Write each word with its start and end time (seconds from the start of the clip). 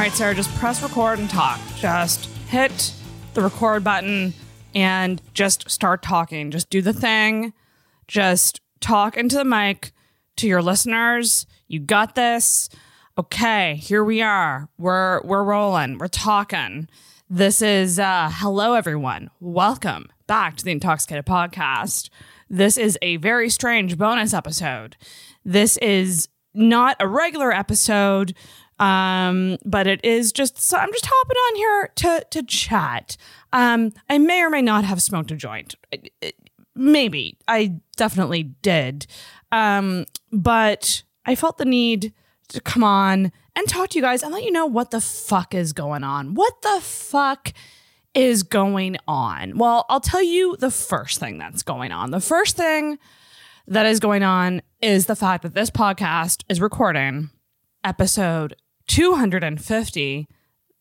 right, 0.00 0.12
Sarah, 0.12 0.34
just 0.34 0.54
press 0.54 0.82
record 0.82 1.18
and 1.18 1.28
talk. 1.28 1.60
Just 1.76 2.24
hit 2.48 2.94
the 3.34 3.42
record 3.42 3.84
button 3.84 4.32
and 4.74 5.20
just 5.34 5.70
start 5.70 6.00
talking. 6.00 6.50
Just 6.50 6.70
do 6.70 6.80
the 6.80 6.94
thing. 6.94 7.52
Just 8.08 8.62
talk 8.80 9.18
into 9.18 9.36
the 9.36 9.44
mic 9.44 9.92
to 10.36 10.48
your 10.48 10.62
listeners. 10.62 11.44
You 11.68 11.80
got 11.80 12.14
this. 12.14 12.70
Okay, 13.18 13.74
here 13.74 14.02
we 14.02 14.22
are. 14.22 14.70
We're 14.78 15.20
we're 15.20 15.44
rolling. 15.44 15.98
We're 15.98 16.08
talking. 16.08 16.88
This 17.28 17.60
is 17.60 17.98
uh 17.98 18.30
hello 18.32 18.72
everyone. 18.72 19.28
Welcome 19.38 20.06
back 20.26 20.56
to 20.56 20.64
the 20.64 20.70
Intoxicated 20.70 21.26
podcast. 21.26 22.08
This 22.48 22.78
is 22.78 22.96
a 23.02 23.18
very 23.18 23.50
strange 23.50 23.98
bonus 23.98 24.32
episode. 24.32 24.96
This 25.44 25.76
is 25.76 26.26
not 26.54 26.96
a 27.00 27.06
regular 27.06 27.52
episode 27.52 28.34
um, 28.80 29.58
but 29.64 29.86
it 29.86 30.02
is 30.04 30.32
just 30.32 30.58
so 30.58 30.76
I'm 30.76 30.90
just 30.90 31.06
hopping 31.06 31.36
on 31.36 31.56
here 31.56 31.92
to 31.96 32.26
to 32.30 32.42
chat. 32.42 33.16
Um, 33.52 33.92
I 34.08 34.18
may 34.18 34.42
or 34.42 34.50
may 34.50 34.62
not 34.62 34.84
have 34.84 35.02
smoked 35.02 35.30
a 35.30 35.36
joint. 35.36 35.74
Maybe 36.74 37.36
I 37.46 37.76
definitely 37.96 38.44
did, 38.62 39.06
um, 39.52 40.06
but 40.32 41.02
I 41.26 41.34
felt 41.34 41.58
the 41.58 41.66
need 41.66 42.14
to 42.48 42.60
come 42.60 42.82
on 42.82 43.32
and 43.54 43.68
talk 43.68 43.90
to 43.90 43.98
you 43.98 44.02
guys 44.02 44.22
and 44.22 44.32
let 44.32 44.44
you 44.44 44.50
know 44.50 44.66
what 44.66 44.90
the 44.90 45.00
fuck 45.00 45.54
is 45.54 45.72
going 45.74 46.02
on. 46.02 46.34
What 46.34 46.62
the 46.62 46.80
fuck 46.80 47.52
is 48.14 48.42
going 48.42 48.96
on? 49.06 49.58
Well, 49.58 49.84
I'll 49.90 50.00
tell 50.00 50.22
you 50.22 50.56
the 50.56 50.70
first 50.70 51.20
thing 51.20 51.36
that's 51.36 51.62
going 51.62 51.92
on. 51.92 52.12
The 52.12 52.20
first 52.20 52.56
thing 52.56 52.98
that 53.66 53.84
is 53.84 54.00
going 54.00 54.22
on 54.22 54.62
is 54.80 55.04
the 55.04 55.14
fact 55.14 55.42
that 55.42 55.54
this 55.54 55.70
podcast 55.70 56.44
is 56.48 56.60
recording 56.60 57.30
episode 57.84 58.56
250 58.90 60.26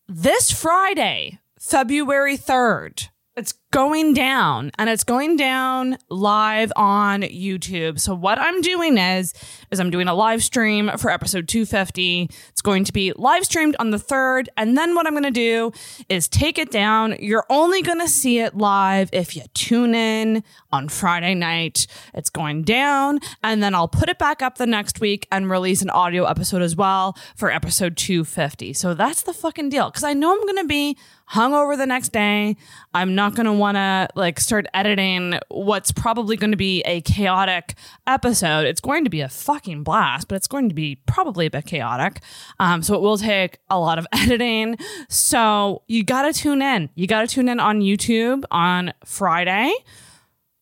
this 0.08 0.50
Friday, 0.52 1.38
February 1.60 2.40
3rd. 2.40 3.10
It's 3.40 3.54
going 3.72 4.14
down 4.14 4.72
and 4.78 4.90
it's 4.90 5.06
going 5.06 5.38
down 5.38 5.98
live 6.10 6.74
on 6.76 7.22
YouTube. 7.22 7.98
So 7.98 8.14
what 8.14 8.38
I'm 8.38 8.60
doing 8.60 8.98
is 8.98 9.34
is 9.72 9.80
I'm 9.80 9.92
doing 9.92 10.10
a 10.10 10.14
live 10.14 10.44
stream 10.44 10.92
for 10.98 11.10
episode 11.10 11.48
250. 11.48 12.30
It's 12.50 12.62
going 12.62 12.84
to 12.84 12.92
be 12.92 13.14
live 13.14 13.46
streamed 13.46 13.78
on 13.80 13.92
the 13.92 13.98
3rd 13.98 14.48
and 14.58 14.78
then 14.78 14.94
what 14.94 15.08
I'm 15.08 15.14
going 15.14 15.24
to 15.24 15.32
do 15.32 15.72
is 16.10 16.28
take 16.28 16.58
it 16.58 16.70
down. 16.70 17.16
You're 17.20 17.46
only 17.50 17.82
going 17.82 18.02
to 18.02 18.10
see 18.10 18.40
it 18.40 18.58
live 18.58 19.10
if 19.14 19.38
you 19.38 19.44
tune 19.54 19.96
in 19.96 20.44
on 20.74 20.90
Friday 20.90 21.34
night. 21.34 21.88
It's 22.14 22.30
going 22.30 22.64
down 22.64 23.20
and 23.42 23.64
then 23.64 23.74
I'll 23.74 23.88
put 23.88 24.10
it 24.10 24.20
back 24.20 24.42
up 24.42 24.58
the 24.58 24.68
next 24.68 25.00
week 25.00 25.28
and 25.32 25.50
release 25.50 25.82
an 25.82 25.92
audio 25.92 26.26
episode 26.26 26.62
as 26.62 26.76
well 26.76 27.16
for 27.38 27.50
episode 27.50 27.96
250. 27.96 28.74
So 28.74 28.94
that's 28.94 29.22
the 29.22 29.34
fucking 29.34 29.70
deal 29.70 29.90
cuz 29.92 30.04
I 30.04 30.14
know 30.14 30.34
I'm 30.34 30.42
going 30.42 30.58
to 30.58 30.68
be 30.68 30.98
hungover 31.32 31.78
the 31.78 31.86
next 31.86 32.10
day. 32.10 32.56
I'm 32.94 33.16
not 33.16 33.36
going 33.36 33.46
to 33.46 33.54
want 33.54 33.76
to 33.76 34.08
like 34.16 34.40
start 34.40 34.66
editing 34.74 35.40
what's 35.50 35.92
probably 35.92 36.38
going 36.38 36.52
to 36.52 36.58
be 36.58 36.82
a 36.82 37.02
chaotic 37.02 37.76
episode. 38.08 38.66
It's 38.66 38.82
going 38.82 39.04
to 39.04 39.10
be 39.10 39.22
a 39.22 39.30
fucking 39.30 39.84
blast, 39.84 40.28
but 40.28 40.36
it's 40.36 40.48
going 40.48 40.70
to 40.70 40.76
be 40.76 40.96
probably 41.06 41.46
a 41.46 41.50
bit 41.50 41.66
chaotic. 41.66 42.22
Um, 42.60 42.82
so 42.82 42.96
it 42.96 43.02
will 43.02 43.18
take 43.18 43.60
a 43.70 43.80
lot 43.80 44.00
of 44.00 44.08
editing. 44.14 44.78
So 45.08 45.84
you 45.88 46.04
got 46.04 46.24
to 46.24 46.34
tune 46.34 46.62
in. 46.62 46.90
You 46.96 47.08
got 47.08 47.22
to 47.22 47.28
tune 47.28 47.50
in 47.50 47.60
on 47.60 47.82
YouTube 47.82 48.44
on 48.52 48.94
Friday. 49.06 49.74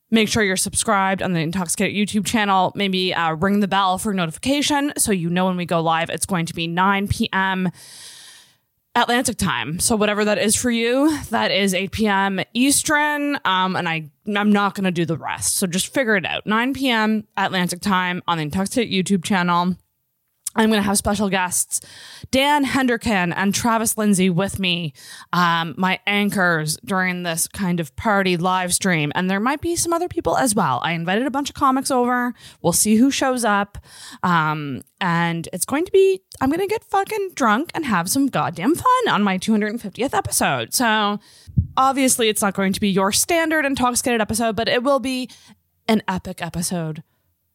Make 0.09 0.29
sure 0.29 0.41
you're 0.41 0.55
subscribed 0.55 1.21
on 1.21 1.33
the 1.33 1.41
Intoxicated 1.41 1.95
YouTube 1.95 2.25
channel. 2.25 2.71
Maybe 2.75 3.13
uh, 3.13 3.33
ring 3.33 3.59
the 3.59 3.67
bell 3.67 3.97
for 3.97 4.13
notification 4.13 4.93
so 4.97 5.11
you 5.11 5.29
know 5.29 5.45
when 5.47 5.57
we 5.57 5.65
go 5.65 5.81
live. 5.81 6.09
It's 6.09 6.25
going 6.25 6.45
to 6.45 6.53
be 6.53 6.65
9 6.65 7.09
p.m. 7.09 7.69
Atlantic 8.97 9.37
time. 9.37 9.79
So 9.79 9.95
whatever 9.95 10.25
that 10.25 10.39
is 10.39 10.55
for 10.55 10.71
you, 10.71 11.15
that 11.29 11.51
is 11.51 11.75
8 11.75 11.91
p.m. 11.91 12.39
Eastern. 12.55 13.37
Um, 13.45 13.75
and 13.75 13.87
I 13.87 14.09
I'm 14.25 14.51
not 14.51 14.73
gonna 14.73 14.91
do 14.91 15.05
the 15.05 15.17
rest. 15.17 15.57
So 15.57 15.67
just 15.67 15.93
figure 15.93 16.15
it 16.15 16.25
out. 16.25 16.47
9 16.47 16.73
p.m. 16.73 17.27
Atlantic 17.37 17.79
time 17.79 18.23
on 18.27 18.37
the 18.37 18.43
Intoxicated 18.43 18.91
YouTube 18.91 19.23
channel. 19.23 19.75
I'm 20.57 20.69
going 20.69 20.81
to 20.81 20.87
have 20.87 20.97
special 20.97 21.29
guests, 21.29 21.81
Dan 22.31 22.65
Henderkin 22.65 23.33
and 23.35 23.53
Travis 23.53 23.97
Lindsay 23.97 24.29
with 24.29 24.59
me, 24.59 24.93
um, 25.31 25.75
my 25.77 25.99
anchors 26.07 26.77
during 26.83 27.23
this 27.23 27.47
kind 27.47 27.79
of 27.79 27.95
party 27.95 28.37
live 28.37 28.73
stream. 28.73 29.11
And 29.15 29.29
there 29.29 29.39
might 29.39 29.61
be 29.61 29.75
some 29.75 29.93
other 29.93 30.07
people 30.07 30.35
as 30.35 30.55
well. 30.55 30.79
I 30.83 30.93
invited 30.93 31.27
a 31.27 31.31
bunch 31.31 31.49
of 31.49 31.55
comics 31.55 31.91
over. 31.91 32.33
We'll 32.61 32.73
see 32.73 32.95
who 32.95 33.11
shows 33.11 33.45
up. 33.45 33.77
Um, 34.23 34.81
and 34.99 35.47
it's 35.53 35.65
going 35.65 35.85
to 35.85 35.91
be, 35.91 36.21
I'm 36.41 36.49
going 36.49 36.59
to 36.59 36.67
get 36.67 36.83
fucking 36.83 37.31
drunk 37.35 37.71
and 37.75 37.85
have 37.85 38.09
some 38.09 38.27
goddamn 38.27 38.75
fun 38.75 39.09
on 39.09 39.23
my 39.23 39.37
250th 39.37 40.13
episode. 40.13 40.73
So 40.73 41.19
obviously, 41.77 42.29
it's 42.29 42.41
not 42.41 42.55
going 42.55 42.73
to 42.73 42.79
be 42.79 42.89
your 42.89 43.11
standard 43.11 43.63
intoxicated 43.63 44.21
episode, 44.21 44.55
but 44.55 44.67
it 44.67 44.81
will 44.81 44.99
be 44.99 45.29
an 45.87 46.01
epic 46.07 46.41
episode 46.41 47.03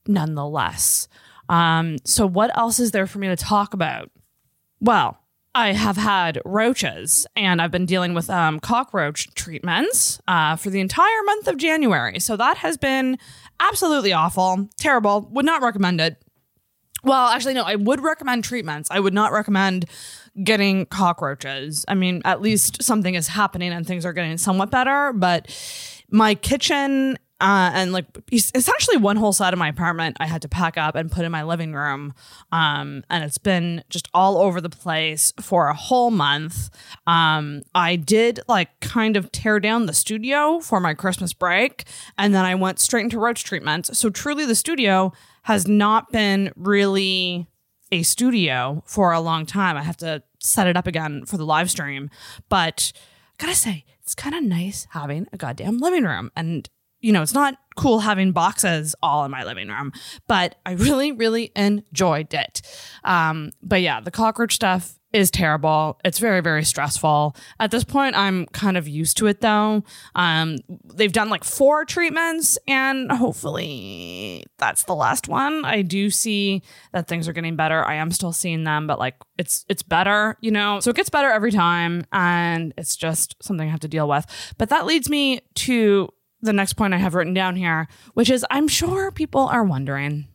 nonetheless. 0.07 1.09
Um, 1.53 1.99
so, 2.05 2.27
what 2.27 2.57
else 2.57 2.81
is 2.81 2.93
there 2.93 3.07
for 3.07 3.19
me 3.19 3.29
to 3.29 3.37
talk 3.37 3.75
about? 3.75 4.11
Well, 4.81 5.19
I 5.55 5.73
have 5.75 5.99
had 5.99 6.41
roaches 6.47 7.27
and 7.37 7.61
I've 7.61 7.71
been 7.71 7.85
dealing 7.85 8.15
with 8.15 8.31
um, 8.31 8.59
cockroach 8.59 9.35
treatments 9.35 10.19
uh, 10.27 10.57
for 10.57 10.71
the 10.71 10.81
entire 10.81 11.23
month 11.27 11.47
of 11.49 11.59
January. 11.59 12.19
So, 12.21 12.39
that 12.39 12.57
has 12.57 12.79
been 12.79 13.19
absolutely 13.61 14.15
awful, 14.15 14.71
terrible, 14.79 15.29
would 15.31 15.45
not 15.45 15.61
recommend 15.61 16.01
it. 16.01 16.25
Well, 17.05 17.29
actually, 17.29 17.55
no, 17.55 17.65
I 17.65 17.75
would 17.75 18.01
recommend 18.01 18.45
treatments. 18.45 18.89
I 18.91 19.01
would 19.01 19.13
not 19.13 19.33
recommend 19.33 19.85
getting 20.43 20.87
cockroaches. 20.87 21.85
I 21.87 21.95
mean, 21.95 22.23
at 22.25 22.41
least 22.41 22.83
something 22.83 23.15
is 23.15 23.29
happening 23.29 23.73
and 23.73 23.87
things 23.87 24.07
are 24.07 24.15
getting 24.15 24.39
somewhat 24.39 24.71
better. 24.71 25.13
But 25.13 25.55
my 26.11 26.35
kitchen 26.35 27.19
uh, 27.43 27.73
and 27.75 27.93
like 27.93 28.07
essentially 28.31 28.97
one 28.97 29.17
whole 29.17 29.33
side 29.33 29.53
of 29.53 29.59
my 29.59 29.69
apartment 29.69 30.17
I 30.21 30.27
had 30.27 30.43
to 30.43 30.49
pack 30.49 30.79
up 30.79 30.95
and 30.95 31.11
put 31.11 31.25
in 31.25 31.33
my 31.33 31.43
living 31.43 31.75
room. 31.75 32.15
Um, 32.53 33.03
and 33.11 33.25
it's 33.25 33.37
been 33.37 33.83
just 33.91 34.09
all 34.15 34.39
over 34.39 34.61
the 34.61 34.71
place 34.71 35.33
for 35.41 35.67
a 35.67 35.75
whole 35.75 36.13
month. 36.13 36.71
Um, 37.05 37.63
I 37.75 37.97
did 37.97 38.39
like 38.47 38.79
kind 38.79 39.17
of 39.17 39.33
tear 39.33 39.59
down 39.59 39.87
the 39.87 39.93
studio 39.93 40.61
for 40.61 40.79
my 40.79 40.95
Christmas 40.95 41.33
break, 41.33 41.85
and 42.17 42.33
then 42.33 42.45
I 42.45 42.55
went 42.55 42.79
straight 42.79 43.03
into 43.03 43.19
roach 43.19 43.43
treatment. 43.43 43.95
So 43.97 44.09
truly, 44.09 44.47
the 44.47 44.55
studio 44.55 45.13
has 45.43 45.67
not 45.67 46.13
been 46.13 46.53
really 46.55 47.49
a 47.91 48.05
studio 48.05 48.85
for 48.87 49.11
a 49.11 49.21
long 49.21 49.47
time. 49.47 49.77
I 49.77 49.83
have 49.83 49.97
to 49.99 50.23
set 50.39 50.69
it 50.69 50.77
up 50.77 50.87
again 50.87 51.27
for 51.27 51.37
the 51.37 51.45
live 51.45 51.73
stream, 51.73 52.09
but 52.49 52.93
I 53.39 53.47
gotta 53.47 53.57
say, 53.57 53.85
it's 54.01 54.15
kind 54.15 54.35
of 54.35 54.45
nice 54.45 54.87
having 54.91 55.27
a 55.33 55.37
goddamn 55.37 55.79
living 55.79 56.05
room. 56.05 56.31
And 56.37 56.69
you 57.03 57.13
know, 57.13 57.21
it's 57.21 57.35
not 57.35 57.57
cool 57.77 58.01
having 58.01 58.33
boxes 58.33 58.95
all 59.03 59.25
in 59.25 59.31
my 59.31 59.45
living 59.45 59.69
room, 59.69 59.93
but 60.27 60.55
I 60.65 60.73
really, 60.73 61.13
really 61.13 61.53
enjoyed 61.55 62.33
it. 62.33 62.63
Um, 63.05 63.51
but 63.63 63.83
yeah, 63.83 64.01
the 64.01 64.11
cockroach 64.11 64.55
stuff 64.55 64.99
is 65.13 65.31
terrible. 65.31 66.01
It's 66.05 66.19
very, 66.19 66.41
very 66.41 66.65
stressful. 66.65 67.37
At 67.61 67.71
this 67.71 67.85
point, 67.85 68.17
I'm 68.17 68.47
kind 68.47 68.77
of 68.77 68.89
used 68.89 69.19
to 69.19 69.27
it 69.27 69.41
though. 69.41 69.85
Um, 70.15 70.59
they've 70.95 71.13
done 71.13 71.29
like 71.29 71.45
four 71.45 71.85
treatments, 71.85 72.57
and 72.67 73.13
hopefully 73.13 74.45
that's 74.59 74.85
the 74.85 74.95
last 74.95 75.29
one. 75.29 75.65
I 75.65 75.83
do 75.83 76.09
see 76.09 76.63
that 76.93 77.09
things 77.09 77.29
are 77.29 77.33
getting 77.33 77.57
better. 77.57 77.85
I 77.85 77.97
am 77.97 78.11
still 78.11 78.33
seeing 78.33 78.65
them, 78.65 78.87
but 78.87 78.99
like 78.99 79.17
it's 79.39 79.67
it's 79.69 79.83
better, 79.83 80.39
you 80.41 80.51
know. 80.51 80.81
So 80.81 80.91
it 80.91 80.97
gets 80.97 81.11
better 81.11 81.31
every 81.31 81.53
time, 81.53 82.07
and 82.13 82.73
it's 82.79 82.97
just 82.97 83.37
something 83.43 83.69
I 83.69 83.71
have 83.71 83.81
to 83.81 83.89
deal 83.89 84.09
with. 84.09 84.25
But 84.57 84.71
that 84.71 84.87
leads 84.87 85.11
me 85.11 85.41
to 85.57 86.09
the 86.43 86.53
next 86.53 86.75
point 86.75 86.93
I 86.93 86.99
have 86.99 87.15
written 87.15 87.35
down 87.35 87.57
here, 87.57 87.89
which 88.15 88.29
is 88.29 88.45
I'm 88.51 88.69
sure 88.69 89.11
people 89.11 89.43
are 89.43 89.65
wondering, 89.65 90.27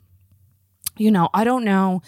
you 0.98 1.12
know, 1.12 1.30
I 1.34 1.44
don't 1.44 1.66
know 1.66 2.02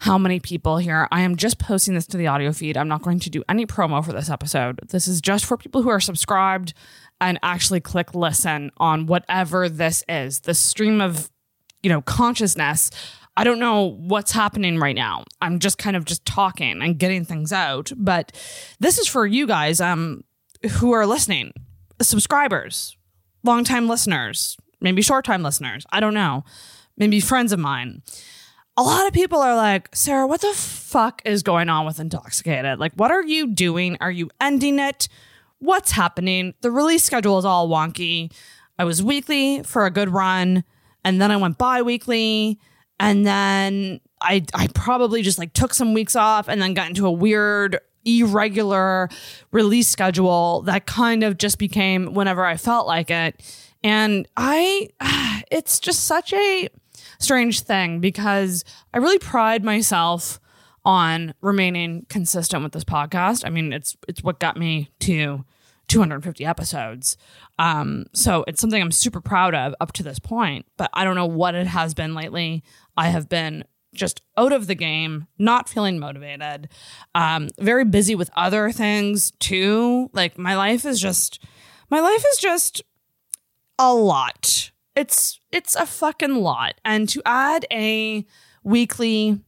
how 0.00 0.18
many 0.18 0.38
people 0.38 0.78
here. 0.78 1.08
I 1.10 1.22
am 1.22 1.36
just 1.36 1.58
posting 1.58 1.94
this 1.94 2.06
to 2.08 2.16
the 2.16 2.26
audio 2.26 2.52
feed. 2.52 2.76
I'm 2.76 2.88
not 2.88 3.02
going 3.02 3.20
to 3.20 3.30
do 3.30 3.42
any 3.48 3.66
promo 3.66 4.04
for 4.04 4.12
this 4.12 4.30
episode. 4.30 4.80
This 4.88 5.08
is 5.08 5.20
just 5.20 5.44
for 5.44 5.56
people 5.56 5.82
who 5.82 5.88
are 5.88 6.00
subscribed 6.00 6.74
and 7.20 7.38
actually 7.42 7.80
click 7.80 8.14
listen 8.14 8.70
on 8.76 9.06
whatever 9.06 9.68
this 9.68 10.04
is, 10.08 10.40
the 10.40 10.54
stream 10.54 11.00
of, 11.00 11.30
you 11.82 11.90
know, 11.90 12.02
consciousness. 12.02 12.90
I 13.36 13.44
don't 13.44 13.58
know 13.58 13.96
what's 13.98 14.32
happening 14.32 14.78
right 14.78 14.94
now. 14.96 15.24
I'm 15.40 15.58
just 15.58 15.78
kind 15.78 15.96
of 15.96 16.04
just 16.04 16.24
talking 16.24 16.82
and 16.82 16.98
getting 16.98 17.24
things 17.24 17.52
out, 17.52 17.92
but 17.96 18.32
this 18.80 18.98
is 18.98 19.08
for 19.08 19.26
you 19.26 19.46
guys 19.46 19.80
um 19.80 20.22
who 20.78 20.92
are 20.92 21.06
listening, 21.06 21.52
subscribers, 22.00 22.97
longtime 23.44 23.88
listeners, 23.88 24.56
maybe 24.80 25.02
short 25.02 25.24
time 25.24 25.42
listeners. 25.42 25.86
I 25.90 26.00
don't 26.00 26.14
know. 26.14 26.44
Maybe 26.96 27.20
friends 27.20 27.52
of 27.52 27.58
mine. 27.58 28.02
A 28.76 28.82
lot 28.82 29.06
of 29.06 29.12
people 29.12 29.40
are 29.40 29.56
like, 29.56 29.88
Sarah, 29.94 30.26
what 30.26 30.40
the 30.40 30.52
fuck 30.52 31.20
is 31.24 31.42
going 31.42 31.68
on 31.68 31.84
with 31.84 31.98
Intoxicated? 31.98 32.78
Like, 32.78 32.92
what 32.94 33.10
are 33.10 33.24
you 33.24 33.48
doing? 33.48 33.96
Are 34.00 34.10
you 34.10 34.30
ending 34.40 34.78
it? 34.78 35.08
What's 35.58 35.90
happening? 35.90 36.54
The 36.60 36.70
release 36.70 37.02
schedule 37.02 37.38
is 37.38 37.44
all 37.44 37.68
wonky. 37.68 38.32
I 38.78 38.84
was 38.84 39.02
weekly 39.02 39.64
for 39.64 39.86
a 39.86 39.90
good 39.90 40.10
run, 40.10 40.62
and 41.04 41.20
then 41.20 41.32
I 41.32 41.36
went 41.36 41.58
bi 41.58 41.82
weekly, 41.82 42.60
and 43.00 43.26
then 43.26 44.00
I 44.20 44.44
I 44.54 44.68
probably 44.68 45.22
just 45.22 45.38
like 45.38 45.52
took 45.52 45.74
some 45.74 45.94
weeks 45.94 46.14
off 46.14 46.48
and 46.48 46.62
then 46.62 46.74
got 46.74 46.88
into 46.88 47.06
a 47.06 47.12
weird 47.12 47.80
irregular 48.04 49.08
release 49.50 49.88
schedule 49.88 50.62
that 50.62 50.86
kind 50.86 51.22
of 51.22 51.38
just 51.38 51.58
became 51.58 52.14
whenever 52.14 52.44
I 52.44 52.56
felt 52.56 52.86
like 52.86 53.10
it. 53.10 53.40
And 53.82 54.26
I, 54.36 54.88
it's 55.50 55.78
just 55.78 56.04
such 56.04 56.32
a 56.32 56.68
strange 57.18 57.60
thing 57.60 58.00
because 58.00 58.64
I 58.92 58.98
really 58.98 59.18
pride 59.18 59.64
myself 59.64 60.40
on 60.84 61.34
remaining 61.40 62.06
consistent 62.08 62.62
with 62.62 62.72
this 62.72 62.84
podcast. 62.84 63.44
I 63.46 63.50
mean, 63.50 63.72
it's 63.72 63.96
it's 64.08 64.22
what 64.22 64.40
got 64.40 64.56
me 64.56 64.90
to 65.00 65.44
250 65.88 66.44
episodes. 66.44 67.16
Um, 67.58 68.06
so 68.14 68.44
it's 68.46 68.60
something 68.60 68.80
I'm 68.80 68.92
super 68.92 69.20
proud 69.20 69.54
of 69.54 69.74
up 69.80 69.92
to 69.94 70.02
this 70.02 70.18
point, 70.18 70.66
but 70.76 70.90
I 70.94 71.04
don't 71.04 71.16
know 71.16 71.26
what 71.26 71.54
it 71.54 71.66
has 71.66 71.94
been 71.94 72.14
lately. 72.14 72.62
I 72.96 73.08
have 73.08 73.28
been 73.28 73.64
just 73.94 74.22
out 74.36 74.52
of 74.52 74.66
the 74.66 74.74
game, 74.74 75.26
not 75.38 75.68
feeling 75.68 75.98
motivated, 75.98 76.68
um, 77.14 77.48
very 77.58 77.84
busy 77.84 78.14
with 78.14 78.30
other 78.36 78.70
things 78.70 79.32
too. 79.38 80.10
Like 80.12 80.38
my 80.38 80.56
life 80.56 80.84
is 80.84 81.00
just, 81.00 81.42
my 81.90 82.00
life 82.00 82.24
is 82.32 82.38
just 82.38 82.82
a 83.78 83.94
lot. 83.94 84.70
It's 84.94 85.40
it's 85.52 85.76
a 85.76 85.86
fucking 85.86 86.34
lot, 86.36 86.74
and 86.84 87.08
to 87.10 87.22
add 87.24 87.66
a 87.70 88.26
weekly 88.64 89.40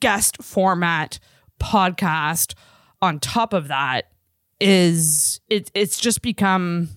guest 0.00 0.42
format 0.42 1.18
podcast 1.60 2.54
on 3.02 3.18
top 3.18 3.52
of 3.52 3.68
that 3.68 4.10
is 4.60 5.40
it, 5.48 5.70
it's 5.74 5.98
just 5.98 6.22
become 6.22 6.88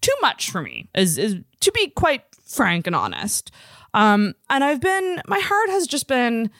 too 0.00 0.14
much 0.20 0.50
for 0.50 0.62
me 0.62 0.88
is, 0.94 1.18
is 1.18 1.36
to 1.60 1.70
be 1.72 1.88
quite 1.88 2.24
frank 2.44 2.86
and 2.86 2.96
honest 2.96 3.50
um, 3.94 4.34
and 4.50 4.64
i've 4.64 4.80
been 4.80 5.20
my 5.26 5.38
heart 5.38 5.70
has 5.70 5.86
just 5.86 6.06
been 6.08 6.50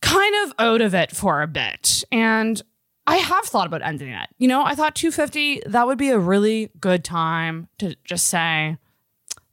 kind 0.00 0.34
of 0.44 0.54
out 0.58 0.80
of 0.80 0.94
it 0.94 1.10
for 1.10 1.42
a 1.42 1.46
bit 1.46 2.04
and 2.10 2.62
i 3.06 3.16
have 3.16 3.44
thought 3.44 3.66
about 3.66 3.82
ending 3.82 4.10
it 4.10 4.28
you 4.38 4.48
know 4.48 4.64
i 4.64 4.74
thought 4.74 4.94
250 4.94 5.62
that 5.66 5.86
would 5.86 5.98
be 5.98 6.10
a 6.10 6.18
really 6.18 6.70
good 6.80 7.04
time 7.04 7.68
to 7.78 7.94
just 8.04 8.28
say 8.28 8.76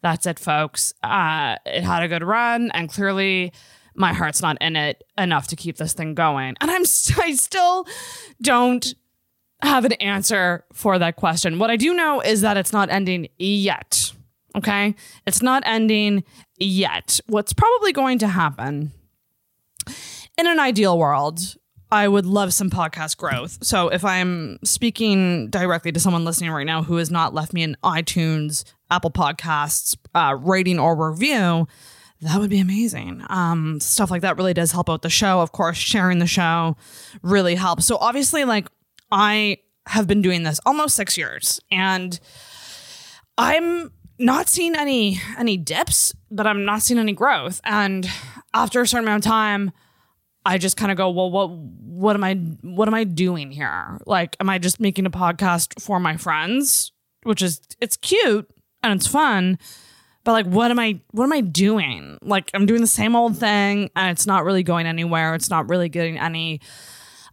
that's 0.02 0.26
it 0.26 0.40
folks 0.40 0.94
uh, 1.04 1.56
it 1.66 1.84
had 1.84 2.04
a 2.04 2.08
good 2.08 2.24
run 2.24 2.72
and 2.72 2.90
clearly 2.90 3.52
my 3.96 4.14
heart's 4.14 4.42
not 4.42 4.58
in 4.62 4.76
it 4.76 5.04
enough 5.18 5.48
to 5.48 5.56
keep 5.56 5.78
this 5.78 5.94
thing 5.94 6.16
going 6.16 6.56
and 6.62 6.72
i'm 6.72 6.84
i 7.18 7.34
still 7.34 7.86
don't 8.42 8.96
have 9.62 9.86
an 9.86 9.94
answer 9.94 10.66
for 10.74 10.98
that 11.00 11.16
question. 11.16 11.60
What 11.60 11.70
I 11.70 11.76
do 11.76 11.94
know 11.94 12.22
is 12.22 12.42
that 12.42 12.58
it's 12.58 12.74
not 12.74 12.90
ending 12.90 13.28
yet. 13.38 14.14
Okay. 14.56 14.96
It's 15.28 15.42
not 15.42 15.64
ending 15.66 16.24
yet. 16.60 17.20
What's 17.28 17.54
probably 17.54 17.92
going 17.92 18.20
to 18.20 18.28
happen 18.28 18.92
in 20.40 20.48
an 20.48 20.60
ideal 20.60 20.98
world, 20.98 21.58
I 21.92 22.08
would 22.08 22.26
love 22.26 22.54
some 22.54 22.70
podcast 22.70 23.18
growth. 23.18 23.58
So 23.62 23.90
if 23.90 24.06
I'm 24.06 24.58
speaking 24.64 25.50
directly 25.50 25.92
to 25.92 26.00
someone 26.00 26.24
listening 26.24 26.52
right 26.52 26.66
now 26.66 26.84
who 26.84 26.96
has 26.96 27.12
not 27.12 27.34
left 27.34 27.52
me 27.52 27.64
an 27.64 27.76
iTunes, 27.84 28.64
Apple 28.90 29.12
Podcasts 29.12 29.98
uh, 30.16 30.38
rating 30.40 30.80
or 30.80 30.96
review, 31.10 31.68
that 32.22 32.40
would 32.40 32.50
be 32.50 32.60
amazing. 32.60 33.24
Um, 33.30 33.80
stuff 33.80 34.12
like 34.12 34.22
that 34.22 34.38
really 34.38 34.54
does 34.54 34.72
help 34.72 34.90
out 34.90 35.02
the 35.02 35.10
show. 35.10 35.42
Of 35.42 35.52
course, 35.52 35.78
sharing 35.78 36.20
the 36.20 36.28
show 36.28 36.78
really 37.22 37.56
helps. 37.56 37.86
So 37.86 37.98
obviously, 37.98 38.46
like 38.46 38.68
I 39.12 39.58
have 39.88 40.08
been 40.08 40.22
doing 40.22 40.44
this 40.44 40.60
almost 40.66 40.96
six 40.96 41.18
years 41.18 41.60
and 41.72 42.20
I'm 43.38 43.92
not 44.20 44.50
seeing 44.50 44.76
any 44.76 45.22
any 45.38 45.58
dips, 45.58 46.14
but 46.30 46.46
I'm 46.46 46.66
not 46.66 46.82
seeing 46.82 47.00
any 47.00 47.14
growth. 47.14 47.62
And 47.64 48.08
after 48.54 48.82
a 48.82 48.88
certain 48.88 49.06
amount 49.06 49.26
of 49.26 49.32
time, 49.32 49.72
I 50.46 50.58
just 50.58 50.78
kind 50.78 50.92
of 50.92 50.98
go, 50.98 51.10
well, 51.10 51.32
what 51.32 51.50
what 51.50 52.16
am 52.16 52.24
I 52.24 52.36
what 52.62 52.88
am 52.88 52.94
I 52.94 53.06
doing 53.06 53.52
here? 53.52 53.98
Like, 54.06 54.36
am 54.40 54.50
I 54.50 54.58
just 54.58 54.80
making 54.80 55.06
a 55.06 55.12
podcast 55.12 55.82
for 55.82 56.00
my 56.00 56.18
friends? 56.18 56.92
Which 57.24 57.42
is 57.42 57.62
it's 57.82 57.98
cute 57.98 58.50
and 58.84 58.94
it's 58.94 59.08
fun, 59.08 59.58
but 60.24 60.32
like 60.32 60.46
what 60.46 60.72
am 60.72 60.80
I 60.80 61.00
what 61.12 61.24
am 61.24 61.34
I 61.34 61.42
doing? 61.42 62.18
Like 62.22 62.52
I'm 62.54 62.66
doing 62.66 62.82
the 62.82 62.88
same 62.88 63.16
old 63.16 63.38
thing 63.38 63.90
and 63.96 64.12
it's 64.12 64.26
not 64.26 64.44
really 64.44 64.64
going 64.64 64.86
anywhere. 64.86 65.36
It's 65.36 65.50
not 65.50 65.70
really 65.70 65.90
getting 65.90 66.18
any 66.18 66.62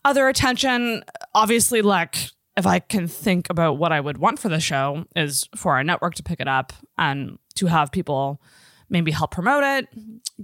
other 0.04 0.28
attention, 0.28 1.02
obviously, 1.34 1.82
like 1.82 2.30
if 2.56 2.66
I 2.66 2.78
can 2.78 3.06
think 3.06 3.50
about 3.50 3.78
what 3.78 3.92
I 3.92 4.00
would 4.00 4.18
want 4.18 4.38
for 4.38 4.48
the 4.48 4.60
show 4.60 5.04
is 5.14 5.48
for 5.54 5.76
our 5.76 5.84
network 5.84 6.14
to 6.14 6.22
pick 6.22 6.40
it 6.40 6.48
up 6.48 6.72
and 6.96 7.38
to 7.56 7.66
have 7.66 7.92
people 7.92 8.40
maybe 8.88 9.10
help 9.10 9.32
promote 9.32 9.64
it, 9.64 9.86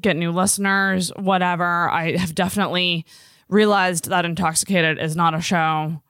get 0.01 0.17
new 0.17 0.31
listeners, 0.31 1.11
whatever. 1.17 1.89
I 1.91 2.17
have 2.17 2.35
definitely 2.35 3.07
realized 3.49 4.09
that 4.09 4.25
Intoxicated 4.25 4.99
is 4.99 5.17
not 5.17 5.35
a 5.35 5.41
show 5.41 6.03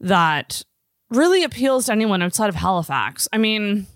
that 0.00 0.62
really 1.10 1.42
appeals 1.42 1.86
to 1.86 1.92
anyone 1.92 2.22
outside 2.22 2.48
of 2.48 2.54
Halifax. 2.54 3.28
I 3.32 3.38
mean, 3.38 3.86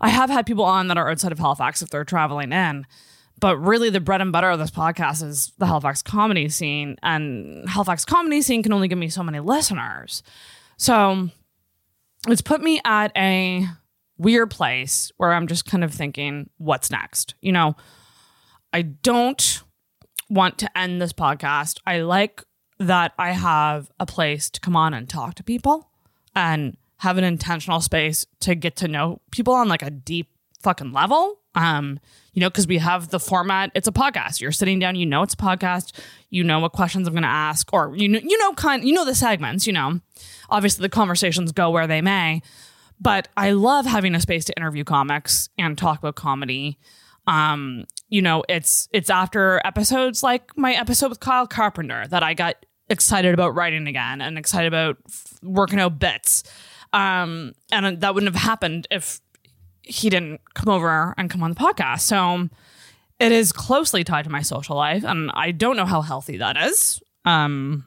I 0.00 0.08
have 0.08 0.28
had 0.28 0.46
people 0.46 0.64
on 0.64 0.88
that 0.88 0.98
are 0.98 1.08
outside 1.10 1.32
of 1.32 1.38
Halifax 1.38 1.82
if 1.82 1.90
they're 1.90 2.04
traveling 2.04 2.52
in, 2.52 2.86
but 3.38 3.56
really, 3.56 3.88
the 3.88 4.00
bread 4.00 4.20
and 4.20 4.32
butter 4.32 4.50
of 4.50 4.58
this 4.58 4.70
podcast 4.70 5.22
is 5.22 5.52
the 5.56 5.66
Halifax 5.66 6.02
comedy 6.02 6.50
scene, 6.50 6.96
and 7.02 7.66
Halifax 7.68 8.04
comedy 8.04 8.42
scene 8.42 8.62
can 8.62 8.72
only 8.72 8.88
give 8.88 8.98
me 8.98 9.08
so 9.08 9.22
many 9.22 9.40
listeners. 9.40 10.22
So 10.80 11.28
it's 12.26 12.40
put 12.40 12.62
me 12.62 12.80
at 12.86 13.12
a 13.14 13.66
weird 14.16 14.50
place 14.50 15.12
where 15.18 15.34
I'm 15.34 15.46
just 15.46 15.66
kind 15.66 15.84
of 15.84 15.92
thinking, 15.92 16.48
what's 16.56 16.90
next? 16.90 17.34
You 17.42 17.52
know, 17.52 17.76
I 18.72 18.80
don't 18.80 19.62
want 20.30 20.56
to 20.56 20.78
end 20.78 21.02
this 21.02 21.12
podcast. 21.12 21.80
I 21.84 22.00
like 22.00 22.42
that 22.78 23.12
I 23.18 23.32
have 23.32 23.90
a 24.00 24.06
place 24.06 24.48
to 24.48 24.60
come 24.60 24.74
on 24.74 24.94
and 24.94 25.06
talk 25.06 25.34
to 25.34 25.44
people 25.44 25.90
and 26.34 26.78
have 27.00 27.18
an 27.18 27.24
intentional 27.24 27.82
space 27.82 28.24
to 28.40 28.54
get 28.54 28.76
to 28.76 28.88
know 28.88 29.20
people 29.30 29.52
on 29.52 29.68
like 29.68 29.82
a 29.82 29.90
deep 29.90 30.30
fucking 30.62 30.92
level. 30.92 31.39
Um, 31.54 31.98
you 32.32 32.40
know, 32.40 32.48
because 32.48 32.66
we 32.66 32.78
have 32.78 33.08
the 33.08 33.18
format. 33.18 33.72
It's 33.74 33.88
a 33.88 33.92
podcast. 33.92 34.40
You're 34.40 34.52
sitting 34.52 34.78
down. 34.78 34.94
You 34.94 35.06
know, 35.06 35.22
it's 35.22 35.34
a 35.34 35.38
podcast. 35.38 35.98
You 36.30 36.44
know 36.44 36.60
what 36.60 36.72
questions 36.72 37.08
I'm 37.08 37.14
going 37.14 37.22
to 37.22 37.28
ask, 37.28 37.72
or 37.72 37.94
you 37.96 38.08
know, 38.08 38.20
you 38.22 38.38
know, 38.38 38.52
kind, 38.54 38.86
you 38.86 38.94
know 38.94 39.04
the 39.04 39.14
segments. 39.14 39.66
You 39.66 39.72
know, 39.72 40.00
obviously 40.48 40.82
the 40.82 40.88
conversations 40.88 41.50
go 41.52 41.70
where 41.70 41.86
they 41.86 42.00
may, 42.00 42.42
but 43.00 43.28
I 43.36 43.50
love 43.50 43.86
having 43.86 44.14
a 44.14 44.20
space 44.20 44.44
to 44.46 44.56
interview 44.56 44.84
comics 44.84 45.48
and 45.58 45.76
talk 45.76 45.98
about 45.98 46.14
comedy. 46.14 46.78
Um, 47.26 47.84
you 48.08 48.22
know, 48.22 48.44
it's 48.48 48.88
it's 48.92 49.10
after 49.10 49.60
episodes 49.64 50.22
like 50.22 50.56
my 50.56 50.74
episode 50.74 51.08
with 51.08 51.20
Kyle 51.20 51.46
Carpenter 51.46 52.06
that 52.08 52.22
I 52.22 52.34
got 52.34 52.64
excited 52.88 53.34
about 53.34 53.54
writing 53.54 53.86
again 53.86 54.20
and 54.20 54.36
excited 54.36 54.66
about 54.66 54.98
f- 55.08 55.38
working 55.42 55.80
out 55.80 55.98
bits. 55.98 56.42
Um, 56.92 57.52
and 57.70 58.00
that 58.00 58.14
wouldn't 58.14 58.34
have 58.34 58.42
happened 58.42 58.88
if 58.90 59.20
he 59.90 60.10
didn't 60.10 60.40
come 60.54 60.72
over 60.72 61.14
and 61.18 61.28
come 61.28 61.42
on 61.42 61.50
the 61.50 61.56
podcast. 61.56 62.00
So 62.00 62.48
it 63.18 63.32
is 63.32 63.52
closely 63.52 64.04
tied 64.04 64.24
to 64.24 64.30
my 64.30 64.42
social 64.42 64.76
life, 64.76 65.04
and 65.04 65.30
I 65.34 65.50
don't 65.50 65.76
know 65.76 65.86
how 65.86 66.00
healthy 66.00 66.38
that 66.38 66.56
is. 66.56 67.00
Um, 67.24 67.86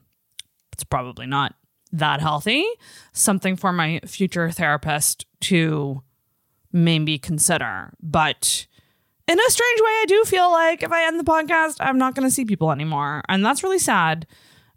it's 0.71 0.83
probably 0.83 1.25
not 1.25 1.55
that 1.91 2.19
healthy. 2.19 2.65
Something 3.13 3.55
for 3.55 3.71
my 3.71 3.99
future 4.05 4.51
therapist 4.51 5.25
to 5.41 6.03
maybe 6.71 7.17
consider. 7.17 7.93
But 8.01 8.67
in 9.27 9.39
a 9.39 9.49
strange 9.49 9.79
way, 9.79 9.85
I 9.85 10.05
do 10.07 10.23
feel 10.25 10.51
like 10.51 10.83
if 10.83 10.91
I 10.91 11.07
end 11.07 11.19
the 11.19 11.23
podcast, 11.23 11.77
I'm 11.79 11.97
not 11.97 12.15
going 12.15 12.27
to 12.27 12.33
see 12.33 12.45
people 12.45 12.71
anymore, 12.71 13.23
and 13.29 13.45
that's 13.45 13.63
really 13.63 13.79
sad. 13.79 14.27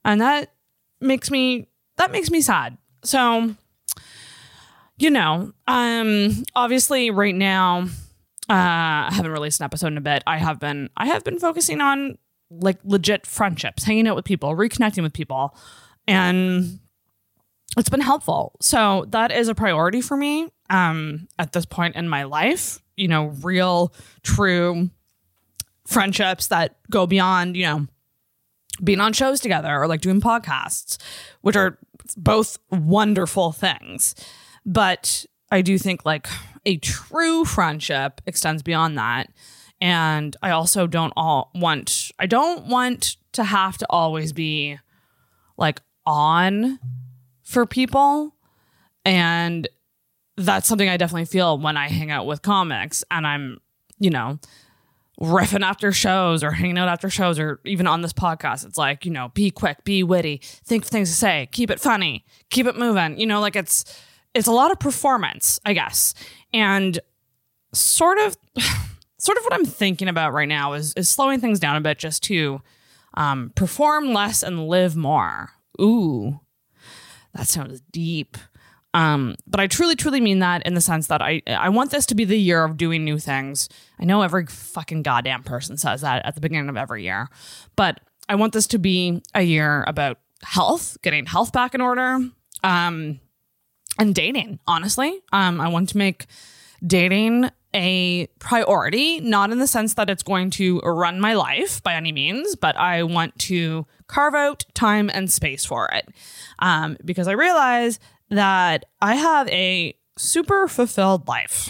And 0.04 0.20
that 0.20 0.52
makes 1.00 1.30
me 1.30 1.68
that 1.96 2.12
makes 2.12 2.30
me 2.30 2.40
sad. 2.40 2.78
So 3.02 3.56
you 4.98 5.10
know, 5.10 5.52
um, 5.66 6.44
obviously 6.54 7.10
right 7.10 7.34
now, 7.34 7.82
uh, 8.48 9.08
I 9.08 9.10
haven't 9.12 9.32
released 9.32 9.60
an 9.60 9.64
episode 9.64 9.88
in 9.88 9.98
a 9.98 10.02
bit. 10.02 10.22
I 10.26 10.38
have 10.38 10.60
been, 10.60 10.88
I 10.96 11.06
have 11.06 11.24
been 11.24 11.38
focusing 11.38 11.80
on 11.80 12.18
like 12.50 12.78
legit 12.84 13.26
friendships, 13.26 13.84
hanging 13.84 14.06
out 14.06 14.16
with 14.16 14.24
people, 14.24 14.54
reconnecting 14.54 15.02
with 15.02 15.12
people, 15.12 15.56
and 16.06 16.78
it's 17.76 17.88
been 17.88 18.00
helpful. 18.00 18.56
So 18.60 19.06
that 19.08 19.32
is 19.32 19.48
a 19.48 19.54
priority 19.54 20.00
for 20.00 20.16
me 20.16 20.48
um, 20.70 21.28
at 21.38 21.52
this 21.52 21.66
point 21.66 21.96
in 21.96 22.08
my 22.08 22.22
life. 22.22 22.80
You 22.96 23.08
know, 23.08 23.26
real, 23.42 23.92
true 24.22 24.90
friendships 25.86 26.46
that 26.48 26.76
go 26.90 27.06
beyond, 27.06 27.56
you 27.56 27.64
know, 27.64 27.86
being 28.82 29.00
on 29.00 29.12
shows 29.12 29.40
together 29.40 29.76
or 29.76 29.86
like 29.86 30.00
doing 30.00 30.20
podcasts, 30.20 30.98
which 31.40 31.56
are 31.56 31.78
both 32.16 32.58
wonderful 32.70 33.52
things. 33.52 34.14
But 34.66 35.24
I 35.50 35.62
do 35.62 35.78
think 35.78 36.04
like 36.04 36.26
a 36.66 36.76
true 36.78 37.44
friendship 37.44 38.20
extends 38.26 38.62
beyond 38.62 38.98
that. 38.98 39.32
And 39.80 40.36
I 40.42 40.50
also 40.50 40.86
don't 40.86 41.12
all 41.16 41.50
want 41.54 42.10
I 42.18 42.26
don't 42.26 42.66
want 42.66 43.16
to 43.32 43.44
have 43.44 43.78
to 43.78 43.86
always 43.88 44.32
be 44.32 44.78
like 45.56 45.80
on 46.04 46.78
for 47.42 47.64
people. 47.64 48.34
And 49.04 49.68
that's 50.36 50.66
something 50.66 50.88
I 50.88 50.96
definitely 50.96 51.26
feel 51.26 51.58
when 51.58 51.76
I 51.76 51.88
hang 51.88 52.10
out 52.10 52.26
with 52.26 52.42
comics 52.42 53.04
and 53.10 53.26
I'm, 53.26 53.60
you 53.98 54.10
know, 54.10 54.38
riffing 55.20 55.62
after 55.62 55.92
shows 55.92 56.42
or 56.42 56.50
hanging 56.50 56.78
out 56.78 56.88
after 56.88 57.08
shows 57.08 57.38
or 57.38 57.60
even 57.64 57.86
on 57.86 58.02
this 58.02 58.12
podcast. 58.12 58.66
It's 58.66 58.76
like, 58.76 59.04
you 59.04 59.10
know, 59.10 59.30
be 59.34 59.50
quick, 59.50 59.84
be 59.84 60.02
witty, 60.02 60.40
think 60.42 60.84
of 60.84 60.90
things 60.90 61.10
to 61.10 61.14
say, 61.14 61.48
keep 61.52 61.70
it 61.70 61.80
funny, 61.80 62.24
keep 62.50 62.66
it 62.66 62.76
moving. 62.76 63.18
You 63.18 63.26
know, 63.26 63.40
like 63.40 63.56
it's 63.56 63.84
it's 64.36 64.46
a 64.46 64.52
lot 64.52 64.70
of 64.70 64.78
performance, 64.78 65.58
I 65.64 65.72
guess. 65.72 66.14
And 66.52 66.98
sort 67.72 68.18
of 68.18 68.36
sort 69.18 69.38
of 69.38 69.44
what 69.44 69.54
I'm 69.54 69.64
thinking 69.64 70.08
about 70.08 70.32
right 70.32 70.48
now 70.48 70.74
is 70.74 70.92
is 70.94 71.08
slowing 71.08 71.40
things 71.40 71.58
down 71.58 71.76
a 71.76 71.80
bit 71.80 71.98
just 71.98 72.22
to 72.24 72.60
um, 73.14 73.52
perform 73.54 74.12
less 74.12 74.42
and 74.42 74.68
live 74.68 74.94
more. 74.94 75.50
Ooh, 75.80 76.40
that 77.34 77.48
sounds 77.48 77.80
deep. 77.90 78.36
Um, 78.94 79.36
but 79.46 79.60
I 79.60 79.66
truly, 79.66 79.94
truly 79.94 80.22
mean 80.22 80.38
that 80.38 80.66
in 80.66 80.72
the 80.72 80.80
sense 80.80 81.08
that 81.08 81.20
I 81.20 81.42
I 81.46 81.70
want 81.70 81.90
this 81.90 82.06
to 82.06 82.14
be 82.14 82.24
the 82.24 82.38
year 82.38 82.64
of 82.64 82.76
doing 82.76 83.04
new 83.04 83.18
things. 83.18 83.68
I 83.98 84.04
know 84.04 84.22
every 84.22 84.46
fucking 84.46 85.02
goddamn 85.02 85.42
person 85.42 85.76
says 85.76 86.02
that 86.02 86.24
at 86.24 86.34
the 86.34 86.40
beginning 86.40 86.68
of 86.68 86.76
every 86.76 87.02
year, 87.02 87.28
but 87.74 88.00
I 88.28 88.34
want 88.34 88.52
this 88.52 88.66
to 88.68 88.78
be 88.78 89.22
a 89.34 89.42
year 89.42 89.84
about 89.86 90.18
health, 90.42 90.96
getting 91.02 91.26
health 91.26 91.52
back 91.52 91.74
in 91.74 91.80
order, 91.80 92.18
um, 92.64 93.20
and 93.98 94.14
dating. 94.14 94.58
Honestly, 94.66 95.20
um, 95.32 95.60
I 95.60 95.68
want 95.68 95.88
to 95.90 95.98
make 95.98 96.26
dating 96.86 97.50
a 97.74 98.26
priority, 98.38 99.20
not 99.20 99.50
in 99.50 99.58
the 99.58 99.66
sense 99.66 99.94
that 99.94 100.08
it's 100.08 100.22
going 100.22 100.50
to 100.50 100.78
run 100.80 101.20
my 101.20 101.34
life 101.34 101.82
by 101.82 101.94
any 101.94 102.10
means, 102.10 102.56
but 102.56 102.76
I 102.76 103.02
want 103.02 103.38
to 103.40 103.86
carve 104.06 104.34
out 104.34 104.64
time 104.74 105.10
and 105.12 105.30
space 105.30 105.64
for 105.64 105.88
it. 105.88 106.08
Um, 106.58 106.96
because 107.04 107.28
I 107.28 107.32
realize 107.32 107.98
that 108.30 108.86
I 109.02 109.16
have 109.16 109.48
a 109.48 109.96
super 110.16 110.68
fulfilled 110.68 111.28
life. 111.28 111.68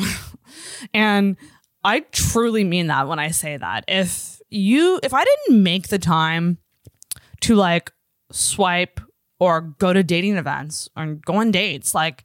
and 0.94 1.36
I 1.82 2.00
truly 2.00 2.64
mean 2.64 2.86
that 2.86 3.08
when 3.08 3.18
I 3.18 3.30
say 3.30 3.56
that. 3.56 3.84
If 3.88 4.40
you, 4.48 5.00
if 5.02 5.12
I 5.12 5.24
didn't 5.24 5.62
make 5.62 5.88
the 5.88 5.98
time 5.98 6.58
to 7.42 7.56
like 7.56 7.92
swipe 8.30 9.00
or 9.38 9.60
go 9.60 9.92
to 9.92 10.02
dating 10.02 10.36
events 10.36 10.88
or 10.96 11.14
go 11.24 11.36
on 11.36 11.50
dates, 11.50 11.94
like 11.94 12.24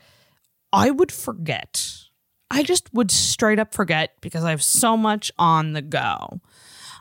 I 0.73 0.91
would 0.91 1.11
forget. 1.11 1.97
I 2.49 2.63
just 2.63 2.93
would 2.93 3.11
straight 3.11 3.59
up 3.59 3.73
forget 3.73 4.11
because 4.21 4.43
I 4.43 4.49
have 4.49 4.63
so 4.63 4.97
much 4.97 5.31
on 5.37 5.73
the 5.73 5.81
go. 5.81 6.41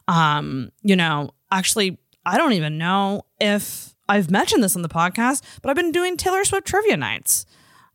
Um, 0.07 0.71
you 0.83 0.97
know, 0.97 1.31
actually, 1.51 1.99
I 2.25 2.37
don't 2.37 2.53
even 2.53 2.79
know 2.79 3.23
if 3.41 3.95
I've 4.09 4.31
mentioned 4.31 4.63
this 4.63 4.77
on 4.77 4.83
the 4.83 4.89
podcast, 4.89 5.43
but 5.63 5.71
I've 5.71 5.77
been 5.77 5.93
doing 5.93 6.17
Taylor 6.17 6.45
Swift 6.45 6.67
trivia 6.67 6.97
nights. 6.97 7.47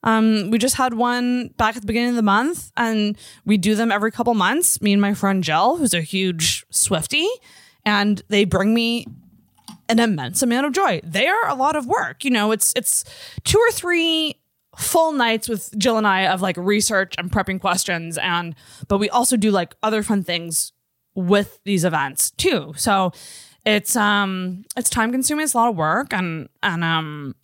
Um, 0.04 0.52
we 0.52 0.60
just 0.60 0.76
had 0.76 0.94
one 0.94 1.50
back 1.58 1.76
at 1.76 1.82
the 1.82 1.88
beginning 1.88 2.12
of 2.12 2.16
the 2.16 2.22
month, 2.22 2.72
and 2.78 3.18
we 3.44 3.58
do 3.58 3.76
them 3.76 3.92
every 3.92 4.12
couple 4.12 4.34
months. 4.34 4.82
Me 4.82 4.94
and 4.94 5.02
my 5.02 5.14
friend 5.14 5.44
Jill, 5.44 5.78
who's 5.78 5.94
a 5.94 6.02
huge 6.02 6.66
Swifty, 6.70 7.28
and 7.86 8.22
they 8.30 8.46
bring 8.46 8.74
me 8.74 9.08
an 9.90 10.00
immense 10.00 10.42
amount 10.42 10.66
of 10.66 10.74
joy. 10.74 11.02
They 11.04 11.28
are 11.28 11.48
a 11.48 11.56
lot 11.56 11.76
of 11.76 11.86
work. 11.86 12.24
You 12.24 12.32
know, 12.32 12.52
it's 12.52 12.74
it's 12.76 13.04
two 13.44 13.60
or 13.60 13.72
three 13.72 14.36
full 14.78 15.14
nights 15.14 15.48
with 15.48 15.78
Jill 15.78 15.98
and 15.98 16.08
I 16.08 16.28
of 16.28 16.42
like 16.42 16.58
research 16.58 17.16
and 17.18 17.32
prepping 17.32 17.62
questions, 17.62 18.18
and 18.18 18.56
but 18.88 18.98
we 18.98 19.10
also 19.10 19.38
do 19.38 19.52
like 19.52 19.76
other 19.84 20.04
fun 20.04 20.24
things 20.24 20.72
with 21.14 21.60
these 21.64 21.86
events 21.86 22.32
too. 22.32 22.74
So 22.76 23.12
it's 23.66 23.96
um 23.96 24.64
it's 24.78 24.90
time 24.90 25.12
consuming 25.12 25.44
it's 25.44 25.54
a 25.54 25.58
lot 25.58 25.70
of 25.70 25.76
work 25.76 26.14
and 26.14 26.48
and 26.62 26.84
um 26.84 27.36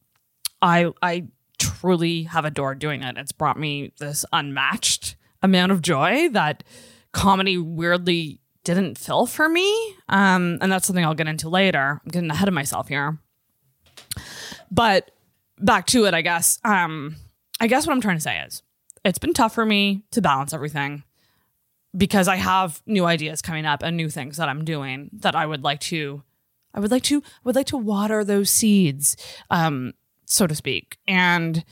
i 0.62 0.92
i 1.02 1.26
truly 1.58 2.24
have 2.24 2.46
adored 2.46 2.80
doing 2.80 3.02
it 3.04 3.18
it's 3.18 3.32
brought 3.32 3.60
me 3.60 3.92
this 4.00 4.24
unmatched 4.32 5.16
amount 5.42 5.72
of 5.72 5.82
joy 5.82 6.30
that 6.30 6.64
comedy 7.12 7.58
weirdly 7.58 8.40
didn't 8.64 8.98
fill 8.98 9.26
for 9.26 9.50
me. 9.50 9.96
Um 10.10 10.58
and 10.62 10.72
that's 10.72 10.86
something 10.88 11.06
i'll 11.06 11.14
get 11.14 11.28
into 11.28 11.50
later. 11.50 12.02
I'm 12.04 12.12
getting 12.12 12.30
ahead 12.30 12.48
of 12.48 12.54
myself 12.54 12.88
here. 12.88 13.18
But 14.70 15.12
back 15.60 15.86
to 15.88 16.06
it 16.06 16.14
i 16.14 16.22
guess. 16.22 16.60
Um 16.64 17.16
i 17.60 17.68
guess 17.68 17.86
what 17.86 17.94
i'm 17.94 18.02
trying 18.02 18.18
to 18.18 18.22
say 18.22 18.40
is 18.42 18.64
it's 19.04 19.20
been 19.20 19.34
tough 19.34 19.54
for 19.54 19.66
me 19.66 20.04
to 20.12 20.22
balance 20.22 20.54
everything 20.54 21.04
because 21.96 22.28
I 22.28 22.38
have 22.38 22.82
new 22.86 23.06
ideas 23.06 23.42
coming 23.42 23.66
up 23.66 23.84
and 23.84 23.98
new 23.98 24.10
things 24.10 24.38
that 24.38 24.48
I'm 24.48 24.64
doing 24.64 25.10
that 25.14 25.36
I 25.36 25.46
would 25.46 25.64
like 25.64 25.80
to 25.82 26.24
I 26.74 26.80
would 26.80 26.92
like 26.92 27.04
to 27.04 27.18
I 27.18 27.40
would 27.44 27.56
like 27.56 27.68
to 27.68 27.78
water 27.78 28.24
those 28.24 28.50
seeds 28.50 29.18
um 29.50 29.94
so 30.26 30.48
to 30.48 30.56
speak. 30.56 30.98
And 31.08 31.64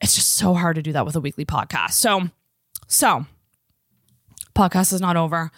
it's 0.00 0.14
just 0.14 0.32
so 0.32 0.54
hard 0.54 0.76
to 0.76 0.82
do 0.82 0.92
that 0.92 1.06
with 1.06 1.14
a 1.16 1.20
weekly 1.20 1.44
podcast. 1.44 1.92
So 1.92 2.30
so 2.86 3.26
podcast 4.56 4.92
is 4.92 5.00
not 5.00 5.16
over. 5.16 5.52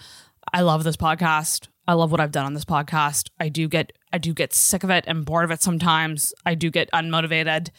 I 0.53 0.63
love 0.63 0.85
this 0.85 0.97
podcast. 0.97 1.69
I 1.87 1.95
love 1.95 2.11
what 2.11 2.21
I've 2.21 2.33
done 2.33 2.47
on 2.47 2.55
this 2.55 2.65
podcast. 2.65 3.29
I 3.41 3.49
do 3.49 3.69
get 3.69 3.93
I 4.13 4.19
do 4.19 4.33
get 4.33 4.53
sick 4.53 4.85
of 4.85 4.91
it 4.91 5.05
and 5.07 5.25
bored 5.25 5.45
of 5.45 5.51
it 5.51 5.63
sometimes. 5.63 6.33
I 6.47 6.55
do 6.55 6.71
get 6.71 6.91
unmotivated. 6.93 7.71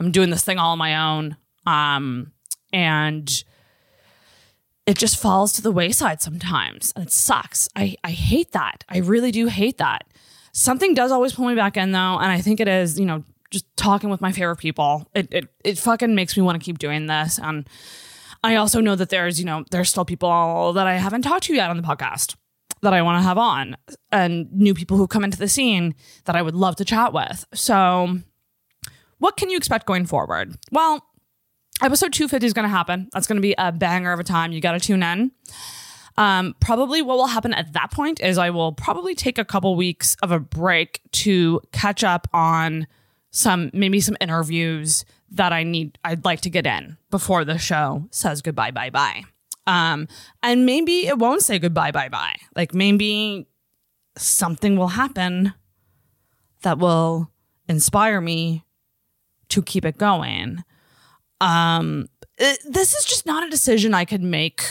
I'm 0.00 0.10
doing 0.10 0.30
this 0.30 0.42
thing 0.42 0.58
all 0.58 0.72
on 0.72 0.78
my 0.78 0.96
own. 0.96 1.36
Um 1.66 2.32
and 2.72 3.44
it 4.86 4.98
just 4.98 5.20
falls 5.20 5.52
to 5.52 5.62
the 5.62 5.70
wayside 5.70 6.20
sometimes 6.20 6.92
and 6.96 7.04
it 7.06 7.12
sucks. 7.12 7.68
I, 7.76 7.96
I 8.02 8.10
hate 8.10 8.52
that. 8.52 8.84
I 8.88 8.98
really 8.98 9.30
do 9.30 9.46
hate 9.46 9.78
that. 9.78 10.04
Something 10.52 10.94
does 10.94 11.12
always 11.12 11.32
pull 11.32 11.46
me 11.46 11.54
back 11.54 11.76
in 11.76 11.92
though, 11.92 12.18
and 12.18 12.30
I 12.30 12.40
think 12.40 12.60
it 12.60 12.68
is, 12.68 12.98
you 12.98 13.06
know, 13.06 13.24
just 13.50 13.64
talking 13.76 14.10
with 14.10 14.20
my 14.20 14.32
favorite 14.32 14.56
people. 14.56 15.08
It 15.14 15.28
it, 15.30 15.48
it 15.64 15.78
fucking 15.78 16.14
makes 16.14 16.36
me 16.36 16.42
want 16.42 16.60
to 16.60 16.64
keep 16.64 16.78
doing 16.78 17.06
this. 17.06 17.38
And 17.42 17.66
I 18.44 18.56
also 18.56 18.80
know 18.80 18.96
that 18.96 19.08
there's, 19.08 19.38
you 19.38 19.46
know, 19.46 19.64
there's 19.70 19.90
still 19.90 20.04
people 20.04 20.72
that 20.72 20.86
I 20.86 20.96
haven't 20.96 21.22
talked 21.22 21.44
to 21.44 21.54
yet 21.54 21.70
on 21.70 21.76
the 21.76 21.82
podcast 21.82 22.34
that 22.82 22.92
I 22.92 23.02
want 23.02 23.18
to 23.18 23.22
have 23.22 23.38
on 23.38 23.76
and 24.10 24.52
new 24.52 24.74
people 24.74 24.96
who 24.96 25.06
come 25.06 25.22
into 25.22 25.38
the 25.38 25.48
scene 25.48 25.94
that 26.24 26.34
I 26.34 26.42
would 26.42 26.54
love 26.54 26.76
to 26.76 26.84
chat 26.84 27.12
with. 27.12 27.44
So 27.54 28.18
what 29.18 29.36
can 29.36 29.50
you 29.50 29.56
expect 29.56 29.86
going 29.86 30.06
forward? 30.06 30.56
Well, 30.72 31.06
episode 31.80 32.12
250 32.12 32.44
is 32.44 32.52
going 32.52 32.64
to 32.64 32.68
happen. 32.68 33.08
That's 33.12 33.28
going 33.28 33.36
to 33.36 33.42
be 33.42 33.54
a 33.56 33.70
banger 33.70 34.12
of 34.12 34.18
a 34.18 34.24
time. 34.24 34.50
You 34.50 34.60
got 34.60 34.72
to 34.72 34.80
tune 34.80 35.02
in. 35.02 35.30
Um, 36.18 36.54
probably 36.60 37.00
what 37.00 37.16
will 37.16 37.26
happen 37.26 37.54
at 37.54 37.72
that 37.72 37.90
point 37.92 38.20
is 38.20 38.36
I 38.36 38.50
will 38.50 38.72
probably 38.72 39.14
take 39.14 39.38
a 39.38 39.44
couple 39.44 39.74
weeks 39.76 40.16
of 40.22 40.30
a 40.30 40.40
break 40.40 41.00
to 41.12 41.60
catch 41.72 42.04
up 42.04 42.28
on 42.32 42.86
some 43.32 43.70
maybe 43.72 44.00
some 44.00 44.16
interviews 44.20 45.04
that 45.30 45.52
I 45.52 45.64
need 45.64 45.98
I'd 46.04 46.24
like 46.24 46.42
to 46.42 46.50
get 46.50 46.66
in 46.66 46.96
before 47.10 47.44
the 47.44 47.58
show 47.58 48.06
says 48.10 48.42
goodbye 48.42 48.70
bye 48.70 48.90
bye. 48.90 49.24
Um, 49.66 50.06
and 50.42 50.66
maybe 50.66 51.06
it 51.06 51.18
won't 51.18 51.42
say 51.42 51.58
goodbye 51.58 51.90
bye 51.90 52.08
bye. 52.08 52.36
Like 52.54 52.74
maybe 52.74 53.48
something 54.16 54.76
will 54.76 54.88
happen 54.88 55.54
that 56.62 56.78
will 56.78 57.30
inspire 57.68 58.20
me 58.20 58.64
to 59.48 59.62
keep 59.62 59.84
it 59.84 59.98
going. 59.98 60.62
Um, 61.40 62.08
it, 62.38 62.58
this 62.68 62.94
is 62.94 63.04
just 63.04 63.26
not 63.26 63.46
a 63.46 63.50
decision 63.50 63.94
I 63.94 64.04
could 64.04 64.22
make 64.22 64.62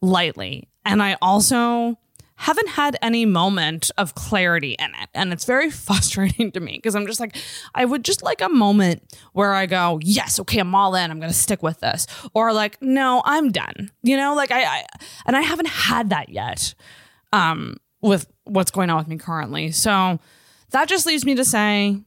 lightly. 0.00 0.68
And 0.84 1.02
I 1.02 1.16
also 1.22 1.98
haven't 2.42 2.70
had 2.70 2.96
any 3.00 3.24
moment 3.24 3.92
of 3.96 4.16
clarity 4.16 4.72
in 4.72 4.90
it. 5.00 5.08
And 5.14 5.32
it's 5.32 5.44
very 5.44 5.70
frustrating 5.86 6.50
to 6.50 6.60
me 6.60 6.72
because 6.72 6.96
I'm 6.96 7.06
just 7.06 7.20
like, 7.20 7.36
I 7.72 7.84
would 7.84 8.04
just 8.04 8.22
like 8.24 8.40
a 8.40 8.48
moment 8.48 9.16
where 9.32 9.54
I 9.54 9.66
go, 9.66 10.00
yes, 10.02 10.40
okay, 10.40 10.58
I'm 10.58 10.74
all 10.74 10.96
in. 10.96 11.10
I'm 11.12 11.20
going 11.20 11.30
to 11.30 11.38
stick 11.38 11.62
with 11.62 11.78
this. 11.78 12.08
Or 12.34 12.52
like, 12.52 12.82
no, 12.82 13.22
I'm 13.24 13.52
done. 13.52 13.92
You 14.02 14.16
know, 14.16 14.34
like 14.34 14.50
I, 14.50 14.64
I 14.64 14.84
and 15.24 15.36
I 15.36 15.42
haven't 15.42 15.68
had 15.68 16.10
that 16.10 16.30
yet 16.30 16.74
um, 17.32 17.76
with 18.00 18.26
what's 18.42 18.72
going 18.72 18.90
on 18.90 18.98
with 18.98 19.06
me 19.06 19.18
currently. 19.18 19.70
So 19.70 20.18
that 20.70 20.88
just 20.88 21.06
leaves 21.06 21.24
me 21.24 21.36
to 21.36 21.44
say, 21.44 22.02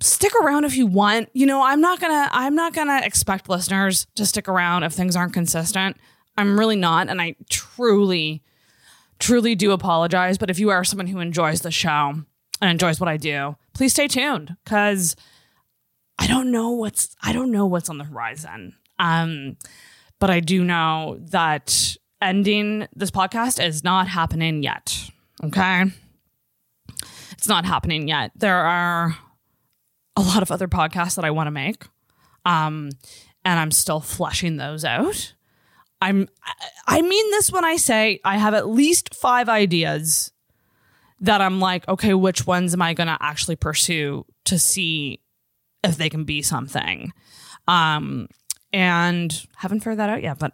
stick 0.00 0.34
around 0.34 0.64
if 0.66 0.76
you 0.76 0.86
want. 0.86 1.30
You 1.32 1.46
know, 1.46 1.64
I'm 1.64 1.80
not 1.80 2.00
gonna 2.00 2.28
I'm 2.32 2.54
not 2.54 2.74
gonna 2.74 3.00
expect 3.02 3.48
listeners 3.48 4.06
to 4.16 4.26
stick 4.26 4.46
around 4.46 4.82
if 4.82 4.92
things 4.92 5.16
aren't 5.16 5.32
consistent. 5.32 5.96
I'm 6.36 6.58
really 6.58 6.76
not, 6.76 7.08
and 7.08 7.22
I 7.22 7.36
truly, 7.48 8.42
truly 9.24 9.54
do 9.54 9.72
apologize. 9.72 10.36
But 10.36 10.50
if 10.50 10.58
you 10.58 10.70
are 10.70 10.84
someone 10.84 11.06
who 11.06 11.20
enjoys 11.20 11.62
the 11.62 11.70
show 11.70 12.14
and 12.60 12.70
enjoys 12.70 13.00
what 13.00 13.08
I 13.08 13.16
do, 13.16 13.56
please 13.72 13.92
stay 13.92 14.06
tuned 14.06 14.56
because 14.64 15.16
I 16.18 16.26
don't 16.26 16.50
know 16.50 16.70
what's 16.72 17.16
I 17.22 17.32
don't 17.32 17.50
know 17.50 17.66
what's 17.66 17.88
on 17.88 17.98
the 17.98 18.04
horizon. 18.04 18.74
Um, 18.98 19.56
but 20.20 20.30
I 20.30 20.40
do 20.40 20.62
know 20.62 21.18
that 21.30 21.96
ending 22.20 22.86
this 22.94 23.10
podcast 23.10 23.64
is 23.64 23.82
not 23.82 24.08
happening 24.08 24.62
yet. 24.62 25.10
Okay. 25.42 25.84
It's 27.32 27.48
not 27.48 27.64
happening 27.64 28.08
yet. 28.08 28.30
There 28.36 28.56
are 28.56 29.16
a 30.16 30.20
lot 30.20 30.42
of 30.42 30.52
other 30.52 30.68
podcasts 30.68 31.16
that 31.16 31.24
I 31.24 31.30
want 31.30 31.46
to 31.46 31.50
make. 31.50 31.84
Um, 32.44 32.90
and 33.44 33.58
I'm 33.58 33.70
still 33.70 34.00
fleshing 34.00 34.58
those 34.58 34.84
out. 34.84 35.34
I'm 36.00 36.28
I 36.86 37.02
mean 37.02 37.30
this 37.30 37.50
when 37.50 37.64
I 37.64 37.76
say 37.76 38.20
I 38.24 38.36
have 38.36 38.54
at 38.54 38.68
least 38.68 39.14
5 39.14 39.48
ideas 39.48 40.32
that 41.20 41.40
I'm 41.40 41.60
like, 41.60 41.88
okay, 41.88 42.12
which 42.12 42.46
ones 42.46 42.74
am 42.74 42.82
I 42.82 42.92
going 42.92 43.06
to 43.06 43.16
actually 43.20 43.56
pursue 43.56 44.26
to 44.44 44.58
see 44.58 45.20
if 45.82 45.96
they 45.96 46.10
can 46.10 46.24
be 46.24 46.42
something. 46.42 47.12
Um, 47.66 48.28
and 48.72 49.46
haven't 49.56 49.80
figured 49.80 49.98
that 49.98 50.10
out 50.10 50.22
yet, 50.22 50.38
but 50.38 50.52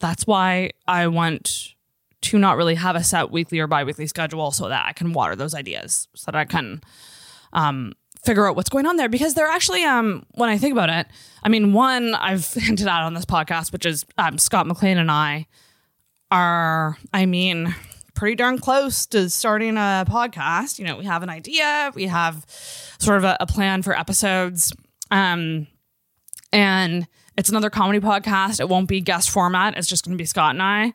that's 0.00 0.26
why 0.26 0.70
I 0.86 1.06
want 1.08 1.74
to 2.20 2.38
not 2.38 2.56
really 2.56 2.74
have 2.74 2.96
a 2.96 3.04
set 3.04 3.30
weekly 3.30 3.60
or 3.60 3.66
bi-weekly 3.66 4.06
schedule 4.06 4.50
so 4.50 4.68
that 4.68 4.86
I 4.86 4.92
can 4.92 5.12
water 5.12 5.36
those 5.36 5.54
ideas 5.54 6.08
so 6.14 6.30
that 6.30 6.38
I 6.38 6.44
can 6.44 6.80
um, 7.52 7.92
figure 8.24 8.48
out 8.48 8.56
what's 8.56 8.68
going 8.68 8.86
on 8.86 8.96
there 8.96 9.08
because 9.08 9.34
they're 9.34 9.46
actually 9.46 9.84
um 9.84 10.24
when 10.32 10.48
I 10.48 10.58
think 10.58 10.72
about 10.72 10.90
it, 10.90 11.06
I 11.42 11.48
mean 11.48 11.72
one 11.72 12.14
I've 12.14 12.46
hinted 12.54 12.86
at 12.86 13.02
on 13.02 13.14
this 13.14 13.24
podcast, 13.24 13.72
which 13.72 13.86
is 13.86 14.04
um, 14.16 14.38
Scott 14.38 14.66
McLean 14.66 14.98
and 14.98 15.10
I 15.10 15.46
are 16.30 16.96
I 17.12 17.26
mean 17.26 17.74
pretty 18.14 18.34
darn 18.34 18.58
close 18.58 19.06
to 19.06 19.30
starting 19.30 19.76
a 19.76 20.04
podcast. 20.08 20.78
You 20.78 20.86
know, 20.86 20.96
we 20.96 21.04
have 21.04 21.22
an 21.22 21.30
idea, 21.30 21.92
we 21.94 22.06
have 22.06 22.44
sort 22.98 23.18
of 23.18 23.24
a, 23.24 23.36
a 23.40 23.46
plan 23.46 23.82
for 23.82 23.96
episodes, 23.96 24.72
um, 25.12 25.68
and 26.52 27.06
it's 27.36 27.48
another 27.48 27.70
comedy 27.70 28.00
podcast. 28.00 28.58
It 28.58 28.68
won't 28.68 28.88
be 28.88 29.00
guest 29.00 29.30
format. 29.30 29.78
It's 29.78 29.86
just 29.86 30.04
going 30.04 30.18
to 30.18 30.20
be 30.20 30.26
Scott 30.26 30.50
and 30.50 30.62
I. 30.62 30.92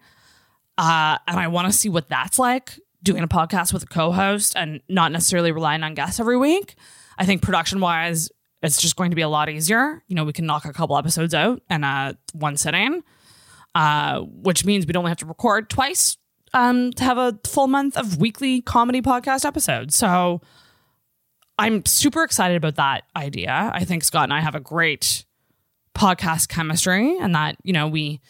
Uh, 0.77 1.17
and 1.27 1.39
I 1.39 1.47
want 1.47 1.67
to 1.67 1.73
see 1.73 1.87
what 1.87 2.09
that's 2.09 2.37
like 2.37 2.77
doing 3.01 3.23
a 3.23 3.27
podcast 3.27 3.71
with 3.71 3.83
a 3.83 3.85
co-host 3.85 4.53
and 4.55 4.81
not 4.89 5.11
necessarily 5.11 5.51
relying 5.53 5.83
on 5.83 5.93
guests 5.93 6.19
every 6.19 6.37
week. 6.37 6.75
I 7.17 7.25
think 7.25 7.41
production 7.41 7.79
wise, 7.79 8.29
it's 8.61 8.81
just 8.81 8.95
going 8.95 9.11
to 9.11 9.15
be 9.15 9.21
a 9.21 9.29
lot 9.29 9.49
easier. 9.49 10.03
You 10.07 10.15
know, 10.15 10.23
we 10.23 10.33
can 10.33 10.45
knock 10.45 10.65
a 10.65 10.73
couple 10.73 10.97
episodes 10.97 11.33
out 11.33 11.61
in 11.69 11.83
uh, 11.83 12.13
one 12.33 12.57
sitting, 12.57 13.03
uh, 13.75 14.21
which 14.21 14.65
means 14.65 14.85
we 14.85 14.93
don't 14.93 15.05
have 15.05 15.17
to 15.17 15.25
record 15.25 15.69
twice 15.69 16.17
um, 16.53 16.91
to 16.93 17.03
have 17.03 17.17
a 17.17 17.37
full 17.45 17.67
month 17.67 17.97
of 17.97 18.17
weekly 18.17 18.61
comedy 18.61 19.01
podcast 19.01 19.45
episodes. 19.45 19.95
So 19.95 20.41
I'm 21.59 21.85
super 21.85 22.23
excited 22.23 22.57
about 22.57 22.75
that 22.75 23.03
idea. 23.15 23.71
I 23.73 23.83
think 23.83 24.03
Scott 24.03 24.23
and 24.23 24.33
I 24.33 24.39
have 24.39 24.55
a 24.55 24.59
great 24.59 25.25
podcast 25.95 26.49
chemistry 26.49 27.17
and 27.19 27.35
that, 27.35 27.57
you 27.63 27.73
know, 27.73 27.87
we 27.87 28.21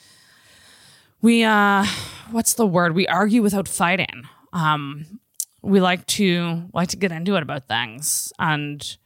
we 1.22 1.44
uh 1.44 1.86
what's 2.32 2.56
the 2.56 2.68
word? 2.68 2.96
We 2.96 3.08
argue 3.08 3.42
without 3.42 3.68
fighting. 3.68 4.24
Um 4.52 5.20
we 5.64 5.82
like 5.82 6.06
to 6.06 6.70
like 6.74 6.90
to 6.90 6.98
get 6.98 7.12
into 7.12 7.36
it 7.36 7.42
about 7.42 7.68
things 7.68 8.32
and 8.38 8.98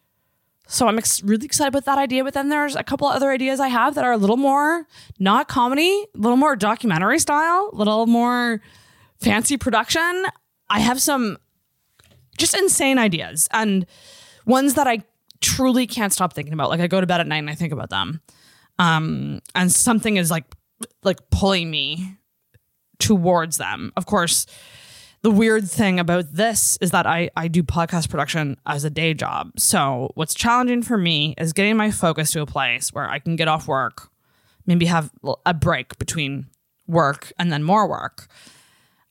so 0.67 0.85
I'm 0.85 0.97
ex- 0.97 1.23
really 1.23 1.45
excited 1.45 1.69
about 1.69 1.85
that 1.85 1.97
idea. 1.97 2.23
But 2.23 2.33
then 2.33 2.49
there's 2.49 2.75
a 2.75 2.83
couple 2.83 3.07
other 3.07 3.31
ideas 3.31 3.59
I 3.59 3.69
have 3.69 3.95
that 3.95 4.03
are 4.03 4.11
a 4.11 4.17
little 4.17 4.37
more 4.37 4.85
not 5.17 5.47
comedy, 5.47 6.05
a 6.13 6.17
little 6.17 6.35
more 6.37 6.55
documentary 6.55 7.19
style, 7.19 7.69
a 7.71 7.75
little 7.75 8.05
more 8.05 8.61
fancy 9.19 9.57
production. 9.57 10.25
I 10.69 10.79
have 10.79 11.01
some 11.01 11.37
just 12.37 12.53
insane 12.55 12.99
ideas 12.99 13.47
and 13.51 13.85
ones 14.45 14.73
that 14.73 14.87
I 14.87 15.03
truly 15.39 15.87
can't 15.87 16.11
stop 16.11 16.33
thinking 16.33 16.53
about. 16.53 16.69
Like 16.69 16.81
I 16.81 16.87
go 16.87 16.99
to 16.99 17.07
bed 17.07 17.21
at 17.21 17.27
night 17.27 17.37
and 17.37 17.49
I 17.49 17.55
think 17.55 17.71
about 17.71 17.89
them. 17.89 18.21
Um, 18.77 19.39
and 19.55 19.71
something 19.71 20.17
is 20.17 20.29
like 20.29 20.43
like 21.01 21.29
pulling 21.31 21.71
me 21.71 22.17
towards 22.99 23.57
them. 23.57 23.93
Of 23.95 24.05
course, 24.05 24.45
the 25.27 25.31
weird 25.31 25.69
thing 25.69 25.99
about 25.99 26.31
this 26.31 26.77
is 26.79 26.91
that 26.91 27.05
I, 27.05 27.29
I 27.35 27.49
do 27.49 27.61
podcast 27.61 28.09
production 28.09 28.55
as 28.65 28.85
a 28.85 28.89
day 28.89 29.13
job. 29.13 29.51
So 29.59 30.13
what's 30.15 30.33
challenging 30.33 30.83
for 30.83 30.97
me 30.97 31.35
is 31.37 31.51
getting 31.51 31.75
my 31.75 31.91
focus 31.91 32.31
to 32.31 32.41
a 32.41 32.45
place 32.45 32.93
where 32.93 33.09
I 33.09 33.19
can 33.19 33.35
get 33.35 33.49
off 33.49 33.67
work, 33.67 34.07
maybe 34.65 34.85
have 34.85 35.11
a 35.45 35.53
break 35.53 35.97
between 35.97 36.47
work 36.87 37.33
and 37.37 37.51
then 37.51 37.61
more 37.61 37.89
work. 37.89 38.27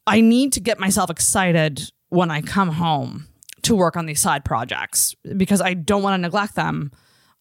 I 0.07 0.23
need 0.23 0.55
to 0.55 0.61
get 0.61 0.79
myself 0.81 1.11
excited 1.11 1.83
when 2.09 2.31
I 2.31 2.41
come 2.41 2.71
home 2.71 3.29
to 3.65 3.77
work 3.77 3.95
on 3.95 4.07
these 4.07 4.23
side 4.23 4.43
projects 4.43 5.15
because 5.37 5.61
I 5.61 5.75
don't 5.75 6.03
want 6.03 6.15
to 6.15 6.23
neglect 6.23 6.55
them. 6.55 6.93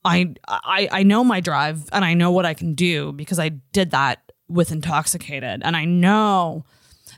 I, 0.04 0.34
I 0.50 0.90
I 0.92 1.04
know 1.04 1.24
my 1.24 1.40
drive 1.40 1.88
and 1.94 2.04
I 2.04 2.14
know 2.14 2.32
what 2.32 2.46
I 2.46 2.54
can 2.54 2.74
do 2.74 3.14
because 3.14 3.40
I 3.40 3.52
did 3.72 3.92
that 3.92 4.34
with 4.50 4.74
intoxicated 4.74 5.62
and 5.64 5.78
I 5.78 5.86
know 5.86 6.66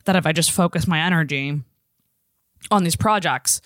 that 0.07 0.15
if 0.15 0.25
I 0.25 0.31
just 0.31 0.51
focus 0.51 0.87
my 0.87 0.99
energy 0.99 1.61
on 2.71 2.83
these 2.83 2.95
projects, 2.95 3.61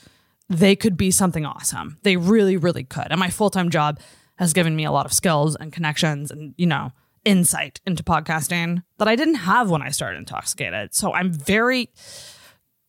they 0.49 0.75
could 0.75 0.97
be 0.97 1.11
something 1.11 1.45
awesome. 1.45 1.97
They 2.03 2.17
really, 2.17 2.57
really 2.57 2.83
could. 2.83 3.07
And 3.09 3.19
my 3.19 3.29
full 3.29 3.49
time 3.49 3.69
job 3.69 3.99
has 4.37 4.51
given 4.51 4.75
me 4.75 4.83
a 4.83 4.91
lot 4.91 5.05
of 5.05 5.13
skills 5.13 5.55
and 5.55 5.71
connections 5.71 6.31
and, 6.31 6.53
you 6.57 6.65
know, 6.65 6.91
insight 7.23 7.79
into 7.85 8.03
podcasting 8.03 8.83
that 8.97 9.07
I 9.07 9.15
didn't 9.15 9.35
have 9.35 9.69
when 9.69 9.83
I 9.83 9.89
started 9.89 10.17
Intoxicated. 10.17 10.95
So 10.95 11.13
I'm 11.13 11.31
very 11.31 11.89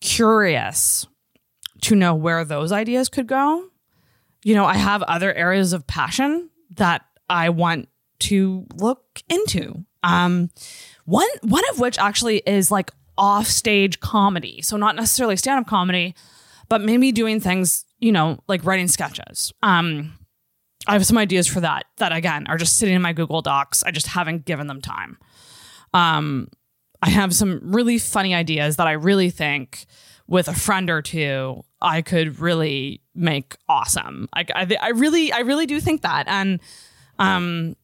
curious 0.00 1.06
to 1.82 1.94
know 1.94 2.14
where 2.14 2.44
those 2.44 2.72
ideas 2.72 3.10
could 3.10 3.26
go. 3.26 3.68
You 4.42 4.54
know, 4.54 4.64
I 4.64 4.76
have 4.76 5.02
other 5.02 5.32
areas 5.32 5.74
of 5.74 5.86
passion 5.86 6.48
that 6.76 7.04
I 7.28 7.50
want 7.50 7.88
to 8.20 8.66
look 8.74 9.22
into. 9.28 9.84
Um, 10.02 10.50
one 11.04 11.28
one 11.42 11.62
of 11.70 11.78
which 11.78 11.98
actually 11.98 12.38
is 12.46 12.70
like 12.70 12.90
offstage 13.18 14.00
comedy. 14.00 14.62
So 14.62 14.76
not 14.76 14.96
necessarily 14.96 15.36
stand-up 15.36 15.66
comedy, 15.66 16.14
but 16.68 16.80
maybe 16.80 17.12
doing 17.12 17.40
things, 17.40 17.84
you 17.98 18.12
know, 18.12 18.38
like 18.48 18.64
writing 18.64 18.88
sketches. 18.88 19.52
Um 19.62 20.18
I 20.86 20.94
have 20.94 21.06
some 21.06 21.18
ideas 21.18 21.46
for 21.46 21.60
that 21.60 21.84
that 21.98 22.12
again 22.12 22.46
are 22.48 22.56
just 22.58 22.76
sitting 22.76 22.94
in 22.94 23.02
my 23.02 23.12
Google 23.12 23.42
Docs. 23.42 23.84
I 23.84 23.90
just 23.90 24.08
haven't 24.08 24.44
given 24.44 24.66
them 24.66 24.80
time. 24.80 25.18
Um 25.94 26.48
I 27.02 27.10
have 27.10 27.34
some 27.34 27.60
really 27.62 27.98
funny 27.98 28.34
ideas 28.34 28.76
that 28.76 28.86
I 28.86 28.92
really 28.92 29.30
think 29.30 29.86
with 30.26 30.48
a 30.48 30.54
friend 30.54 30.88
or 30.88 31.02
two 31.02 31.62
I 31.80 32.00
could 32.00 32.38
really 32.38 33.02
make 33.14 33.56
awesome. 33.68 34.28
I, 34.32 34.46
I, 34.54 34.76
I 34.80 34.88
really 34.90 35.32
I 35.32 35.40
really 35.40 35.66
do 35.66 35.80
think 35.80 36.02
that 36.02 36.26
and 36.28 36.60
um 37.18 37.76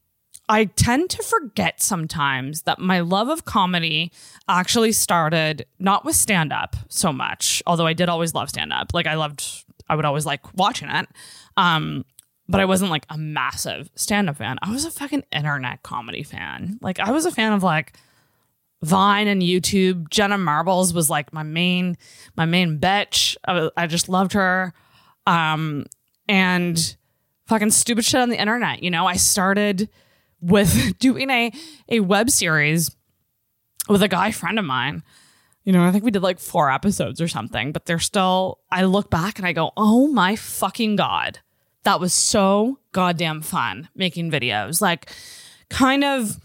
I 0.48 0.64
tend 0.64 1.10
to 1.10 1.22
forget 1.22 1.82
sometimes 1.82 2.62
that 2.62 2.78
my 2.78 3.00
love 3.00 3.28
of 3.28 3.44
comedy 3.44 4.12
actually 4.48 4.92
started 4.92 5.66
not 5.78 6.04
with 6.04 6.16
stand 6.16 6.52
up 6.52 6.74
so 6.88 7.12
much, 7.12 7.62
although 7.66 7.86
I 7.86 7.92
did 7.92 8.08
always 8.08 8.34
love 8.34 8.48
stand 8.48 8.72
up. 8.72 8.94
Like 8.94 9.06
I 9.06 9.14
loved, 9.14 9.44
I 9.88 9.96
would 9.96 10.06
always 10.06 10.24
like 10.24 10.54
watching 10.56 10.88
it. 10.88 11.06
Um, 11.56 12.04
but 12.48 12.60
I 12.60 12.64
wasn't 12.64 12.90
like 12.90 13.04
a 13.10 13.18
massive 13.18 13.90
stand 13.94 14.30
up 14.30 14.38
fan. 14.38 14.58
I 14.62 14.70
was 14.70 14.86
a 14.86 14.90
fucking 14.90 15.24
internet 15.30 15.82
comedy 15.82 16.22
fan. 16.22 16.78
Like 16.80 16.98
I 16.98 17.10
was 17.10 17.26
a 17.26 17.30
fan 17.30 17.52
of 17.52 17.62
like 17.62 17.92
Vine 18.82 19.26
and 19.26 19.42
YouTube. 19.42 20.08
Jenna 20.08 20.38
Marbles 20.38 20.94
was 20.94 21.10
like 21.10 21.32
my 21.32 21.42
main, 21.42 21.98
my 22.36 22.46
main 22.46 22.78
bitch. 22.78 23.36
I, 23.46 23.70
I 23.76 23.86
just 23.86 24.08
loved 24.08 24.32
her. 24.32 24.72
Um, 25.26 25.84
and 26.26 26.96
fucking 27.48 27.70
stupid 27.70 28.04
shit 28.04 28.20
on 28.20 28.30
the 28.30 28.40
internet. 28.40 28.82
You 28.82 28.90
know, 28.90 29.06
I 29.06 29.16
started 29.16 29.90
with 30.40 30.98
doing 30.98 31.30
a 31.30 31.52
a 31.88 32.00
web 32.00 32.30
series 32.30 32.94
with 33.88 34.02
a 34.02 34.08
guy 34.08 34.30
friend 34.30 34.58
of 34.58 34.64
mine. 34.64 35.02
You 35.64 35.72
know, 35.72 35.84
I 35.84 35.92
think 35.92 36.04
we 36.04 36.10
did 36.10 36.22
like 36.22 36.38
four 36.38 36.70
episodes 36.70 37.20
or 37.20 37.28
something, 37.28 37.72
but 37.72 37.84
they're 37.84 37.98
still 37.98 38.60
I 38.70 38.84
look 38.84 39.10
back 39.10 39.38
and 39.38 39.46
I 39.46 39.52
go, 39.52 39.72
"Oh 39.76 40.08
my 40.08 40.36
fucking 40.36 40.96
god. 40.96 41.40
That 41.84 42.00
was 42.00 42.12
so 42.12 42.78
goddamn 42.92 43.42
fun 43.42 43.88
making 43.94 44.30
videos." 44.30 44.80
Like 44.80 45.10
kind 45.68 46.04
of 46.04 46.38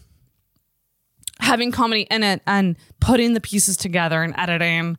having 1.40 1.72
comedy 1.72 2.06
in 2.10 2.22
it 2.22 2.42
and 2.46 2.76
putting 3.00 3.34
the 3.34 3.40
pieces 3.40 3.76
together 3.76 4.22
and 4.22 4.34
editing 4.36 4.96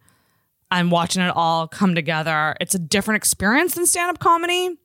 and 0.71 0.91
watching 0.91 1.21
it 1.21 1.31
all 1.35 1.67
come 1.67 1.95
together. 1.95 2.55
It's 2.59 2.75
a 2.75 2.79
different 2.79 3.17
experience 3.17 3.75
than 3.75 3.85
stand-up 3.85 4.19
comedy 4.19 4.77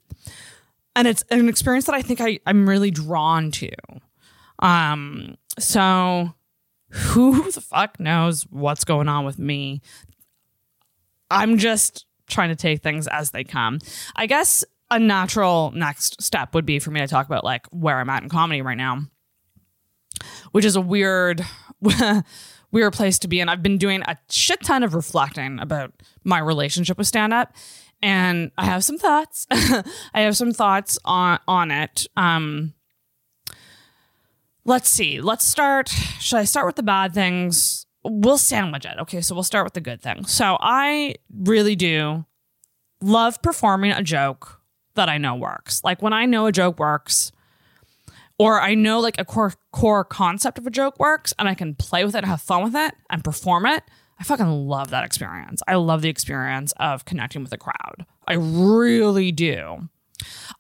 and 0.97 1.07
it's 1.07 1.25
an 1.31 1.49
experience 1.49 1.87
that 1.87 1.95
I 1.95 2.03
think 2.03 2.21
I, 2.21 2.41
I'm 2.47 2.69
really 2.69 2.91
drawn 2.91 3.51
to. 3.53 3.71
Um, 4.59 5.37
so 5.59 6.35
who 6.91 7.51
the 7.53 7.61
fuck 7.61 7.99
knows 8.01 8.43
what's 8.51 8.85
going 8.85 9.09
on 9.09 9.25
with 9.25 9.39
me? 9.39 9.81
I'm 11.31 11.59
just 11.59 12.07
trying 12.29 12.49
to 12.51 12.57
take 12.57 12.83
things 12.83 13.07
as 13.09 13.31
they 13.31 13.45
come. 13.45 13.79
I 14.17 14.27
guess 14.27 14.65
a 14.91 14.99
natural 14.99 15.71
next 15.73 16.21
step 16.21 16.55
would 16.55 16.67
be 16.67 16.79
for 16.81 16.91
me 16.91 17.01
to 17.01 17.07
talk 17.07 17.27
about 17.27 17.45
like 17.45 17.67
where 17.69 17.99
I'm 17.99 18.11
at 18.11 18.23
in 18.23 18.29
comedy 18.29 18.63
right 18.63 18.77
now, 18.77 19.03
which 20.51 20.65
is 20.65 20.75
a 20.75 20.81
weird, 20.81 21.45
weird 22.73 22.93
place 22.93 23.19
to 23.21 23.29
be. 23.29 23.41
And 23.41 23.49
I've 23.49 23.63
been 23.63 23.79
doing 23.79 24.03
a 24.03 24.17
shit 24.29 24.61
ton 24.63 24.83
of 24.83 24.95
reflecting 24.95 25.61
about 25.61 25.93
my 26.25 26.41
relationship 26.41 26.99
with 26.99 27.07
stand 27.07 27.33
up 27.33 27.55
and 28.03 28.51
I 28.57 28.67
have 28.67 28.85
some 28.85 28.99
thoughts. 28.99 29.47
I 29.51 30.23
have 30.23 30.37
some 30.37 30.53
thoughts 30.53 30.99
on 31.05 31.39
on 31.47 31.71
it. 31.71 32.07
Um, 32.17 32.75
let's 34.65 34.89
see. 34.89 35.21
Let's 35.21 35.45
start. 35.45 35.89
Should 35.89 36.39
I 36.39 36.45
start 36.45 36.67
with 36.67 36.77
the 36.77 36.83
bad 36.83 37.13
things? 37.13 37.87
We'll 38.03 38.39
sandwich 38.39 38.87
it. 38.87 38.99
Okay, 39.01 39.21
so 39.21 39.35
we'll 39.35 39.45
start 39.45 39.67
with 39.67 39.75
the 39.75 39.81
good 39.81 40.01
thing. 40.01 40.25
So 40.25 40.57
I 40.61 41.17
really 41.35 41.77
do 41.77 42.25
love 43.03 43.43
performing 43.43 43.93
a 43.93 44.03
joke 44.03 44.61
that 44.95 45.09
I 45.09 45.19
know 45.19 45.35
works. 45.35 45.83
Like 45.85 46.03
when 46.03 46.13
I 46.13 46.27
know 46.27 46.47
a 46.47 46.53
joke 46.53 46.79
works, 46.79 47.33
or 48.39 48.61
I 48.61 48.75
know 48.75 49.01
like 49.01 49.21
a 49.21 49.25
core 49.25 49.53
core 49.71 50.05
concept 50.05 50.59
of 50.59 50.67
a 50.67 50.71
joke 50.71 50.99
works, 50.99 51.35
and 51.39 51.49
I 51.49 51.55
can 51.55 51.75
play 51.75 52.05
with 52.05 52.15
it, 52.15 52.25
have 52.25 52.41
fun 52.41 52.65
with 52.65 52.75
it, 52.75 52.95
and 53.11 53.23
perform 53.23 53.67
it. 53.67 53.83
I 54.21 54.25
fucking 54.25 54.69
love 54.69 54.91
that 54.91 55.05
experience. 55.05 55.63
I 55.67 55.77
love 55.77 56.03
the 56.03 56.11
experience 56.11 56.73
of 56.77 57.07
connecting 57.07 57.43
with 57.43 57.53
a 57.53 57.59
crowd. 57.59 58.05
I 58.29 58.35
really 58.35 59.33
do. 59.33 59.89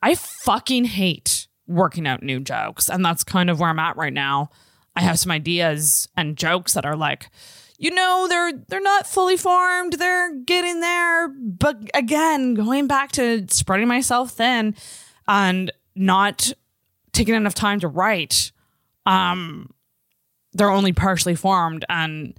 I 0.02 0.14
fucking 0.14 0.86
hate 0.86 1.46
working 1.66 2.06
out 2.06 2.22
new 2.22 2.40
jokes. 2.40 2.88
And 2.88 3.04
that's 3.04 3.22
kind 3.22 3.50
of 3.50 3.60
where 3.60 3.68
I'm 3.68 3.78
at 3.78 3.98
right 3.98 4.12
now. 4.12 4.48
I 4.96 5.02
have 5.02 5.18
some 5.18 5.30
ideas 5.30 6.08
and 6.16 6.36
jokes 6.36 6.72
that 6.72 6.86
are 6.86 6.96
like, 6.96 7.30
you 7.80 7.90
know 7.90 8.26
they're 8.28 8.52
they're 8.68 8.80
not 8.80 9.06
fully 9.06 9.38
formed 9.38 9.94
they're 9.94 10.36
getting 10.44 10.80
there 10.80 11.28
but 11.28 11.78
again 11.94 12.52
going 12.52 12.86
back 12.86 13.10
to 13.10 13.46
spreading 13.48 13.88
myself 13.88 14.32
thin 14.32 14.76
and 15.26 15.72
not 15.96 16.52
taking 17.12 17.34
enough 17.34 17.54
time 17.54 17.80
to 17.80 17.88
write 17.88 18.52
um 19.06 19.70
they're 20.52 20.70
only 20.70 20.92
partially 20.92 21.34
formed 21.34 21.84
and 21.88 22.38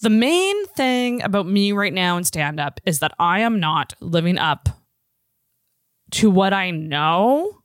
the 0.00 0.10
main 0.10 0.66
thing 0.66 1.22
about 1.22 1.46
me 1.46 1.72
right 1.72 1.92
now 1.92 2.16
in 2.16 2.24
stand 2.24 2.60
up 2.60 2.80
is 2.84 3.00
that 3.00 3.14
I 3.18 3.40
am 3.40 3.58
not 3.58 3.94
living 4.00 4.38
up 4.38 4.68
to 6.12 6.30
what 6.30 6.52
I 6.52 6.70
know 6.70 7.62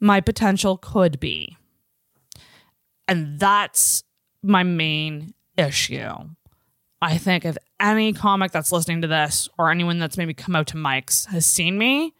my 0.00 0.20
potential 0.20 0.76
could 0.76 1.18
be. 1.18 1.56
And 3.08 3.38
that's 3.38 4.04
my 4.42 4.62
main 4.62 5.34
issue. 5.56 6.12
I 7.00 7.18
think 7.18 7.44
if 7.44 7.56
any 7.80 8.12
comic 8.12 8.52
that's 8.52 8.72
listening 8.72 9.02
to 9.02 9.08
this 9.08 9.48
or 9.58 9.70
anyone 9.70 9.98
that's 9.98 10.16
maybe 10.16 10.34
come 10.34 10.56
out 10.56 10.68
to 10.68 10.76
mics 10.76 11.26
has 11.28 11.46
seen 11.46 11.78
me, 11.78 12.14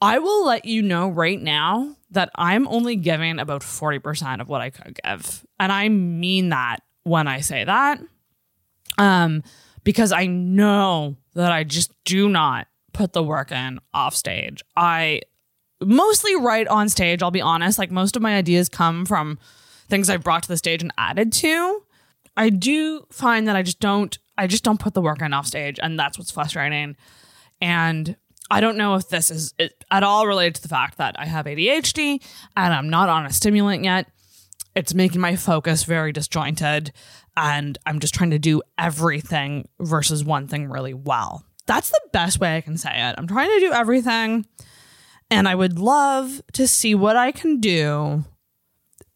I 0.00 0.18
will 0.18 0.44
let 0.44 0.64
you 0.64 0.82
know 0.82 1.08
right 1.08 1.40
now 1.40 1.96
that 2.10 2.30
I'm 2.34 2.68
only 2.68 2.96
giving 2.96 3.38
about 3.38 3.62
40% 3.62 4.40
of 4.40 4.48
what 4.48 4.60
I 4.60 4.70
could 4.70 4.98
give. 5.02 5.46
And 5.58 5.72
I 5.72 5.88
mean 5.88 6.50
that 6.50 6.78
when 7.04 7.28
I 7.28 7.40
say 7.40 7.64
that. 7.64 8.00
Um, 8.98 9.42
because 9.84 10.10
I 10.10 10.26
know 10.26 11.16
that 11.34 11.52
I 11.52 11.64
just 11.64 11.92
do 12.04 12.28
not 12.28 12.66
put 12.92 13.12
the 13.12 13.22
work 13.22 13.52
in 13.52 13.78
off 13.94 14.14
stage. 14.14 14.62
I 14.76 15.20
mostly 15.80 16.34
write 16.34 16.66
on 16.68 16.88
stage, 16.88 17.22
I'll 17.22 17.30
be 17.30 17.40
honest. 17.40 17.78
Like 17.78 17.90
most 17.90 18.16
of 18.16 18.22
my 18.22 18.36
ideas 18.36 18.68
come 18.68 19.06
from 19.06 19.38
things 19.88 20.10
I've 20.10 20.24
brought 20.24 20.42
to 20.44 20.48
the 20.48 20.56
stage 20.56 20.82
and 20.82 20.92
added 20.98 21.32
to. 21.34 21.82
I 22.36 22.50
do 22.50 23.06
find 23.10 23.46
that 23.48 23.56
I 23.56 23.62
just 23.62 23.80
don't 23.80 24.18
I 24.38 24.46
just 24.46 24.64
don't 24.64 24.80
put 24.80 24.92
the 24.92 25.00
work 25.00 25.22
in 25.22 25.32
off 25.32 25.46
stage 25.46 25.78
and 25.82 25.98
that's 25.98 26.18
what's 26.18 26.30
frustrating. 26.30 26.96
And 27.60 28.16
I 28.50 28.60
don't 28.60 28.76
know 28.76 28.94
if 28.94 29.08
this 29.08 29.30
is 29.30 29.54
at 29.90 30.02
all 30.02 30.26
related 30.26 30.56
to 30.56 30.62
the 30.62 30.68
fact 30.68 30.98
that 30.98 31.16
I 31.18 31.26
have 31.26 31.46
ADHD 31.46 32.22
and 32.56 32.74
I'm 32.74 32.90
not 32.90 33.08
on 33.08 33.24
a 33.24 33.32
stimulant 33.32 33.84
yet. 33.84 34.08
It's 34.76 34.94
making 34.94 35.22
my 35.22 35.36
focus 35.36 35.84
very 35.84 36.12
disjointed 36.12 36.92
and 37.34 37.78
I'm 37.86 37.98
just 37.98 38.14
trying 38.14 38.30
to 38.30 38.38
do 38.38 38.62
everything 38.78 39.68
versus 39.80 40.22
one 40.22 40.46
thing 40.46 40.68
really 40.68 40.94
well. 40.94 41.44
That's 41.66 41.88
the 41.88 42.00
best 42.12 42.38
way 42.38 42.56
I 42.56 42.60
can 42.60 42.76
say 42.76 42.90
it. 42.92 43.14
I'm 43.16 43.26
trying 43.26 43.48
to 43.48 43.66
do 43.66 43.72
everything 43.72 44.46
and 45.30 45.48
I 45.48 45.54
would 45.54 45.78
love 45.78 46.42
to 46.52 46.68
see 46.68 46.94
what 46.94 47.16
I 47.16 47.32
can 47.32 47.58
do 47.58 48.24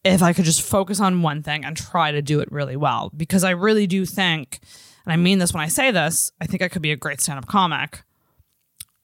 if 0.03 0.23
I 0.23 0.33
could 0.33 0.45
just 0.45 0.63
focus 0.63 0.99
on 0.99 1.21
one 1.21 1.43
thing 1.43 1.63
and 1.63 1.77
try 1.77 2.11
to 2.11 2.23
do 2.23 2.39
it 2.39 2.51
really 2.51 2.75
well. 2.75 3.11
Because 3.15 3.43
I 3.43 3.51
really 3.51 3.85
do 3.85 4.03
think, 4.03 4.61
and 5.05 5.13
I 5.13 5.15
mean 5.15 5.37
this 5.37 5.53
when 5.53 5.61
I 5.61 5.67
say 5.67 5.91
this, 5.91 6.31
I 6.41 6.47
think 6.47 6.63
I 6.63 6.69
could 6.69 6.81
be 6.81 6.91
a 6.91 6.97
great 6.97 7.21
stand 7.21 7.37
up 7.37 7.45
comic 7.45 8.01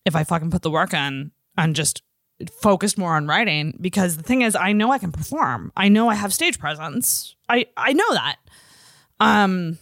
if 0.06 0.16
I 0.16 0.24
fucking 0.24 0.50
put 0.50 0.64
the 0.64 0.72
work 0.72 0.94
in 0.94 1.32
and 1.56 1.76
just 1.76 2.02
focused 2.62 2.98
more 2.98 3.16
on 3.16 3.28
writing. 3.28 3.78
Because 3.80 4.18
the 4.18 4.24
thing 4.24 4.42
is, 4.42 4.56
I 4.56 4.74
know 4.74 4.92
I 4.92 4.98
can 4.98 5.12
perform. 5.12 5.72
I 5.76 5.90
know 5.90 6.10
I 6.10 6.16
have 6.16 6.34
stage 6.34 6.60
presence. 6.60 7.36
I 7.50 7.68
I 7.76 7.94
know 7.94 8.14
that. 8.14 8.38
Um, 9.20 9.80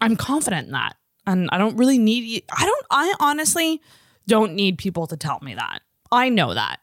I'm 0.00 0.16
confident 0.16 0.66
in 0.66 0.72
that, 0.72 0.96
and 1.26 1.48
I 1.52 1.58
don't 1.58 1.76
really 1.76 1.98
need. 1.98 2.44
I 2.56 2.64
don't. 2.64 2.86
I 2.90 3.14
honestly 3.20 3.80
don't 4.26 4.54
need 4.54 4.78
people 4.78 5.06
to 5.06 5.16
tell 5.16 5.38
me 5.42 5.54
that. 5.54 5.80
I 6.10 6.28
know 6.28 6.54
that. 6.54 6.80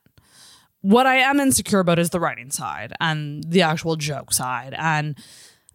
What 0.81 1.05
I 1.05 1.17
am 1.17 1.39
insecure 1.39 1.79
about 1.79 1.99
is 1.99 2.09
the 2.09 2.19
writing 2.19 2.51
side 2.51 2.93
and 2.99 3.43
the 3.45 3.61
actual 3.61 3.95
joke 3.97 4.33
side. 4.33 4.73
And 4.77 5.17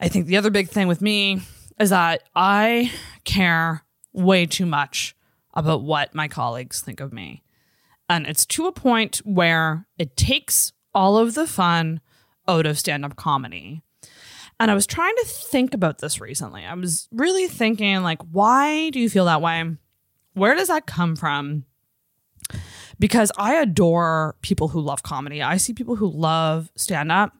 I 0.01 0.09
think 0.09 0.27
the 0.27 0.37
other 0.39 0.51
big 0.51 0.69
thing 0.69 0.89
with 0.89 1.03
me 1.03 1.41
is 1.79 1.91
that 1.91 2.23
I 2.35 2.91
care 3.25 3.85
way 4.13 4.47
too 4.47 4.67
much 4.67 5.15
about 5.53 5.83
what 5.83 6.15
my 6.15 6.27
colleagues 6.27 6.81
think 6.81 7.01
of 7.01 7.13
me. 7.13 7.44
And 8.09 8.27
it's 8.27 8.47
to 8.47 8.67
a 8.67 8.73
point 8.73 9.19
where 9.25 9.87
it 9.99 10.17
takes 10.17 10.73
all 10.95 11.17
of 11.17 11.35
the 11.35 11.47
fun 11.47 12.01
out 12.47 12.67
of 12.67 12.79
stand 12.79 13.05
up 13.05 13.17
comedy. 13.17 13.83
And 14.61 14.71
I 14.71 14.75
was 14.75 14.87
trying 14.87 15.15
to 15.17 15.25
think 15.27 15.75
about 15.75 15.99
this 15.99 16.21
recently. 16.21 16.65
I 16.65 16.75
was 16.75 17.09
really 17.11 17.49
thinking, 17.49 18.03
like, 18.03 18.21
why 18.31 18.91
do 18.91 19.01
you 19.01 19.11
feel 19.11 19.25
that 19.25 19.43
way? 19.43 19.77
Where 20.35 20.55
does 20.55 20.69
that 20.69 20.87
come 20.87 21.17
from? 21.17 21.65
because 22.99 23.33
I 23.37 23.55
adore 23.55 24.37
people 24.43 24.69
who 24.69 24.81
love 24.81 25.03
comedy. 25.03 25.43
I 25.43 25.57
see 25.57 25.73
people 25.73 25.97
who 25.97 26.11
love 26.11 26.71
stand 26.77 27.11
up 27.11 27.33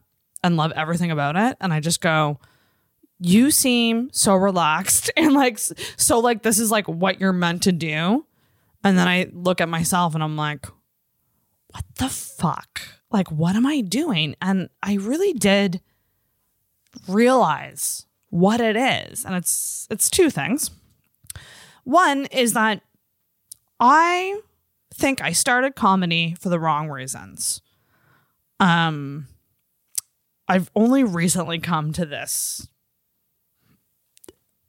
and 0.43 0.57
love 0.57 0.71
everything 0.75 1.11
about 1.11 1.35
it. 1.35 1.57
And 1.61 1.73
I 1.73 1.79
just 1.79 2.01
go, 2.01 2.39
you 3.19 3.51
seem 3.51 4.09
so 4.11 4.35
relaxed 4.35 5.11
and 5.17 5.33
like, 5.33 5.57
so 5.59 6.19
like, 6.19 6.43
this 6.43 6.59
is 6.59 6.71
like 6.71 6.87
what 6.87 7.19
you're 7.19 7.33
meant 7.33 7.63
to 7.63 7.71
do. 7.71 8.25
And 8.85 8.99
then 8.99 9.07
I 9.07 9.27
look 9.33 9.61
at 9.61 9.67
myself 9.67 10.13
and 10.13 10.23
I'm 10.23 10.37
like, 10.37 10.67
what 11.71 11.83
the 11.95 12.07
fuck? 12.07 12.81
Like, 13.09 13.31
what 13.31 13.55
am 13.55 13.65
I 13.65 13.81
doing? 13.81 14.35
And 14.43 14.69
I 14.83 14.93
really 14.93 15.33
did 15.33 15.81
realize 17.07 18.05
what 18.29 18.61
it 18.61 18.75
is. 18.75 19.25
And 19.25 19.33
it's, 19.33 19.87
it's 19.89 20.07
two 20.07 20.29
things. 20.29 20.69
One 21.83 22.27
is 22.27 22.53
that 22.53 22.81
I 23.79 24.39
think 24.93 25.19
I 25.19 25.31
started 25.31 25.73
comedy 25.75 26.35
for 26.39 26.49
the 26.49 26.59
wrong 26.59 26.87
reasons. 26.87 27.61
Um, 28.59 29.27
I've 30.47 30.69
only 30.75 31.03
recently 31.03 31.57
come 31.57 31.91
to 31.93 32.05
this 32.05 32.67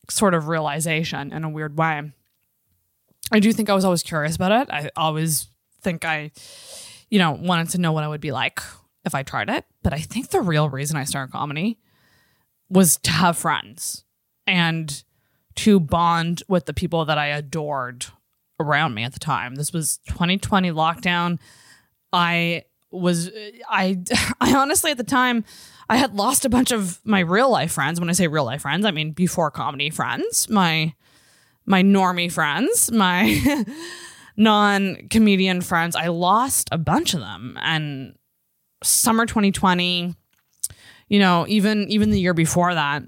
sort 0.09 0.33
of 0.33 0.49
realization 0.49 1.35
in 1.35 1.45
a 1.45 1.51
weird 1.51 1.77
way. 1.77 2.13
I 3.33 3.41
do 3.41 3.53
think 3.53 3.69
I 3.69 3.75
was 3.75 3.85
always 3.85 4.03
curious 4.03 4.37
about 4.37 4.53
it. 4.53 4.73
I 4.73 4.91
always 4.97 5.49
think 5.83 6.05
I, 6.05 6.31
you 7.11 7.19
know, 7.19 7.33
wanted 7.33 7.71
to 7.71 7.79
know 7.79 7.93
what 7.93 8.05
I 8.05 8.09
would 8.09 8.21
be 8.21 8.33
like 8.33 8.61
if 9.05 9.15
I 9.15 9.23
tried 9.23 9.49
it. 9.51 9.65
But 9.83 9.93
I 9.93 9.99
think 9.99 10.31
the 10.31 10.41
real 10.41 10.69
reason 10.69 10.97
I 10.97 11.05
started 11.05 11.33
comedy 11.33 11.79
was 12.69 12.97
to 12.99 13.11
have 13.11 13.37
friends 13.37 14.05
and 14.47 15.03
to 15.57 15.81
bond 15.81 16.43
with 16.49 16.67
the 16.67 16.75
people 16.75 17.05
that 17.05 17.19
I 17.19 17.29
adored 17.29 18.07
around 18.61 18.95
me 18.95 19.05
at 19.05 19.13
the 19.13 19.19
time. 19.19 19.55
This 19.55 19.73
was 19.73 19.99
2020 20.09 20.71
lockdown. 20.71 21.39
I 22.13 22.65
was 22.91 23.31
I 23.69 23.99
I 24.41 24.55
honestly 24.55 24.91
at 24.91 24.97
the 24.97 25.05
time 25.05 25.45
I 25.89 25.97
had 25.97 26.15
lost 26.15 26.45
a 26.45 26.49
bunch 26.49 26.73
of 26.73 27.01
my 27.05 27.21
real 27.21 27.51
life 27.51 27.73
friends. 27.73 28.01
When 28.01 28.09
I 28.09 28.13
say 28.13 28.29
real 28.29 28.45
life 28.45 28.63
friends, 28.63 28.85
I 28.85 28.91
mean 28.91 29.13
before 29.13 29.51
comedy 29.51 29.91
friends, 29.91 30.49
my 30.49 30.95
my 31.67 31.83
normie 31.83 32.31
friends, 32.31 32.91
my 32.93 33.65
non-comedian 34.37 35.61
friends. 35.61 35.97
I 35.97 36.09
lost 36.09 36.69
a 36.73 36.79
bunch 36.79 37.15
of 37.15 37.21
them 37.21 37.59
and 37.61 38.15
summer 38.83 39.27
2020, 39.27 40.15
you 41.09 41.19
know, 41.19 41.45
even 41.49 41.89
even 41.91 42.11
the 42.11 42.21
year 42.21 42.35
before 42.35 42.75
that, 42.75 43.03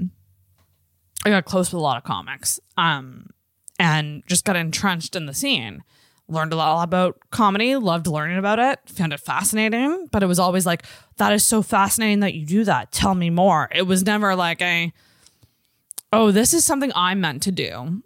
I 1.25 1.31
got 1.31 1.44
close 1.44 1.73
with 1.73 1.81
a 1.81 1.83
lot 1.83 1.97
of 1.97 2.05
comics. 2.05 2.61
Um 2.77 3.31
and 3.79 4.25
just 4.27 4.44
got 4.44 4.57
entrenched 4.57 5.14
in 5.14 5.27
the 5.27 5.35
scene. 5.35 5.85
Learned 6.31 6.53
a 6.53 6.57
lot 6.57 6.83
about 6.83 7.18
comedy, 7.31 7.77
loved 7.77 8.07
learning 8.07 8.37
about 8.37 8.59
it, 8.59 8.81
found 8.87 9.12
it 9.12 9.21
fascinating, 9.21 10.09
but 10.11 10.23
it 10.23 10.27
was 10.27 10.38
always 10.38 10.66
like, 10.66 10.83
that 11.16 11.33
is 11.33 11.47
so 11.47 11.62
fascinating 11.62 12.21
that 12.21 12.35
you 12.35 12.44
do 12.44 12.64
that. 12.64 12.92
Tell 12.92 13.14
me 13.14 13.31
more. 13.31 13.68
It 13.73 13.83
was 13.83 14.05
never 14.05 14.35
like 14.35 14.61
a, 14.61 14.92
oh, 16.12 16.31
this 16.31 16.53
is 16.53 16.66
something 16.66 16.92
I'm 16.94 17.21
meant 17.21 17.42
to 17.44 17.53
do. 17.53 18.03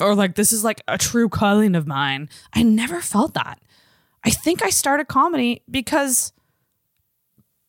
Or 0.00 0.14
like, 0.14 0.34
this 0.34 0.52
is 0.52 0.64
like 0.64 0.82
a 0.88 0.98
true 0.98 1.28
calling 1.28 1.74
of 1.74 1.86
mine. 1.86 2.28
I 2.52 2.62
never 2.62 3.00
felt 3.00 3.34
that. 3.34 3.60
I 4.24 4.30
think 4.30 4.62
I 4.62 4.70
started 4.70 5.08
comedy 5.08 5.62
because 5.70 6.32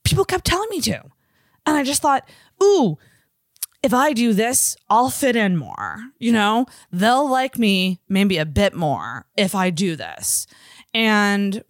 people 0.03 0.25
kept 0.25 0.45
telling 0.45 0.69
me 0.69 0.81
to. 0.81 1.01
And 1.65 1.77
I 1.77 1.83
just 1.83 2.01
thought, 2.01 2.27
ooh, 2.63 2.97
if 3.83 3.93
I 3.93 4.13
do 4.13 4.33
this, 4.33 4.75
I'll 4.89 5.09
fit 5.09 5.35
in 5.35 5.57
more. 5.57 5.99
You 6.17 6.31
know, 6.31 6.65
they'll 6.91 7.29
like 7.29 7.57
me 7.57 7.99
maybe 8.09 8.37
a 8.37 8.45
bit 8.45 8.73
more 8.73 9.25
if 9.35 9.53
I 9.53 9.69
do 9.69 9.95
this. 9.95 10.47
And 10.93 11.63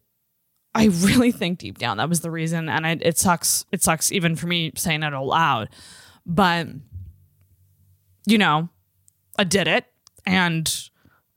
I 0.74 0.86
really 0.86 1.32
think 1.32 1.60
deep 1.60 1.78
down 1.78 1.98
that 1.98 2.10
was 2.10 2.22
the 2.22 2.32
reason. 2.32 2.70
And 2.70 2.86
it, 2.86 3.02
it 3.04 3.18
sucks. 3.18 3.66
It 3.72 3.84
sucks 3.84 4.12
even 4.12 4.36
for 4.36 4.48
me 4.48 4.72
saying 4.76 5.04
it 5.04 5.14
out 5.14 5.26
loud. 5.26 5.70
But, 6.26 6.68
you 8.26 8.38
know, 8.38 8.70
I 9.38 9.44
did 9.44 9.68
it 9.68 9.86
and 10.28 10.90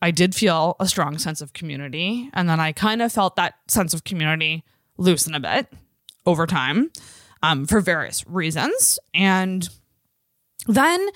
I 0.02 0.10
did 0.10 0.34
feel 0.34 0.76
a 0.80 0.86
strong 0.86 1.18
sense 1.18 1.40
of 1.40 1.52
community. 1.52 2.30
And 2.34 2.48
then 2.48 2.60
I 2.60 2.72
kind 2.72 3.00
of 3.00 3.12
felt 3.12 3.36
that 3.36 3.54
sense 3.68 3.94
of 3.94 4.04
community 4.04 4.64
loosen 4.98 5.34
a 5.34 5.40
bit 5.40 5.72
over 6.26 6.46
time 6.46 6.90
um, 7.42 7.66
for 7.66 7.80
various 7.80 8.26
reasons. 8.26 8.98
And, 9.14 9.68
then 10.66 11.08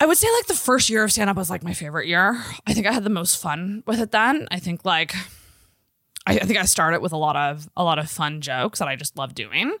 I 0.00 0.06
would 0.06 0.18
say 0.18 0.28
like 0.36 0.46
the 0.46 0.54
first 0.54 0.90
year 0.90 1.04
of 1.04 1.12
stand 1.12 1.30
up 1.30 1.36
was 1.36 1.50
like 1.50 1.62
my 1.62 1.72
favorite 1.72 2.06
year. 2.06 2.42
I 2.66 2.74
think 2.74 2.86
I 2.86 2.92
had 2.92 3.04
the 3.04 3.10
most 3.10 3.40
fun 3.40 3.82
with 3.86 4.00
it 4.00 4.10
then. 4.10 4.48
I 4.50 4.58
think 4.58 4.84
like 4.84 5.14
I, 6.26 6.38
think 6.38 6.58
I 6.58 6.64
started 6.64 7.00
with 7.00 7.12
a 7.12 7.16
lot 7.16 7.36
of 7.36 7.68
a 7.76 7.84
lot 7.84 7.98
of 7.98 8.10
fun 8.10 8.40
jokes 8.40 8.78
that 8.78 8.88
I 8.88 8.96
just 8.96 9.16
love 9.16 9.34
doing. 9.34 9.76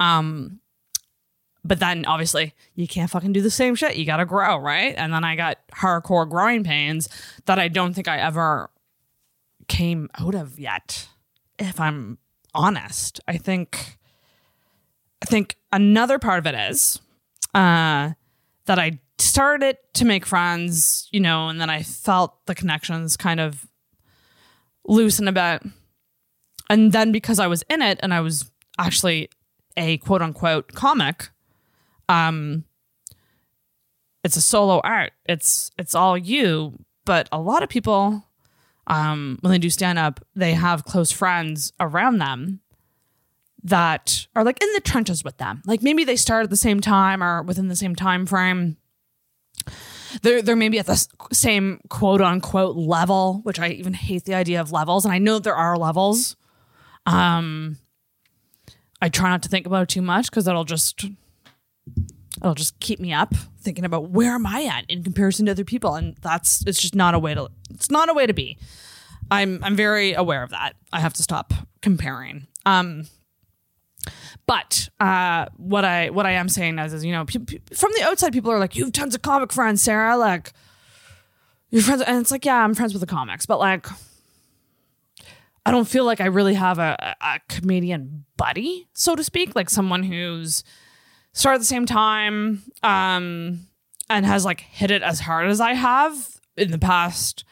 Um 0.00 0.60
but 1.64 1.80
then 1.80 2.04
obviously 2.04 2.54
you 2.74 2.86
can't 2.86 3.10
fucking 3.10 3.32
do 3.32 3.40
the 3.40 3.50
same 3.50 3.74
shit. 3.74 3.96
You 3.96 4.04
got 4.04 4.18
to 4.18 4.26
grow, 4.26 4.58
right? 4.58 4.94
And 4.96 5.12
then 5.12 5.24
I 5.24 5.34
got 5.34 5.58
hardcore 5.68 6.28
growing 6.28 6.62
pains 6.62 7.08
that 7.46 7.58
I 7.58 7.68
don't 7.68 7.94
think 7.94 8.06
I 8.06 8.18
ever 8.18 8.70
came 9.66 10.10
out 10.18 10.34
of 10.34 10.58
yet. 10.58 11.08
If 11.58 11.80
I'm 11.80 12.18
honest, 12.54 13.20
I 13.26 13.38
think 13.38 13.98
I 15.22 15.26
think 15.26 15.56
another 15.72 16.18
part 16.18 16.38
of 16.38 16.46
it 16.46 16.54
is 16.54 17.00
uh, 17.54 18.12
that 18.66 18.78
I 18.78 18.98
started 19.18 19.78
to 19.94 20.04
make 20.04 20.26
friends, 20.26 21.08
you 21.12 21.20
know, 21.20 21.48
and 21.48 21.60
then 21.60 21.70
I 21.70 21.82
felt 21.82 22.44
the 22.46 22.54
connections 22.54 23.16
kind 23.16 23.40
of 23.40 23.66
loosen 24.86 25.28
a 25.28 25.32
bit. 25.32 25.62
And 26.68 26.92
then 26.92 27.10
because 27.10 27.38
I 27.38 27.46
was 27.46 27.62
in 27.70 27.80
it 27.80 27.98
and 28.02 28.12
I 28.12 28.20
was 28.20 28.50
actually 28.78 29.30
a 29.76 29.98
quote 29.98 30.20
unquote 30.20 30.72
comic, 30.72 31.30
um 32.08 32.64
it's 34.22 34.36
a 34.36 34.40
solo 34.40 34.80
art. 34.82 35.12
It's 35.26 35.70
it's 35.78 35.94
all 35.94 36.16
you, 36.16 36.78
but 37.04 37.28
a 37.30 37.40
lot 37.40 37.62
of 37.62 37.68
people 37.68 38.24
um 38.86 39.38
when 39.40 39.50
they 39.50 39.58
do 39.58 39.70
stand 39.70 39.98
up, 39.98 40.24
they 40.34 40.54
have 40.54 40.84
close 40.84 41.10
friends 41.10 41.72
around 41.80 42.18
them 42.18 42.60
that 43.64 44.26
are 44.36 44.44
like 44.44 44.62
in 44.62 44.70
the 44.74 44.80
trenches 44.80 45.24
with 45.24 45.38
them. 45.38 45.62
Like 45.66 45.82
maybe 45.82 46.04
they 46.04 46.16
start 46.16 46.44
at 46.44 46.50
the 46.50 46.56
same 46.56 46.80
time 46.80 47.22
or 47.22 47.42
within 47.42 47.68
the 47.68 47.76
same 47.76 47.96
time 47.96 48.26
frame. 48.26 48.76
They're 50.22 50.42
they're 50.42 50.54
maybe 50.54 50.78
at 50.78 50.86
the 50.86 51.08
same 51.32 51.80
quote 51.88 52.20
unquote 52.20 52.76
level, 52.76 53.40
which 53.42 53.58
I 53.58 53.68
even 53.70 53.94
hate 53.94 54.24
the 54.24 54.34
idea 54.34 54.60
of 54.60 54.70
levels. 54.70 55.04
And 55.04 55.12
I 55.12 55.18
know 55.18 55.38
there 55.38 55.56
are 55.56 55.76
levels. 55.76 56.36
Um, 57.06 57.78
I 59.00 59.08
try 59.08 59.30
not 59.30 59.42
to 59.42 59.48
think 59.48 59.66
about 59.66 59.82
it 59.84 59.88
too 59.88 60.02
much 60.02 60.30
because 60.30 60.44
that'll 60.44 60.64
just 60.64 61.06
it'll 62.36 62.54
just 62.54 62.78
keep 62.80 63.00
me 63.00 63.12
up 63.12 63.34
thinking 63.60 63.84
about 63.84 64.10
where 64.10 64.32
am 64.32 64.46
I 64.46 64.64
at 64.64 64.84
in 64.88 65.02
comparison 65.02 65.46
to 65.46 65.52
other 65.52 65.64
people, 65.64 65.94
and 65.94 66.16
that's 66.22 66.64
it's 66.66 66.80
just 66.80 66.94
not 66.94 67.14
a 67.14 67.18
way 67.18 67.34
to 67.34 67.48
it's 67.70 67.90
not 67.90 68.08
a 68.08 68.14
way 68.14 68.26
to 68.26 68.34
be. 68.34 68.58
I'm 69.30 69.62
I'm 69.64 69.76
very 69.76 70.12
aware 70.12 70.42
of 70.42 70.50
that. 70.50 70.74
I 70.92 71.00
have 71.00 71.14
to 71.14 71.22
stop 71.22 71.52
comparing. 71.80 72.46
Um, 72.66 73.06
but 74.46 74.88
uh, 75.00 75.46
what 75.56 75.84
I 75.84 76.10
what 76.10 76.26
I 76.26 76.32
am 76.32 76.48
saying 76.48 76.78
is, 76.78 76.92
is 76.92 77.04
you 77.04 77.12
know, 77.12 77.24
pe- 77.24 77.38
pe- 77.38 77.74
from 77.74 77.92
the 77.96 78.04
outside, 78.04 78.32
people 78.32 78.50
are 78.50 78.58
like, 78.58 78.76
"You 78.76 78.84
have 78.84 78.92
tons 78.92 79.14
of 79.14 79.22
comic 79.22 79.52
friends, 79.52 79.82
Sarah." 79.82 80.16
Like, 80.16 80.52
your 81.70 81.82
friends, 81.82 82.02
and 82.02 82.20
it's 82.20 82.30
like, 82.30 82.44
yeah, 82.44 82.62
I'm 82.62 82.74
friends 82.74 82.92
with 82.92 83.00
the 83.00 83.06
comics, 83.06 83.46
but 83.46 83.58
like, 83.58 83.86
I 85.66 85.70
don't 85.70 85.88
feel 85.88 86.04
like 86.04 86.20
I 86.20 86.26
really 86.26 86.54
have 86.54 86.78
a, 86.78 87.16
a 87.20 87.40
comedian 87.48 88.26
buddy, 88.36 88.86
so 88.92 89.16
to 89.16 89.24
speak, 89.24 89.56
like 89.56 89.70
someone 89.70 90.02
who's 90.02 90.62
started 91.34 91.56
at 91.56 91.60
the 91.60 91.66
same 91.66 91.84
time 91.84 92.62
um, 92.82 93.66
and 94.08 94.24
has 94.24 94.46
like 94.46 94.60
hit 94.60 94.90
it 94.90 95.02
as 95.02 95.20
hard 95.20 95.48
as 95.48 95.60
I 95.60 95.74
have 95.74 96.40
in 96.56 96.70
the 96.70 96.78
past 96.78 97.44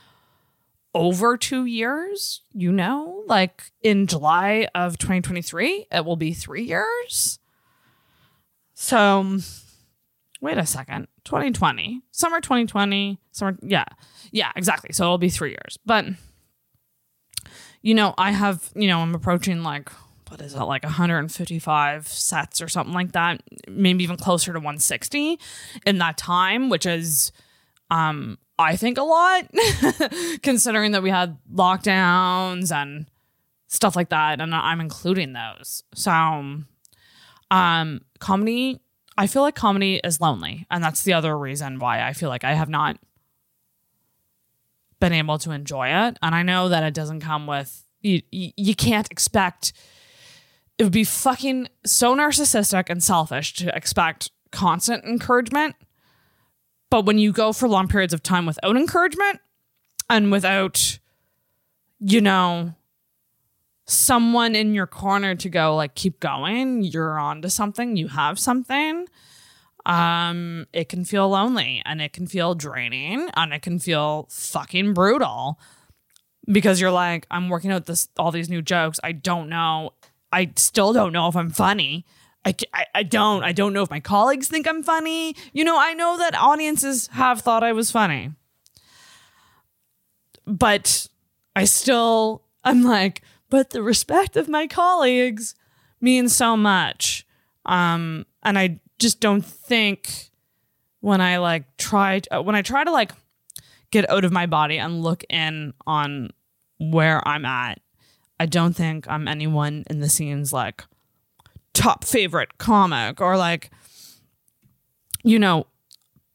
over 0.94 1.36
two 1.36 1.64
years, 1.64 2.42
you 2.52 2.70
know, 2.70 3.24
like 3.26 3.72
in 3.82 4.06
July 4.06 4.68
of 4.74 4.98
2023, 4.98 5.86
it 5.90 6.04
will 6.04 6.16
be 6.16 6.32
three 6.32 6.62
years. 6.62 7.38
So, 8.74 9.38
wait 10.40 10.58
a 10.58 10.66
second 10.66 11.08
2020, 11.24 12.02
summer 12.12 12.40
2020, 12.40 13.18
summer, 13.32 13.56
yeah, 13.62 13.84
yeah, 14.30 14.52
exactly. 14.54 14.92
So 14.92 15.04
it'll 15.04 15.18
be 15.18 15.28
three 15.28 15.50
years. 15.50 15.78
But, 15.84 16.06
you 17.80 17.94
know, 17.94 18.14
I 18.18 18.30
have, 18.32 18.70
you 18.74 18.86
know, 18.86 19.00
I'm 19.00 19.14
approaching 19.14 19.62
like, 19.62 19.90
what 20.32 20.40
is 20.40 20.54
it, 20.54 20.60
like 20.60 20.82
155 20.82 22.08
sets 22.08 22.62
or 22.62 22.68
something 22.68 22.94
like 22.94 23.12
that, 23.12 23.42
maybe 23.68 24.02
even 24.02 24.16
closer 24.16 24.50
to 24.54 24.58
160 24.58 25.38
in 25.84 25.98
that 25.98 26.16
time, 26.16 26.70
which 26.70 26.86
is, 26.86 27.32
um, 27.90 28.38
I 28.58 28.76
think 28.76 28.96
a 28.96 29.02
lot, 29.02 29.44
considering 30.42 30.92
that 30.92 31.02
we 31.02 31.10
had 31.10 31.36
lockdowns 31.52 32.72
and 32.72 33.10
stuff 33.68 33.94
like 33.94 34.08
that, 34.08 34.40
and 34.40 34.54
I'm 34.54 34.80
including 34.80 35.34
those. 35.34 35.84
So, 35.94 36.10
um, 37.50 38.00
comedy, 38.18 38.80
I 39.18 39.26
feel 39.26 39.42
like 39.42 39.54
comedy 39.54 40.00
is 40.02 40.18
lonely, 40.18 40.66
and 40.70 40.82
that's 40.82 41.02
the 41.02 41.12
other 41.12 41.36
reason 41.36 41.78
why 41.78 42.02
I 42.02 42.14
feel 42.14 42.30
like 42.30 42.44
I 42.44 42.54
have 42.54 42.70
not 42.70 42.96
been 44.98 45.12
able 45.12 45.36
to 45.40 45.50
enjoy 45.50 45.88
it. 45.88 46.18
And 46.22 46.34
I 46.34 46.42
know 46.42 46.70
that 46.70 46.84
it 46.84 46.94
doesn't 46.94 47.20
come 47.20 47.46
with 47.46 47.84
you. 48.00 48.22
You, 48.30 48.52
you 48.56 48.74
can't 48.74 49.10
expect. 49.10 49.74
It 50.82 50.86
would 50.86 50.92
be 50.92 51.04
fucking 51.04 51.68
so 51.86 52.16
narcissistic 52.16 52.90
and 52.90 53.00
selfish 53.00 53.54
to 53.54 53.74
expect 53.74 54.32
constant 54.50 55.04
encouragement 55.04 55.76
but 56.92 57.06
when 57.06 57.16
you 57.16 57.32
go 57.32 57.54
for 57.54 57.66
long 57.70 57.88
periods 57.88 58.12
of 58.12 58.22
time 58.22 58.44
without 58.44 58.76
encouragement 58.76 59.40
and 60.10 60.30
without, 60.30 60.98
you 62.00 62.20
know, 62.20 62.74
someone 63.86 64.54
in 64.54 64.74
your 64.74 64.86
corner 64.86 65.34
to 65.36 65.48
go 65.48 65.74
like 65.74 65.94
keep 65.94 66.20
going, 66.20 66.82
you're 66.82 67.18
on 67.18 67.40
to 67.40 67.48
something, 67.48 67.96
you 67.96 68.08
have 68.08 68.38
something. 68.38 69.06
Um, 69.86 70.66
it 70.74 70.90
can 70.90 71.06
feel 71.06 71.30
lonely 71.30 71.80
and 71.86 72.02
it 72.02 72.12
can 72.12 72.26
feel 72.26 72.54
draining 72.54 73.26
and 73.32 73.54
it 73.54 73.62
can 73.62 73.78
feel 73.78 74.28
fucking 74.28 74.92
brutal 74.92 75.58
because 76.44 76.78
you're 76.78 76.90
like, 76.90 77.26
I'm 77.30 77.48
working 77.48 77.72
out 77.72 77.86
this 77.86 78.10
all 78.18 78.32
these 78.32 78.50
new 78.50 78.60
jokes. 78.60 79.00
I 79.02 79.12
don't 79.12 79.48
know. 79.48 79.94
I 80.32 80.52
still 80.56 80.92
don't 80.92 81.12
know 81.12 81.28
if 81.28 81.36
I'm 81.36 81.50
funny. 81.50 82.04
I, 82.44 82.54
I, 82.72 82.86
I 82.96 83.02
don't. 83.02 83.44
I 83.44 83.52
don't 83.52 83.72
know 83.72 83.82
if 83.82 83.90
my 83.90 84.00
colleagues 84.00 84.48
think 84.48 84.66
I'm 84.66 84.82
funny. 84.82 85.36
You 85.52 85.64
know, 85.64 85.78
I 85.78 85.94
know 85.94 86.18
that 86.18 86.34
audiences 86.34 87.08
have 87.12 87.40
thought 87.40 87.62
I 87.62 87.72
was 87.72 87.90
funny. 87.90 88.32
But 90.44 91.06
I 91.54 91.64
still, 91.64 92.42
I'm 92.64 92.82
like, 92.82 93.22
but 93.48 93.70
the 93.70 93.82
respect 93.82 94.36
of 94.36 94.48
my 94.48 94.66
colleagues 94.66 95.54
means 96.00 96.34
so 96.34 96.56
much. 96.56 97.26
Um, 97.66 98.26
and 98.42 98.58
I 98.58 98.80
just 98.98 99.20
don't 99.20 99.44
think 99.44 100.30
when 101.00 101.20
I 101.20 101.36
like 101.38 101.76
try, 101.76 102.20
to, 102.20 102.42
when 102.42 102.56
I 102.56 102.62
try 102.62 102.82
to 102.82 102.90
like 102.90 103.12
get 103.90 104.08
out 104.10 104.24
of 104.24 104.32
my 104.32 104.46
body 104.46 104.78
and 104.78 105.02
look 105.02 105.22
in 105.28 105.74
on 105.86 106.30
where 106.78 107.26
I'm 107.26 107.44
at, 107.44 107.81
I 108.42 108.46
don't 108.46 108.74
think 108.74 109.06
I'm 109.08 109.28
anyone 109.28 109.84
in 109.88 110.00
the 110.00 110.08
scenes 110.08 110.52
like, 110.52 110.82
top 111.74 112.02
favorite 112.02 112.58
comic 112.58 113.20
or 113.20 113.36
like 113.36 113.70
you 115.22 115.38
know 115.38 115.66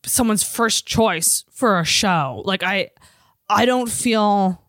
someone's 0.06 0.42
first 0.42 0.88
choice 0.88 1.44
for 1.52 1.80
a 1.80 1.84
show. 1.86 2.42
Like 2.46 2.64
i 2.64 2.92
i 3.50 3.66
don't 3.66 3.90
feel 3.90 4.64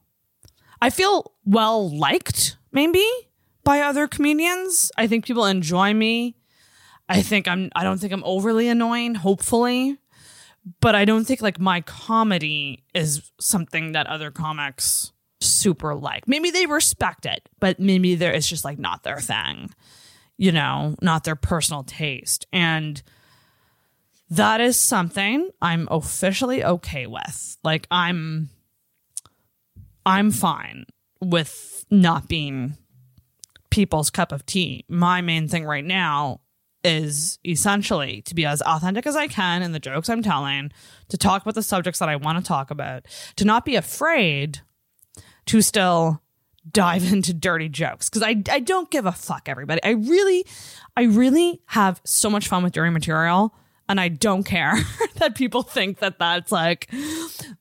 i 0.82 0.90
feel 0.90 1.32
well 1.44 1.96
liked 1.96 2.56
maybe 2.72 3.06
by 3.62 3.82
other 3.82 4.08
comedians. 4.08 4.90
I 4.96 5.06
think 5.06 5.24
people 5.24 5.46
enjoy 5.46 5.94
me. 5.94 6.36
I 7.08 7.22
think 7.22 7.46
i'm 7.46 7.70
i 7.76 7.84
don't 7.84 7.98
think 7.98 8.12
i'm 8.12 8.24
overly 8.24 8.68
annoying 8.68 9.14
hopefully. 9.14 9.98
But 10.80 10.96
i 10.96 11.04
don't 11.04 11.24
think 11.24 11.40
like 11.40 11.60
my 11.60 11.82
comedy 11.82 12.82
is 12.94 13.30
something 13.40 13.92
that 13.92 14.08
other 14.08 14.32
comics 14.32 15.12
super 15.40 15.94
like 15.94 16.26
maybe 16.26 16.50
they 16.50 16.66
respect 16.66 17.24
it 17.24 17.48
but 17.60 17.78
maybe 17.78 18.14
there 18.14 18.32
it's 18.32 18.48
just 18.48 18.64
like 18.64 18.78
not 18.78 19.04
their 19.04 19.20
thing 19.20 19.70
you 20.38 20.52
know, 20.52 20.94
not 21.02 21.24
their 21.24 21.36
personal 21.36 21.82
taste. 21.82 22.46
And 22.52 23.02
that 24.30 24.60
is 24.60 24.78
something 24.78 25.50
I'm 25.60 25.88
officially 25.90 26.64
okay 26.64 27.06
with. 27.06 27.58
Like 27.62 27.86
I'm 27.90 28.48
I'm 30.06 30.30
fine 30.30 30.86
with 31.20 31.84
not 31.90 32.28
being 32.28 32.76
people's 33.70 34.08
cup 34.08 34.32
of 34.32 34.46
tea. 34.46 34.84
My 34.88 35.20
main 35.20 35.48
thing 35.48 35.64
right 35.64 35.84
now 35.84 36.40
is 36.84 37.38
essentially 37.44 38.22
to 38.22 38.34
be 38.34 38.46
as 38.46 38.62
authentic 38.62 39.06
as 39.06 39.16
I 39.16 39.26
can 39.26 39.62
in 39.62 39.72
the 39.72 39.80
jokes 39.80 40.08
I'm 40.08 40.22
telling, 40.22 40.70
to 41.08 41.18
talk 41.18 41.42
about 41.42 41.54
the 41.54 41.62
subjects 41.62 41.98
that 41.98 42.08
I 42.08 42.16
want 42.16 42.38
to 42.38 42.44
talk 42.44 42.70
about, 42.70 43.06
to 43.36 43.44
not 43.44 43.64
be 43.64 43.74
afraid 43.74 44.60
to 45.48 45.60
still 45.60 46.22
dive 46.70 47.12
into 47.12 47.34
dirty 47.34 47.68
jokes. 47.68 48.08
Because 48.08 48.22
I, 48.22 48.42
I 48.50 48.60
don't 48.60 48.90
give 48.90 49.06
a 49.06 49.12
fuck 49.12 49.48
everybody. 49.48 49.82
I 49.82 49.90
really 49.90 50.46
i 50.96 51.02
really 51.02 51.60
have 51.66 52.00
so 52.04 52.28
much 52.28 52.48
fun 52.48 52.64
with 52.64 52.72
dirty 52.72 52.90
material 52.90 53.54
and 53.88 54.00
i 54.00 54.08
don't 54.08 54.42
care 54.42 54.74
that 55.14 55.36
people 55.36 55.62
think 55.62 56.00
that 56.00 56.18
that's 56.18 56.50
like 56.50 56.92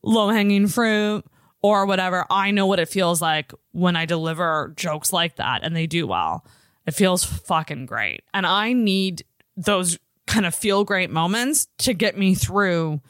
low 0.02 0.30
hanging 0.30 0.68
fruit 0.68 1.24
or 1.64 1.86
whatever. 1.86 2.26
I 2.30 2.52
know 2.52 2.68
what 2.68 2.80
it 2.80 2.90
feels 2.90 3.22
like 3.22 3.54
when 3.72 3.96
i 3.96 4.06
deliver 4.06 4.74
jokes 4.76 5.14
like 5.14 5.36
that 5.36 5.64
and 5.64 5.76
they 5.76 5.88
do 5.88 6.08
well. 6.08 6.46
It 6.86 6.92
feels 6.92 7.24
fucking 7.24 7.86
great. 7.86 8.24
And 8.34 8.46
i 8.46 8.74
need 8.74 9.24
those 9.56 10.00
kind 10.26 10.46
of 10.46 10.54
feel 10.54 10.84
great 10.84 11.10
moments 11.10 11.68
to 11.80 11.94
get 11.94 12.18
me 12.18 12.36
through 12.36 13.02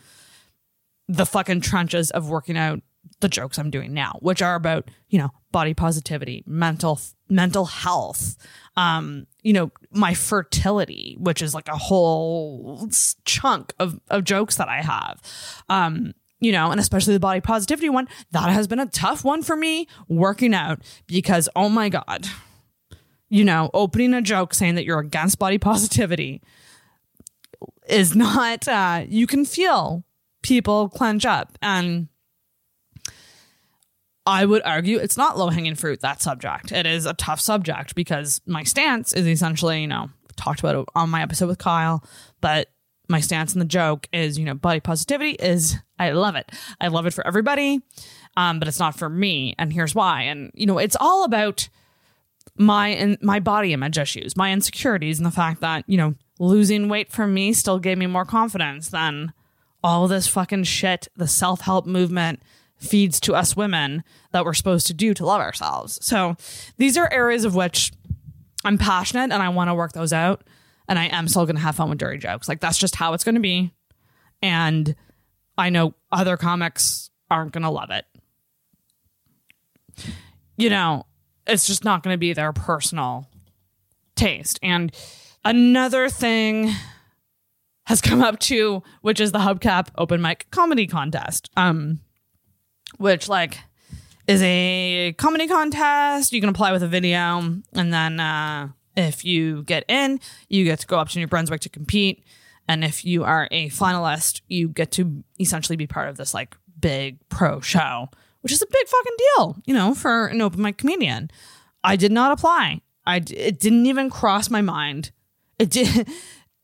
the 1.07 1.25
fucking 1.25 1.61
trenches 1.61 2.11
of 2.11 2.29
working 2.29 2.57
out 2.57 2.81
the 3.19 3.29
jokes 3.29 3.57
I'm 3.57 3.69
doing 3.69 3.93
now, 3.93 4.17
which 4.21 4.41
are 4.41 4.55
about, 4.55 4.89
you 5.09 5.17
know, 5.17 5.31
body 5.51 5.73
positivity, 5.73 6.43
mental 6.45 6.99
mental 7.29 7.65
health, 7.65 8.37
um, 8.75 9.27
you 9.41 9.53
know, 9.53 9.71
my 9.91 10.13
fertility, 10.13 11.15
which 11.19 11.41
is 11.41 11.53
like 11.53 11.67
a 11.67 11.77
whole 11.77 12.89
chunk 13.25 13.73
of 13.79 13.99
of 14.09 14.23
jokes 14.23 14.57
that 14.57 14.69
I 14.69 14.81
have. 14.81 15.21
Um, 15.69 16.13
you 16.39 16.51
know, 16.51 16.69
and 16.69 16.79
especially 16.79 17.13
the 17.13 17.19
body 17.19 17.41
positivity 17.41 17.89
one, 17.89 18.07
that 18.31 18.49
has 18.51 18.67
been 18.67 18.79
a 18.79 18.85
tough 18.85 19.23
one 19.23 19.41
for 19.41 19.55
me 19.55 19.87
working 20.07 20.53
out 20.53 20.81
because 21.07 21.49
oh 21.55 21.69
my 21.69 21.89
god. 21.89 22.27
You 23.29 23.43
know, 23.43 23.69
opening 23.73 24.13
a 24.13 24.21
joke 24.21 24.53
saying 24.53 24.75
that 24.75 24.85
you're 24.85 24.99
against 24.99 25.39
body 25.39 25.57
positivity 25.57 26.41
is 27.87 28.15
not 28.15 28.67
uh 28.67 29.03
you 29.07 29.25
can 29.25 29.43
feel 29.43 30.03
people 30.43 30.89
clench 30.89 31.25
up 31.25 31.57
and 31.61 32.07
I 34.27 34.43
would 34.45 34.61
argue 34.65 34.97
it's 34.97 35.15
not 35.15 35.37
low 35.37 35.49
hanging 35.49 35.75
fruit, 35.75 36.01
that 36.01 36.21
subject. 36.21 36.73
It 36.73 36.85
is 36.85 37.05
a 37.05 37.13
tough 37.13 37.39
subject 37.39 37.95
because 37.95 38.41
my 38.45 38.63
stance 38.63 39.13
is 39.13 39.25
essentially, 39.25 39.81
you 39.81 39.87
know, 39.87 40.09
talked 40.35 40.59
about 40.59 40.75
it 40.75 40.85
on 40.93 41.09
my 41.09 41.21
episode 41.21 41.47
with 41.47 41.59
Kyle, 41.59 42.03
but 42.41 42.67
my 43.07 43.21
stance 43.21 43.53
in 43.53 43.59
the 43.59 43.65
joke 43.65 44.09
is, 44.11 44.37
you 44.37 44.43
know, 44.43 44.53
body 44.53 44.81
positivity 44.81 45.31
is, 45.31 45.77
I 45.97 46.11
love 46.11 46.35
it. 46.35 46.51
I 46.81 46.89
love 46.89 47.05
it 47.05 47.13
for 47.13 47.25
everybody, 47.25 47.79
um, 48.35 48.59
but 48.59 48.67
it's 48.67 48.79
not 48.79 48.99
for 48.99 49.09
me. 49.09 49.55
And 49.57 49.71
here's 49.71 49.95
why. 49.95 50.23
And, 50.23 50.51
you 50.53 50.65
know, 50.65 50.77
it's 50.77 50.97
all 50.99 51.23
about 51.23 51.69
my 52.57 52.89
and 52.89 53.17
my 53.21 53.39
body 53.39 53.71
image 53.71 53.97
issues, 53.97 54.35
my 54.35 54.51
insecurities, 54.51 55.19
and 55.19 55.25
the 55.25 55.31
fact 55.31 55.61
that, 55.61 55.85
you 55.87 55.95
know, 55.95 56.15
losing 56.37 56.89
weight 56.89 57.13
for 57.13 57.27
me 57.27 57.53
still 57.53 57.79
gave 57.79 57.97
me 57.97 58.07
more 58.07 58.25
confidence 58.25 58.89
than 58.89 59.31
all 59.81 60.09
this 60.09 60.27
fucking 60.27 60.65
shit 60.65 61.07
the 61.15 61.27
self 61.27 61.61
help 61.61 61.85
movement 61.85 62.41
feeds 62.77 63.19
to 63.21 63.35
us 63.35 63.55
women 63.55 64.03
that 64.31 64.45
we're 64.45 64.53
supposed 64.53 64.87
to 64.87 64.93
do 64.93 65.13
to 65.13 65.25
love 65.25 65.41
ourselves. 65.41 65.99
So 66.05 66.35
these 66.77 66.97
are 66.97 67.11
areas 67.11 67.45
of 67.45 67.55
which 67.55 67.91
I'm 68.63 68.77
passionate 68.77 69.31
and 69.31 69.41
I 69.41 69.49
want 69.49 69.69
to 69.69 69.75
work 69.75 69.93
those 69.93 70.13
out. 70.13 70.43
And 70.89 70.97
I 70.97 71.05
am 71.05 71.27
still 71.27 71.45
going 71.45 71.57
to 71.57 71.61
have 71.61 71.75
fun 71.75 71.89
with 71.89 71.97
dirty 71.97 72.17
jokes. 72.17 72.47
Like 72.47 72.61
that's 72.61 72.77
just 72.77 72.95
how 72.95 73.13
it's 73.13 73.23
going 73.23 73.35
to 73.35 73.41
be. 73.41 73.73
And 74.41 74.95
I 75.57 75.69
know 75.69 75.95
other 76.11 76.37
comics 76.37 77.09
aren't 77.29 77.51
going 77.51 77.63
to 77.63 77.69
love 77.69 77.89
it. 77.89 78.05
You 80.55 80.69
know, 80.69 81.05
it's 81.45 81.67
just 81.67 81.83
not 81.83 82.03
going 82.03 82.13
to 82.13 82.17
be 82.17 82.33
their 82.33 82.53
personal 82.53 83.27
taste. 84.15 84.59
And 84.63 84.95
another 85.43 86.09
thing 86.09 86.71
has 87.85 88.01
come 88.01 88.21
up 88.21 88.39
too, 88.39 88.83
which 89.01 89.19
is 89.19 89.31
the 89.31 89.39
Hubcap 89.39 89.89
open 89.97 90.21
mic 90.21 90.47
comedy 90.51 90.87
contest. 90.87 91.49
Um, 91.57 91.99
which 92.97 93.29
like 93.29 93.57
is 94.27 94.41
a 94.43 95.13
comedy 95.17 95.47
contest. 95.47 96.31
You 96.31 96.41
can 96.41 96.49
apply 96.49 96.71
with 96.71 96.83
a 96.83 96.87
video, 96.87 97.37
and 97.73 97.93
then 97.93 98.19
uh, 98.19 98.69
if 98.95 99.23
you 99.23 99.63
get 99.63 99.85
in, 99.87 100.19
you 100.49 100.65
get 100.65 100.79
to 100.79 100.87
go 100.87 100.99
up 100.99 101.09
to 101.09 101.19
New 101.19 101.27
Brunswick 101.27 101.61
to 101.61 101.69
compete. 101.69 102.23
And 102.67 102.83
if 102.83 103.05
you 103.05 103.23
are 103.23 103.47
a 103.51 103.69
finalist, 103.69 104.41
you 104.47 104.67
get 104.67 104.91
to 104.93 105.23
essentially 105.39 105.77
be 105.77 105.87
part 105.87 106.09
of 106.09 106.17
this 106.17 106.33
like 106.33 106.55
big 106.79 107.17
pro 107.29 107.61
show, 107.61 108.09
which 108.41 108.51
is 108.51 108.61
a 108.61 108.67
big 108.67 108.87
fucking 108.87 109.15
deal, 109.17 109.57
you 109.65 109.73
know, 109.73 109.93
for 109.93 110.27
an 110.27 110.41
open 110.41 110.61
mic 110.61 110.77
comedian. 110.77 111.31
I 111.83 111.95
did 111.95 112.11
not 112.11 112.31
apply. 112.31 112.81
I 113.05 113.17
it 113.17 113.59
didn't 113.59 113.85
even 113.85 114.09
cross 114.09 114.49
my 114.49 114.61
mind. 114.61 115.11
It 115.59 115.69
did. 115.69 116.07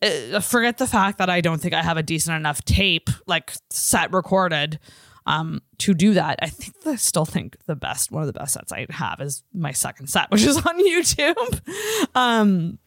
Uh, 0.04 0.42
forget 0.42 0.80
the 0.80 0.86
fact 0.86 1.18
that 1.18 1.30
I 1.30 1.40
don't 1.40 1.62
think 1.62 1.74
I 1.74 1.82
have 1.82 1.96
a 1.96 2.04
decent 2.04 2.36
enough 2.36 2.66
tape 2.66 3.10
like 3.26 3.54
set 3.70 4.12
recorded 4.12 4.78
um, 5.26 5.62
to 5.80 5.94
do 5.94 6.14
that. 6.14 6.40
I 6.42 6.48
think 6.48 6.76
I 6.86 6.96
still 6.96 7.26
think 7.26 7.58
the 7.66 7.76
best 7.76 8.12
one 8.12 8.24
of 8.24 8.28
the 8.28 8.34
best 8.34 8.54
sets 8.54 8.72
I 8.72 8.88
have 8.90 9.22
is 9.22 9.44
my 9.54 9.72
second 9.72 10.08
set, 10.08 10.30
which 10.32 10.44
is 10.44 10.58
on 10.58 10.86
YouTube. 10.86 12.16
Um, 12.16 12.80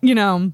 you 0.00 0.14
know, 0.14 0.52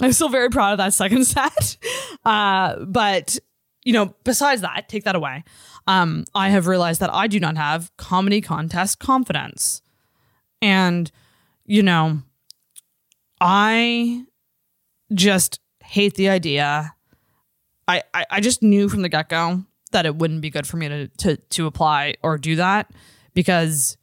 I'm 0.00 0.12
still 0.12 0.28
very 0.28 0.50
proud 0.50 0.72
of 0.72 0.78
that 0.78 0.94
second 0.94 1.24
set. 1.26 1.76
Uh, 2.24 2.84
but 2.84 3.38
you 3.84 3.92
know, 3.92 4.14
besides 4.24 4.62
that, 4.62 4.88
take 4.88 5.04
that 5.04 5.16
away. 5.16 5.44
Um, 5.86 6.24
I 6.34 6.50
have 6.50 6.66
realized 6.66 7.00
that 7.00 7.12
I 7.12 7.26
do 7.26 7.40
not 7.40 7.56
have 7.56 7.94
comedy 7.96 8.40
contest 8.40 9.00
confidence. 9.00 9.82
And, 10.60 11.10
you 11.66 11.82
know, 11.82 12.22
I 13.40 14.24
just 15.12 15.58
hate 15.82 16.14
the 16.14 16.28
idea. 16.28 16.94
I, 17.88 18.04
I, 18.14 18.26
I 18.30 18.40
just 18.40 18.62
knew 18.62 18.88
from 18.88 19.02
the 19.02 19.08
get 19.08 19.28
go 19.28 19.64
that 19.92 20.06
it 20.06 20.16
wouldn't 20.16 20.40
be 20.40 20.50
good 20.50 20.66
for 20.66 20.76
me 20.76 20.88
to 20.88 21.08
to 21.08 21.36
to 21.36 21.66
apply 21.66 22.14
or 22.22 22.38
do 22.38 22.56
that 22.56 22.90
because 23.34 23.96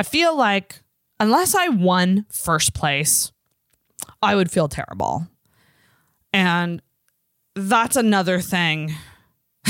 I 0.00 0.04
feel 0.04 0.36
like 0.36 0.82
unless 1.20 1.54
I 1.54 1.68
won 1.68 2.26
first 2.30 2.74
place, 2.74 3.32
I 4.22 4.34
would 4.34 4.50
feel 4.50 4.68
terrible. 4.68 5.26
And 6.32 6.82
that's 7.54 7.96
another 7.96 8.40
thing. 8.40 8.94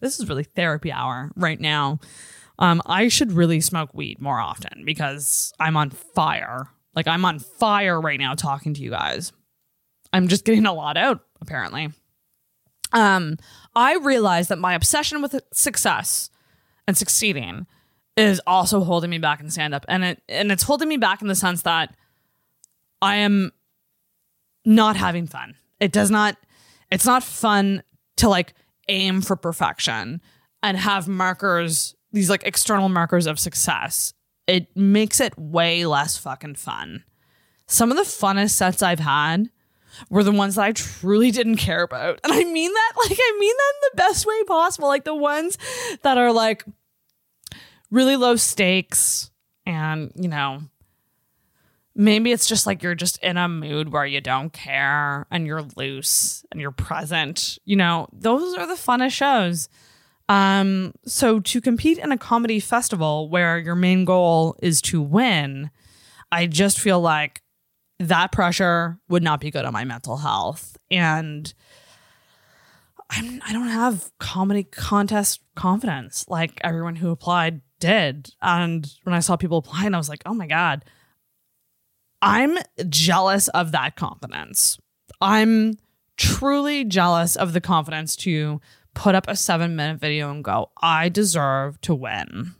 this 0.00 0.18
is 0.18 0.28
really 0.28 0.44
therapy 0.44 0.90
hour 0.90 1.30
right 1.36 1.60
now. 1.60 1.98
Um, 2.58 2.80
I 2.86 3.08
should 3.08 3.32
really 3.32 3.60
smoke 3.60 3.92
weed 3.94 4.20
more 4.20 4.38
often 4.38 4.84
because 4.84 5.52
I'm 5.58 5.76
on 5.76 5.90
fire. 5.90 6.68
Like 6.94 7.08
I'm 7.08 7.24
on 7.24 7.40
fire 7.40 8.00
right 8.00 8.18
now 8.18 8.34
talking 8.34 8.74
to 8.74 8.80
you 8.80 8.90
guys. 8.90 9.32
I'm 10.12 10.28
just 10.28 10.44
getting 10.44 10.64
a 10.64 10.72
lot 10.72 10.96
out, 10.96 11.24
apparently 11.40 11.90
um, 12.94 13.36
I 13.76 13.96
realized 13.96 14.48
that 14.50 14.58
my 14.58 14.74
obsession 14.74 15.22
with 15.22 15.40
success 15.52 16.30
and 16.86 16.96
succeeding 16.96 17.66
is 18.16 18.40
also 18.46 18.84
holding 18.84 19.10
me 19.10 19.18
back 19.18 19.40
in 19.40 19.50
stand 19.50 19.74
up. 19.74 19.84
And 19.88 20.04
it 20.04 20.22
and 20.28 20.52
it's 20.52 20.62
holding 20.62 20.88
me 20.88 20.96
back 20.96 21.22
in 21.22 21.28
the 21.28 21.34
sense 21.34 21.62
that 21.62 21.94
I 23.02 23.16
am 23.16 23.52
not 24.64 24.96
having 24.96 25.26
fun. 25.26 25.56
It 25.80 25.92
does 25.92 26.10
not 26.10 26.36
it's 26.90 27.06
not 27.06 27.24
fun 27.24 27.82
to 28.18 28.28
like 28.28 28.54
aim 28.88 29.20
for 29.20 29.36
perfection 29.36 30.20
and 30.62 30.76
have 30.76 31.08
markers, 31.08 31.94
these 32.12 32.30
like 32.30 32.44
external 32.44 32.88
markers 32.88 33.26
of 33.26 33.38
success. 33.38 34.14
It 34.46 34.74
makes 34.76 35.20
it 35.20 35.36
way 35.38 35.86
less 35.86 36.16
fucking 36.16 36.56
fun. 36.56 37.04
Some 37.66 37.90
of 37.90 37.96
the 37.96 38.04
funnest 38.04 38.50
sets 38.50 38.82
I've 38.82 39.00
had 39.00 39.50
were 40.10 40.24
the 40.24 40.32
ones 40.32 40.56
that 40.56 40.64
I 40.64 40.72
truly 40.72 41.30
didn't 41.30 41.56
care 41.56 41.82
about. 41.82 42.20
And 42.24 42.32
I 42.32 42.44
mean 42.44 42.72
that, 42.72 42.92
like, 43.08 43.18
I 43.20 43.36
mean 43.38 43.54
that 43.56 43.72
in 43.74 43.90
the 43.90 43.96
best 43.96 44.26
way 44.26 44.42
possible. 44.44 44.88
Like 44.88 45.04
the 45.04 45.14
ones 45.14 45.58
that 46.02 46.18
are 46.18 46.32
like 46.32 46.64
really 47.90 48.16
low 48.16 48.36
stakes 48.36 49.30
and, 49.66 50.12
you 50.16 50.28
know, 50.28 50.62
maybe 51.94 52.32
it's 52.32 52.46
just 52.46 52.66
like 52.66 52.82
you're 52.82 52.94
just 52.94 53.22
in 53.22 53.36
a 53.36 53.48
mood 53.48 53.92
where 53.92 54.06
you 54.06 54.20
don't 54.20 54.52
care 54.52 55.26
and 55.30 55.46
you're 55.46 55.62
loose 55.76 56.44
and 56.50 56.60
you're 56.60 56.72
present. 56.72 57.58
You 57.64 57.76
know, 57.76 58.08
those 58.12 58.56
are 58.56 58.66
the 58.66 58.74
funnest 58.74 59.12
shows. 59.12 59.68
Um, 60.28 60.94
so 61.04 61.38
to 61.40 61.60
compete 61.60 61.98
in 61.98 62.10
a 62.10 62.18
comedy 62.18 62.58
festival 62.58 63.28
where 63.28 63.58
your 63.58 63.74
main 63.74 64.04
goal 64.04 64.56
is 64.62 64.80
to 64.82 65.00
win, 65.00 65.70
I 66.32 66.46
just 66.46 66.80
feel 66.80 67.00
like 67.00 67.42
that 67.98 68.32
pressure 68.32 68.98
would 69.08 69.22
not 69.22 69.40
be 69.40 69.50
good 69.50 69.64
on 69.64 69.72
my 69.72 69.84
mental 69.84 70.16
health. 70.16 70.76
And 70.90 71.52
I'm, 73.10 73.40
I 73.46 73.52
don't 73.52 73.68
have 73.68 74.10
comedy 74.18 74.64
contest 74.64 75.40
confidence 75.54 76.24
like 76.28 76.60
everyone 76.62 76.96
who 76.96 77.10
applied 77.10 77.60
did. 77.78 78.30
And 78.40 78.90
when 79.02 79.14
I 79.14 79.20
saw 79.20 79.36
people 79.36 79.58
applying, 79.58 79.94
I 79.94 79.98
was 79.98 80.08
like, 80.08 80.22
oh 80.26 80.34
my 80.34 80.46
God, 80.46 80.84
I'm 82.22 82.56
jealous 82.88 83.48
of 83.48 83.72
that 83.72 83.96
confidence. 83.96 84.78
I'm 85.20 85.74
truly 86.16 86.84
jealous 86.84 87.36
of 87.36 87.52
the 87.52 87.60
confidence 87.60 88.16
to 88.16 88.60
put 88.94 89.14
up 89.14 89.26
a 89.28 89.36
seven 89.36 89.76
minute 89.76 90.00
video 90.00 90.30
and 90.30 90.42
go, 90.42 90.70
I 90.80 91.10
deserve 91.10 91.78
to 91.82 91.94
win. 91.94 92.54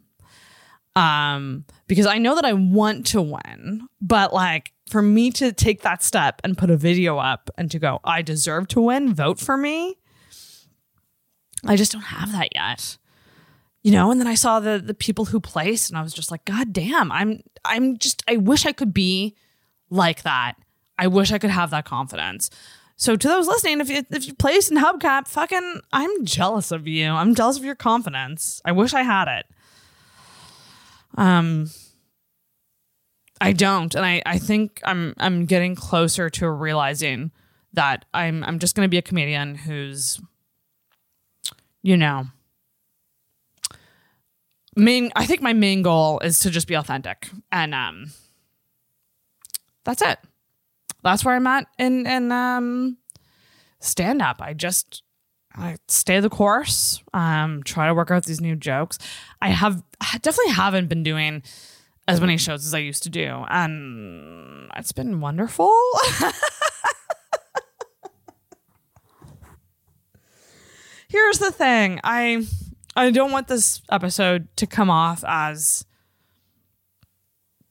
Um, 0.94 1.64
because 1.86 2.06
I 2.06 2.18
know 2.18 2.34
that 2.34 2.44
I 2.44 2.52
want 2.52 3.06
to 3.08 3.22
win, 3.22 3.88
but 4.02 4.32
like 4.32 4.73
for 4.94 5.02
me 5.02 5.28
to 5.28 5.52
take 5.52 5.82
that 5.82 6.04
step 6.04 6.40
and 6.44 6.56
put 6.56 6.70
a 6.70 6.76
video 6.76 7.18
up 7.18 7.50
and 7.58 7.68
to 7.68 7.80
go, 7.80 7.98
I 8.04 8.22
deserve 8.22 8.68
to 8.68 8.80
win, 8.80 9.12
vote 9.12 9.40
for 9.40 9.56
me. 9.56 9.96
I 11.66 11.74
just 11.74 11.90
don't 11.90 12.02
have 12.02 12.30
that 12.30 12.54
yet. 12.54 12.96
You 13.82 13.90
know, 13.90 14.12
and 14.12 14.20
then 14.20 14.28
I 14.28 14.36
saw 14.36 14.60
the 14.60 14.78
the 14.78 14.94
people 14.94 15.24
who 15.24 15.40
placed 15.40 15.90
and 15.90 15.98
I 15.98 16.02
was 16.02 16.12
just 16.12 16.30
like, 16.30 16.44
God 16.44 16.72
damn, 16.72 17.10
I'm 17.10 17.40
I'm 17.64 17.98
just 17.98 18.22
I 18.28 18.36
wish 18.36 18.66
I 18.66 18.70
could 18.70 18.94
be 18.94 19.34
like 19.90 20.22
that. 20.22 20.54
I 20.96 21.08
wish 21.08 21.32
I 21.32 21.40
could 21.40 21.50
have 21.50 21.70
that 21.70 21.86
confidence. 21.86 22.48
So 22.94 23.16
to 23.16 23.26
those 23.26 23.48
listening, 23.48 23.80
if 23.80 23.90
you 23.90 24.06
if 24.12 24.28
you 24.28 24.34
placed 24.34 24.70
in 24.70 24.78
Hubcap, 24.78 25.26
fucking 25.26 25.80
I'm 25.92 26.24
jealous 26.24 26.70
of 26.70 26.86
you. 26.86 27.08
I'm 27.10 27.34
jealous 27.34 27.58
of 27.58 27.64
your 27.64 27.74
confidence. 27.74 28.62
I 28.64 28.70
wish 28.70 28.94
I 28.94 29.02
had 29.02 29.26
it. 29.26 29.46
Um 31.16 31.68
I 33.44 33.52
don't. 33.52 33.94
And 33.94 34.06
I, 34.06 34.22
I 34.24 34.38
think 34.38 34.80
I'm 34.84 35.14
I'm 35.18 35.44
getting 35.44 35.74
closer 35.74 36.30
to 36.30 36.50
realizing 36.50 37.30
that 37.74 38.06
I'm 38.14 38.42
I'm 38.42 38.58
just 38.58 38.74
gonna 38.74 38.88
be 38.88 38.96
a 38.96 39.02
comedian 39.02 39.54
who's 39.54 40.20
you 41.82 41.96
know 41.96 42.26
main 44.76 45.10
I 45.14 45.26
think 45.26 45.42
my 45.42 45.52
main 45.52 45.82
goal 45.82 46.20
is 46.20 46.38
to 46.40 46.50
just 46.50 46.66
be 46.66 46.74
authentic. 46.74 47.28
And 47.52 47.74
um 47.74 48.12
that's 49.84 50.00
it. 50.00 50.18
That's 51.02 51.22
where 51.22 51.34
I'm 51.34 51.46
at 51.46 51.66
in 51.78 52.06
in 52.06 52.32
um 52.32 52.96
stand 53.78 54.22
up. 54.22 54.40
I 54.40 54.54
just 54.54 55.02
I 55.54 55.76
stay 55.88 56.20
the 56.20 56.30
course. 56.30 57.02
Um, 57.12 57.62
try 57.62 57.86
to 57.86 57.94
work 57.94 58.10
out 58.10 58.24
these 58.24 58.40
new 58.40 58.56
jokes. 58.56 58.98
I 59.40 59.50
have 59.50 59.82
definitely 60.20 60.52
haven't 60.52 60.88
been 60.88 61.02
doing 61.02 61.42
as 62.06 62.20
many 62.20 62.36
shows 62.36 62.66
as 62.66 62.74
I 62.74 62.78
used 62.78 63.02
to 63.04 63.10
do, 63.10 63.44
and 63.48 64.70
it's 64.76 64.92
been 64.92 65.20
wonderful. 65.20 65.72
Here's 71.08 71.38
the 71.38 71.52
thing. 71.52 72.00
I 72.02 72.46
I 72.96 73.10
don't 73.10 73.30
want 73.30 73.48
this 73.48 73.82
episode 73.90 74.48
to 74.56 74.66
come 74.66 74.90
off 74.90 75.24
as 75.26 75.84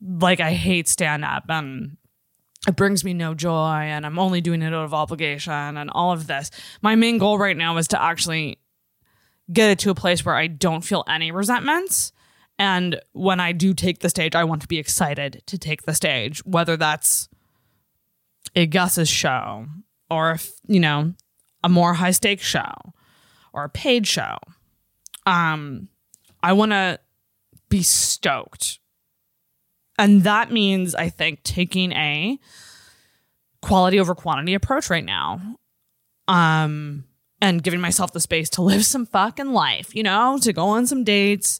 like 0.01 0.39
I 0.39 0.53
hate 0.53 0.87
stand 0.87 1.23
up 1.23 1.45
and 1.49 1.97
it 2.67 2.75
brings 2.75 3.03
me 3.03 3.13
no 3.13 3.33
joy 3.33 3.81
and 3.81 4.05
I'm 4.05 4.19
only 4.19 4.41
doing 4.41 4.61
it 4.61 4.73
out 4.73 4.85
of 4.85 4.93
obligation 4.93 5.77
and 5.77 5.89
all 5.89 6.11
of 6.11 6.27
this. 6.27 6.51
My 6.81 6.95
main 6.95 7.17
goal 7.17 7.37
right 7.37 7.55
now 7.55 7.77
is 7.77 7.87
to 7.89 8.01
actually 8.01 8.59
get 9.51 9.69
it 9.69 9.79
to 9.79 9.89
a 9.89 9.95
place 9.95 10.25
where 10.25 10.35
I 10.35 10.47
don't 10.47 10.81
feel 10.81 11.03
any 11.07 11.31
resentments. 11.31 12.13
And 12.63 13.01
when 13.11 13.41
I 13.41 13.51
do 13.51 13.73
take 13.73 13.99
the 13.99 14.09
stage, 14.09 14.35
I 14.35 14.45
want 14.45 14.61
to 14.61 14.69
be 14.69 14.79
excited 14.79 15.43
to 15.47 15.57
take 15.57 15.83
the 15.83 15.93
stage, 15.93 16.39
whether 16.45 16.77
that's 16.77 17.27
a 18.55 18.65
Gus's 18.67 19.09
show 19.09 19.65
or, 20.09 20.31
if, 20.31 20.49
you 20.65 20.79
know, 20.79 21.13
a 21.61 21.67
more 21.67 21.93
high 21.95 22.11
stakes 22.11 22.45
show 22.45 22.71
or 23.51 23.65
a 23.65 23.69
paid 23.69 24.07
show. 24.07 24.37
Um, 25.25 25.89
I 26.41 26.53
want 26.53 26.71
to 26.71 26.99
be 27.67 27.83
stoked 27.83 28.79
and 29.97 30.23
that 30.23 30.51
means, 30.51 30.95
I 30.95 31.09
think, 31.09 31.43
taking 31.43 31.91
a 31.91 32.39
quality 33.61 33.99
over 33.99 34.15
quantity 34.15 34.53
approach 34.53 34.89
right 34.89 35.03
now. 35.03 35.57
Um, 36.27 37.03
and 37.41 37.61
giving 37.61 37.81
myself 37.81 38.13
the 38.13 38.21
space 38.21 38.49
to 38.51 38.61
live 38.61 38.85
some 38.85 39.05
fucking 39.05 39.51
life, 39.51 39.93
you 39.93 40.01
know, 40.01 40.39
to 40.41 40.53
go 40.53 40.67
on 40.67 40.87
some 40.87 41.03
dates, 41.03 41.59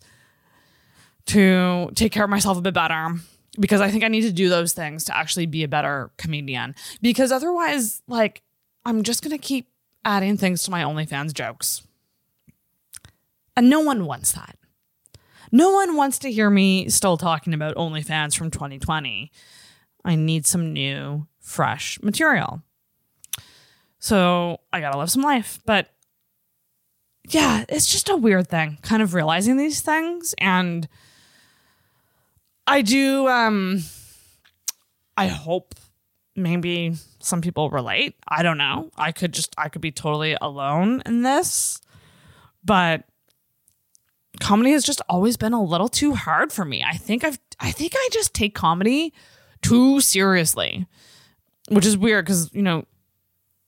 to 1.28 1.90
take 1.96 2.12
care 2.12 2.24
of 2.24 2.30
myself 2.30 2.58
a 2.58 2.62
bit 2.62 2.74
better. 2.74 3.16
Because 3.60 3.82
I 3.82 3.92
think 3.92 4.04
I 4.04 4.08
need 4.08 4.22
to 4.22 4.32
do 4.32 4.50
those 4.50 4.74
things 4.74 5.04
to 5.06 5.16
actually 5.16 5.46
be 5.46 5.64
a 5.64 5.68
better 5.68 6.12
comedian. 6.18 6.74
Because 7.02 7.32
otherwise, 7.32 8.02
like, 8.08 8.42
I'm 8.84 9.04
just 9.04 9.22
gonna 9.22 9.38
keep 9.38 9.70
adding 10.04 10.38
things 10.38 10.64
to 10.64 10.72
my 10.72 10.84
OnlyFans 10.84 11.34
jokes. 11.34 11.84
And 13.56 13.70
no 13.70 13.80
one 13.80 14.06
wants 14.06 14.32
that. 14.32 14.58
No 15.52 15.70
one 15.70 15.96
wants 15.96 16.18
to 16.20 16.32
hear 16.32 16.50
me 16.50 16.90
still 16.90 17.16
talking 17.16 17.54
about 17.54 17.76
OnlyFans 17.76 18.36
from 18.36 18.50
2020. 18.50 19.32
I 20.04 20.16
need 20.16 20.48
some 20.48 20.74
new, 20.74 21.28
fresh 21.40 22.02
material. 22.02 22.64
So 24.00 24.62
I 24.74 24.82
gotta 24.82 24.98
live 24.98 25.12
some 25.12 25.22
life. 25.22 25.60
But 25.64 25.94
yeah, 27.30 27.66
it's 27.70 27.90
just 27.90 28.10
a 28.10 28.18
weird 28.18 28.48
thing, 28.48 28.80
kind 28.82 29.04
of 29.04 29.14
realizing 29.14 29.58
these 29.58 29.82
things. 29.82 30.34
And 30.40 30.90
I 32.66 32.82
do, 32.82 33.28
um, 33.28 33.84
I 35.18 35.28
hope 35.28 35.76
maybe 36.36 36.96
some 37.20 37.42
people 37.42 37.70
relate. 37.70 38.16
I 38.28 38.44
don't 38.44 38.58
know. 38.58 38.90
I 38.98 39.12
could 39.12 39.34
just, 39.34 39.54
I 39.58 39.70
could 39.70 39.82
be 39.82 39.92
totally 39.92 40.38
alone 40.42 41.02
in 41.06 41.22
this. 41.22 41.80
But 42.64 43.04
comedy 44.40 44.72
has 44.72 44.84
just 44.84 45.02
always 45.10 45.38
been 45.38 45.54
a 45.54 45.64
little 45.64 45.88
too 45.88 46.14
hard 46.16 46.52
for 46.52 46.66
me. 46.66 46.84
I 46.84 46.98
think 46.98 47.24
I've 47.24 47.40
I 47.60 47.72
think 47.72 47.94
I 47.96 48.10
just 48.12 48.34
take 48.34 48.56
comedy 48.56 49.14
too 49.62 50.02
seriously. 50.02 50.88
Which 51.70 51.86
is 51.86 51.98
weird 51.98 52.28
cuz 52.28 52.50
you 52.54 52.62
know 52.62 52.86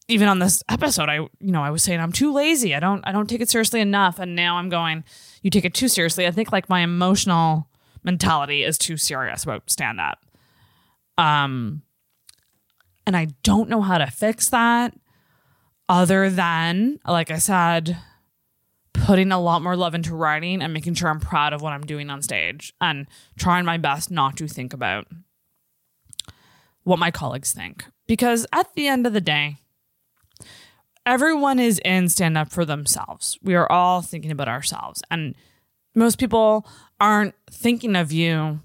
even 0.08 0.28
on 0.28 0.40
this 0.40 0.62
episode 0.70 1.10
I 1.10 1.16
you 1.16 1.30
know 1.40 1.64
I 1.64 1.72
was 1.72 1.84
saying 1.84 2.00
I'm 2.00 2.12
too 2.12 2.32
lazy. 2.34 2.76
I 2.76 2.80
don't 2.80 3.04
I 3.08 3.12
don't 3.12 3.30
take 3.30 3.42
it 3.42 3.50
seriously 3.50 3.80
enough 3.82 4.20
and 4.20 4.36
now 4.36 4.58
I'm 4.58 4.70
going 4.70 5.04
you 5.42 5.50
take 5.50 5.66
it 5.66 5.74
too 5.74 5.88
seriously. 5.88 6.28
I 6.28 6.32
think 6.32 6.52
like 6.52 6.70
my 6.70 6.82
emotional 6.82 7.70
mentality 8.06 8.64
is 8.64 8.78
too 8.78 8.98
serious 8.98 9.44
about 9.44 9.70
stand 9.70 10.00
up. 10.00 10.26
Um 11.18 11.82
and 13.08 13.16
I 13.16 13.28
don't 13.44 13.70
know 13.70 13.82
how 13.82 13.98
to 13.98 14.08
fix 14.08 14.50
that 14.50 14.94
other 15.90 16.30
than 16.30 17.00
like 17.06 17.32
I 17.32 17.38
said 17.38 17.98
putting 19.06 19.32
a 19.32 19.40
lot 19.40 19.62
more 19.62 19.76
love 19.76 19.94
into 19.94 20.16
writing 20.16 20.62
and 20.62 20.74
making 20.74 20.94
sure 20.94 21.10
I'm 21.10 21.20
proud 21.20 21.54
of 21.54 21.62
what 21.62 21.74
I'm 21.74 21.86
doing 21.86 22.10
on 22.10 22.22
stage 22.22 22.74
and 22.80 23.08
trying 23.38 23.66
my 23.66 23.78
best 23.78 24.10
not 24.10 24.38
to 24.38 24.48
think 24.48 24.74
about 24.74 25.08
what 26.84 27.00
my 27.00 27.12
colleagues 27.12 27.52
think. 27.54 27.86
Because 28.08 28.48
at 28.54 28.74
the 28.76 28.88
end 28.88 29.06
of 29.06 29.14
the 29.14 29.22
day, 29.22 29.58
everyone 31.06 31.60
is 31.60 31.80
in 31.84 32.10
stand 32.10 32.38
up 32.38 32.52
for 32.52 32.66
themselves. 32.66 33.38
We 33.42 33.56
are 33.56 33.72
all 33.72 34.02
thinking 34.02 34.32
about 34.32 34.48
ourselves. 34.48 35.02
And 35.12 35.36
most 35.94 36.18
people 36.18 36.68
aren't 37.00 37.36
thinking 37.50 37.96
of 37.96 38.12
you 38.12 38.62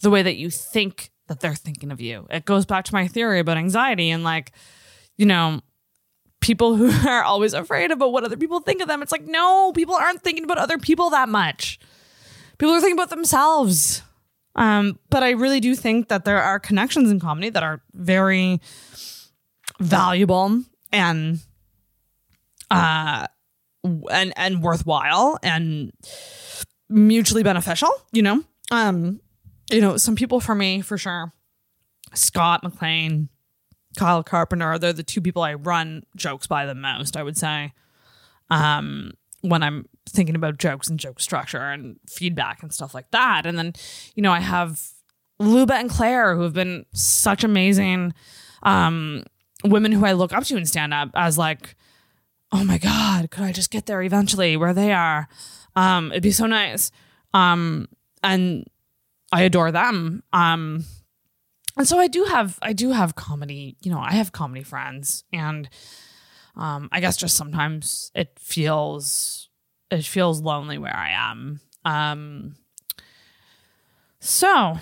the 0.00 0.10
way 0.10 0.22
that 0.22 0.36
you 0.36 0.50
think 0.50 1.10
that 1.28 1.40
they're 1.40 1.54
thinking 1.54 1.90
of 1.90 2.00
you. 2.00 2.26
It 2.30 2.44
goes 2.44 2.66
back 2.66 2.84
to 2.86 2.94
my 2.94 3.08
theory 3.08 3.40
about 3.40 3.56
anxiety 3.56 4.10
and 4.10 4.22
like, 4.22 4.52
you 5.16 5.26
know, 5.26 5.60
people 6.40 6.76
who 6.76 6.90
are 7.08 7.22
always 7.22 7.54
afraid 7.54 7.90
about 7.90 8.12
what 8.12 8.24
other 8.24 8.36
people 8.36 8.60
think 8.60 8.82
of 8.82 8.88
them. 8.88 9.02
It's 9.02 9.12
like, 9.12 9.26
no, 9.26 9.72
people 9.72 9.94
aren't 9.94 10.22
thinking 10.22 10.44
about 10.44 10.58
other 10.58 10.78
people 10.78 11.10
that 11.10 11.28
much. 11.28 11.78
People 12.58 12.74
are 12.74 12.80
thinking 12.80 12.98
about 12.98 13.10
themselves. 13.10 14.02
Um, 14.56 14.98
but 15.10 15.22
I 15.22 15.30
really 15.30 15.58
do 15.60 15.74
think 15.74 16.08
that 16.08 16.24
there 16.24 16.40
are 16.40 16.60
connections 16.60 17.10
in 17.10 17.18
comedy 17.18 17.50
that 17.50 17.62
are 17.62 17.80
very 17.92 18.60
valuable 19.80 20.62
and 20.92 21.40
uh 22.70 23.26
and 24.10 24.32
and 24.36 24.62
worthwhile 24.62 25.36
and 25.42 25.92
mutually 26.94 27.42
beneficial, 27.42 27.90
you 28.12 28.22
know? 28.22 28.42
Um, 28.70 29.20
you 29.70 29.80
know, 29.80 29.96
some 29.96 30.14
people 30.14 30.40
for 30.40 30.54
me 30.54 30.80
for 30.80 30.96
sure. 30.96 31.32
Scott 32.14 32.62
McLean, 32.62 33.28
Kyle 33.98 34.22
Carpenter. 34.22 34.78
They're 34.78 34.92
the 34.92 35.02
two 35.02 35.20
people 35.20 35.42
I 35.42 35.54
run 35.54 36.04
jokes 36.16 36.46
by 36.46 36.64
the 36.66 36.74
most, 36.74 37.16
I 37.16 37.22
would 37.22 37.36
say. 37.36 37.72
Um, 38.50 39.12
when 39.40 39.62
I'm 39.62 39.86
thinking 40.08 40.36
about 40.36 40.58
jokes 40.58 40.88
and 40.88 40.98
joke 40.98 41.20
structure 41.20 41.70
and 41.70 41.96
feedback 42.08 42.62
and 42.62 42.72
stuff 42.72 42.94
like 42.94 43.10
that. 43.10 43.44
And 43.44 43.58
then, 43.58 43.72
you 44.14 44.22
know, 44.22 44.32
I 44.32 44.40
have 44.40 44.80
Luba 45.38 45.74
and 45.74 45.90
Claire 45.90 46.36
who 46.36 46.42
have 46.42 46.54
been 46.54 46.86
such 46.92 47.42
amazing 47.42 48.14
um, 48.62 49.24
women 49.64 49.92
who 49.92 50.06
I 50.06 50.12
look 50.12 50.32
up 50.32 50.44
to 50.44 50.56
in 50.56 50.64
stand 50.64 50.94
up 50.94 51.10
as 51.14 51.36
like, 51.36 51.74
oh 52.52 52.64
my 52.64 52.78
God, 52.78 53.30
could 53.30 53.44
I 53.44 53.52
just 53.52 53.70
get 53.70 53.86
there 53.86 54.02
eventually 54.02 54.56
where 54.56 54.72
they 54.72 54.92
are? 54.92 55.28
Um, 55.76 56.10
it'd 56.12 56.22
be 56.22 56.30
so 56.30 56.46
nice. 56.46 56.90
Um, 57.32 57.88
and 58.22 58.66
I 59.32 59.42
adore 59.42 59.72
them. 59.72 60.22
Um, 60.32 60.84
and 61.76 61.88
so 61.88 61.98
I 61.98 62.06
do 62.06 62.24
have 62.24 62.58
I 62.62 62.72
do 62.72 62.92
have 62.92 63.14
comedy, 63.16 63.76
you 63.82 63.90
know, 63.90 63.98
I 63.98 64.12
have 64.12 64.32
comedy 64.32 64.62
friends 64.62 65.24
and 65.32 65.68
um 66.56 66.88
I 66.92 67.00
guess 67.00 67.16
just 67.16 67.36
sometimes 67.36 68.12
it 68.14 68.38
feels 68.38 69.48
it 69.90 70.04
feels 70.04 70.40
lonely 70.40 70.78
where 70.78 70.96
I 70.96 71.10
am. 71.10 71.60
Um 71.84 72.56
so 74.20 74.48
uh 74.48 74.78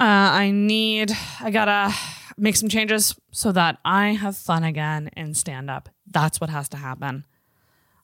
I 0.00 0.50
need 0.50 1.12
I 1.40 1.50
got 1.50 1.64
to 1.66 1.94
make 2.36 2.56
some 2.56 2.68
changes 2.68 3.14
so 3.32 3.52
that 3.52 3.78
I 3.84 4.10
have 4.12 4.36
fun 4.36 4.64
again 4.64 5.10
in 5.16 5.34
stand 5.34 5.70
up. 5.70 5.88
That's 6.06 6.40
what 6.40 6.50
has 6.50 6.68
to 6.70 6.76
happen. 6.76 7.24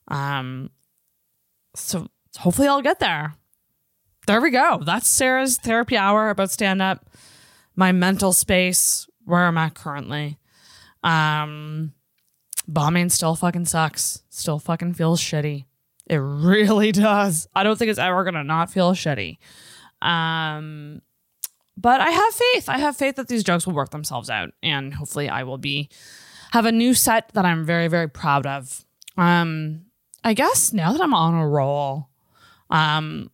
Um 0.07 0.71
so 1.77 2.07
hopefully 2.37 2.67
I'll 2.67 2.81
get 2.81 2.99
there. 2.99 3.35
There 4.27 4.41
we 4.41 4.51
go. 4.51 4.81
That's 4.83 5.07
Sarah's 5.07 5.57
therapy 5.57 5.95
hour 5.95 6.29
about 6.29 6.51
stand 6.51 6.81
up 6.81 7.09
my 7.75 7.91
mental 7.91 8.33
space 8.33 9.07
where 9.23 9.45
I'm 9.45 9.57
at 9.57 9.75
currently. 9.75 10.37
Um, 11.03 11.93
bombing 12.67 13.09
still 13.09 13.35
fucking 13.35 13.65
sucks. 13.65 14.23
Still 14.29 14.59
fucking 14.59 14.95
feels 14.95 15.21
shitty. 15.21 15.65
It 16.07 16.17
really 16.17 16.91
does. 16.93 17.47
I 17.55 17.63
don't 17.63 17.77
think 17.77 17.89
it's 17.89 17.99
ever 17.99 18.23
gonna 18.23 18.43
not 18.43 18.71
feel 18.71 18.91
shitty. 18.93 19.37
Um, 20.01 21.01
but 21.77 22.01
I 22.01 22.09
have 22.09 22.33
faith. 22.33 22.69
I 22.69 22.79
have 22.79 22.97
faith 22.97 23.15
that 23.15 23.27
these 23.27 23.43
jokes 23.43 23.65
will 23.65 23.73
work 23.73 23.91
themselves 23.91 24.29
out, 24.29 24.49
and 24.63 24.93
hopefully, 24.93 25.29
I 25.29 25.43
will 25.43 25.57
be 25.57 25.89
have 26.51 26.65
a 26.65 26.71
new 26.71 26.93
set 26.93 27.29
that 27.33 27.45
I'm 27.45 27.65
very 27.65 27.87
very 27.87 28.09
proud 28.09 28.45
of. 28.45 28.85
Um, 29.15 29.86
I 30.23 30.33
guess 30.33 30.73
now 30.73 30.91
that 30.91 31.01
I'm 31.01 31.13
on 31.13 31.33
a 31.33 31.47
roll, 31.47 32.09
um, 32.69 33.31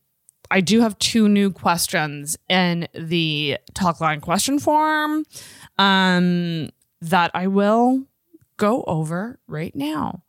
I 0.51 0.61
do 0.61 0.81
have 0.81 0.97
two 0.99 1.27
new 1.27 1.51
questions 1.51 2.37
in 2.49 2.87
the 2.93 3.57
talk 3.73 3.99
line 3.99 4.21
question 4.21 4.59
form 4.59 5.25
um, 5.77 6.69
that 7.01 7.31
I 7.33 7.47
will 7.47 8.03
go 8.57 8.83
over 8.83 9.39
right 9.47 9.75
now. 9.75 10.23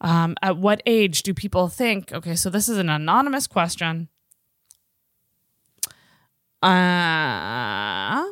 Um, 0.00 0.36
at 0.42 0.58
what 0.58 0.82
age 0.84 1.22
do 1.22 1.32
people 1.32 1.68
think? 1.68 2.12
Okay, 2.12 2.34
so 2.34 2.50
this 2.50 2.68
is 2.68 2.76
an 2.76 2.90
anonymous 2.90 3.46
question. 3.46 4.08
Uh, 6.62 8.24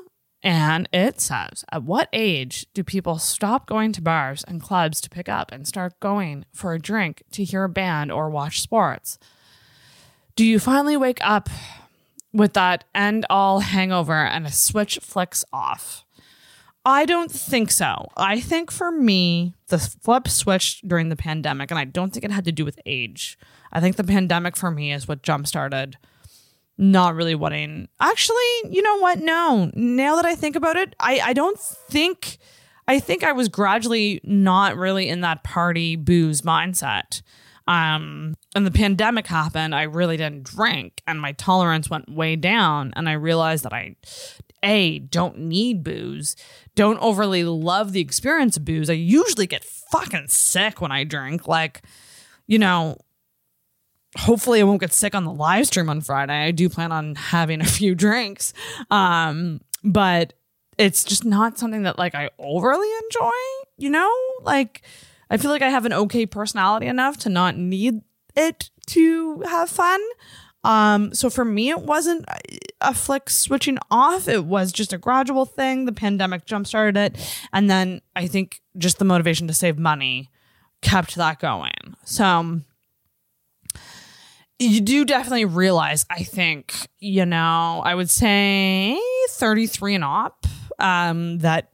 and 0.43 0.89
it 0.93 1.21
says, 1.21 1.65
at 1.71 1.85
what 1.85 2.09
age 2.13 2.67
do 2.75 2.83
people 2.83 3.19
stop 3.19 3.67
going 3.67 3.93
to 3.93 4.03
bars 4.03 4.45
and 4.45 4.61
clubs 4.61 5.01
to 5.03 5.11
pick 5.11 5.29
up 5.29 5.53
and 5.53 5.67
start 5.67 5.99
going 6.01 6.45
for 6.53 6.73
a 6.73 6.81
drink 6.81 7.23
to 7.33 7.45
hear 7.45 7.65
a 7.65 7.69
band 7.69 8.11
or 8.11 8.29
watch 8.29 8.61
sports? 8.61 9.19
Do 10.35 10.45
you 10.45 10.59
finally 10.59 10.97
wake 10.97 11.21
up 11.21 11.49
with 12.33 12.55
that 12.55 12.85
end 12.95 13.27
all 13.31 13.61
hangover 13.61 14.25
and 14.25 14.47
a 14.47 14.53
switch 14.53 14.99
flicks 15.01 15.45
off? 15.53 16.05
I 16.85 17.05
don't 17.05 17.31
think 17.31 17.71
so. 17.71 18.09
I 18.17 18.41
think 18.41 18.73
for 18.73 18.91
me, 18.91 19.55
the 19.69 19.79
flip 19.79 20.27
switched 20.27 20.89
during 20.89 21.11
the 21.11 21.17
pandemic, 21.17 21.71
and 21.71 21.79
I 21.79 21.85
don't 21.85 22.13
think 22.13 22.25
it 22.25 22.33
had 22.33 22.45
to 22.47 22.53
do 22.53 22.65
with 22.65 22.81
age. 22.85 23.39
I 23.73 23.81
think 23.81 23.95
the 23.95 24.03
pandemic 24.03 24.57
for 24.57 24.73
me 24.73 24.93
is 24.93 25.07
what 25.07 25.23
jump 25.23 25.47
started 25.47 25.97
not 26.83 27.15
really 27.15 27.35
wanting. 27.35 27.89
Actually, 28.01 28.37
you 28.69 28.83
know 28.83 28.99
what? 28.99 29.21
No. 29.21 29.71
Now 29.75 30.17
that 30.17 30.27
I 30.27 30.35
think 30.35 30.57
about 30.57 30.77
it, 30.77 30.95
I, 31.01 31.21
I 31.25 31.33
don't 31.33 31.59
think. 31.59 32.39
I 32.89 32.99
think 32.99 33.23
I 33.23 33.31
was 33.31 33.49
gradually 33.49 34.21
not 34.25 34.77
really 34.77 35.09
in 35.09 35.21
that 35.21 35.45
party 35.45 35.95
booze 35.95 36.43
mindset. 36.43 37.23
Um, 37.69 38.35
and 38.57 38.67
the 38.67 38.73
pandemic 38.73 39.29
happened, 39.29 39.73
I 39.73 39.85
really 39.85 40.17
didn't 40.17 40.43
drink 40.43 41.01
and 41.07 41.21
my 41.21 41.31
tolerance 41.33 41.89
went 41.89 42.11
way 42.11 42.35
down. 42.35 42.93
And 42.97 43.09
I 43.09 43.13
realized 43.13 43.65
that 43.65 43.73
I, 43.73 43.95
A, 44.65 44.99
don't 44.99 45.39
need 45.39 45.85
booze, 45.85 46.35
don't 46.75 46.99
overly 46.99 47.45
love 47.45 47.93
the 47.93 48.01
experience 48.01 48.57
of 48.57 48.65
booze. 48.65 48.91
I 48.91 48.95
usually 48.95 49.47
get 49.47 49.65
fucking 49.65 50.27
sick 50.27 50.81
when 50.81 50.91
I 50.91 51.05
drink. 51.05 51.47
Like, 51.47 51.83
you 52.49 52.59
know, 52.59 52.97
hopefully 54.17 54.61
I 54.61 54.65
won't 54.65 54.81
get 54.81 54.93
sick 54.93 55.15
on 55.15 55.25
the 55.25 55.33
live 55.33 55.67
stream 55.67 55.89
on 55.89 56.01
Friday. 56.01 56.45
I 56.45 56.51
do 56.51 56.69
plan 56.69 56.93
on 56.93 57.15
having 57.15 57.61
a 57.61 57.65
few 57.79 57.95
drinks. 57.95 58.53
Um, 58.91 59.61
but 59.83 60.35
it's 60.79 61.05
just 61.05 61.25
not 61.25 61.59
something 61.59 61.83
that 61.83 61.99
like 61.99 62.15
I 62.15 62.31
overly 62.39 62.89
enjoy, 63.05 63.31
you 63.77 63.91
know? 63.91 64.13
Like 64.43 64.83
I 65.31 65.37
feel 65.37 65.51
like 65.51 65.63
I 65.63 65.71
have 65.71 65.87
an 65.87 65.93
okay 65.93 66.27
personality 66.27 66.87
enough 66.87 67.19
to 67.19 67.29
not 67.29 67.57
need 67.57 68.03
it 68.37 68.71
to 68.89 69.41
have 69.43 69.71
fun. 69.71 70.01
Um, 70.65 71.13
so 71.13 71.29
for 71.29 71.45
me, 71.45 71.71
it 71.71 71.81
wasn't 71.81 72.25
a 72.81 72.95
flick 72.95 73.29
switching 73.29 73.79
off. 73.91 74.29
It 74.29 74.45
was 74.45 74.71
just 74.73 74.93
a 74.93 74.99
gradual 74.99 75.45
thing. 75.45 75.87
The 75.87 75.93
pandemic 75.93 76.47
jump 76.47 76.67
started 76.67 76.97
it. 76.97 77.41
And 77.53 77.69
then 77.69 78.01
I 78.15 78.29
think 78.29 78.61
just 78.79 78.99
the 78.99 79.05
motivation 79.05 79.49
to 79.49 79.55
save 79.55 79.79
money 79.79 80.31
kept 80.81 81.17
that 81.17 81.41
going. 81.41 81.97
So 82.05 82.61
you 84.63 84.81
do 84.81 85.05
definitely 85.05 85.45
realize, 85.45 86.05
I 86.11 86.23
think, 86.23 86.75
you 86.99 87.27
know, 87.27 87.83
I 87.85 87.95
would 87.95 88.11
say 88.11 89.01
33 89.31 89.97
and 89.97 90.05
up, 90.05 90.47
um, 90.79 91.39
that 91.39 91.69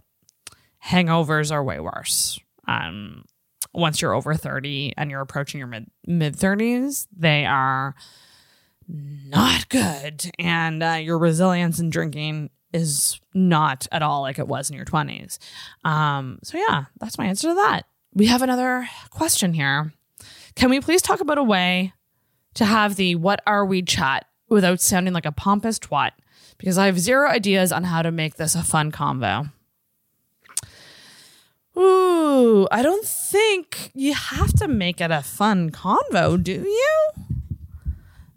hangovers 0.84 1.52
are 1.52 1.62
way 1.62 1.80
worse. 1.80 2.38
Um, 2.66 3.24
once 3.72 4.02
you're 4.02 4.14
over 4.14 4.34
30 4.34 4.94
and 4.96 5.10
you're 5.10 5.20
approaching 5.20 5.58
your 5.58 5.66
mid 5.68 5.86
mid 6.06 6.36
30s, 6.36 7.06
they 7.16 7.44
are 7.44 7.94
not 8.88 9.68
good. 9.68 10.30
And 10.38 10.82
uh, 10.82 10.98
your 11.00 11.18
resilience 11.18 11.78
in 11.78 11.90
drinking 11.90 12.50
is 12.72 13.20
not 13.34 13.86
at 13.92 14.02
all 14.02 14.22
like 14.22 14.38
it 14.38 14.48
was 14.48 14.70
in 14.70 14.76
your 14.76 14.84
20s. 14.84 15.38
Um, 15.84 16.38
so, 16.42 16.58
yeah, 16.58 16.84
that's 17.00 17.18
my 17.18 17.26
answer 17.26 17.48
to 17.48 17.54
that. 17.54 17.86
We 18.14 18.26
have 18.26 18.42
another 18.42 18.88
question 19.10 19.52
here. 19.52 19.92
Can 20.54 20.70
we 20.70 20.80
please 20.80 21.02
talk 21.02 21.20
about 21.20 21.38
a 21.38 21.42
way 21.42 21.92
to 22.54 22.64
have 22.64 22.96
the 22.96 23.14
what 23.14 23.40
are 23.46 23.64
we 23.64 23.82
chat 23.82 24.26
without 24.48 24.80
sounding 24.80 25.14
like 25.14 25.26
a 25.26 25.32
pompous 25.32 25.78
twat? 25.78 26.12
Because 26.58 26.78
I 26.78 26.86
have 26.86 26.98
zero 26.98 27.28
ideas 27.28 27.70
on 27.70 27.84
how 27.84 28.02
to 28.02 28.10
make 28.10 28.36
this 28.36 28.54
a 28.54 28.62
fun 28.62 28.90
convo. 28.90 29.52
Ooh, 31.76 32.66
I 32.72 32.82
don't 32.82 33.06
think 33.06 33.92
you 33.94 34.12
have 34.12 34.52
to 34.54 34.66
make 34.66 35.00
it 35.00 35.12
a 35.12 35.22
fun 35.22 35.70
convo, 35.70 36.42
do 36.42 36.52
you? 36.52 36.98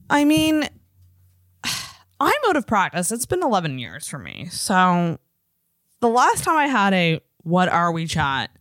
I 0.09 0.26
mean, 0.26 0.70
I'm 2.20 2.34
out 2.47 2.55
of 2.55 2.68
practice. 2.68 3.12
It's 3.12 3.26
been 3.26 3.41
11 3.41 3.80
years 3.80 4.07
for 4.07 4.20
me. 4.20 4.47
So 4.51 5.18
the 6.01 6.09
last 6.09 6.43
time 6.43 6.57
I 6.57 6.68
had 6.68 6.93
a 6.93 7.20
what 7.43 7.70
are 7.70 7.91
we 7.91 8.05
chat, 8.05 8.51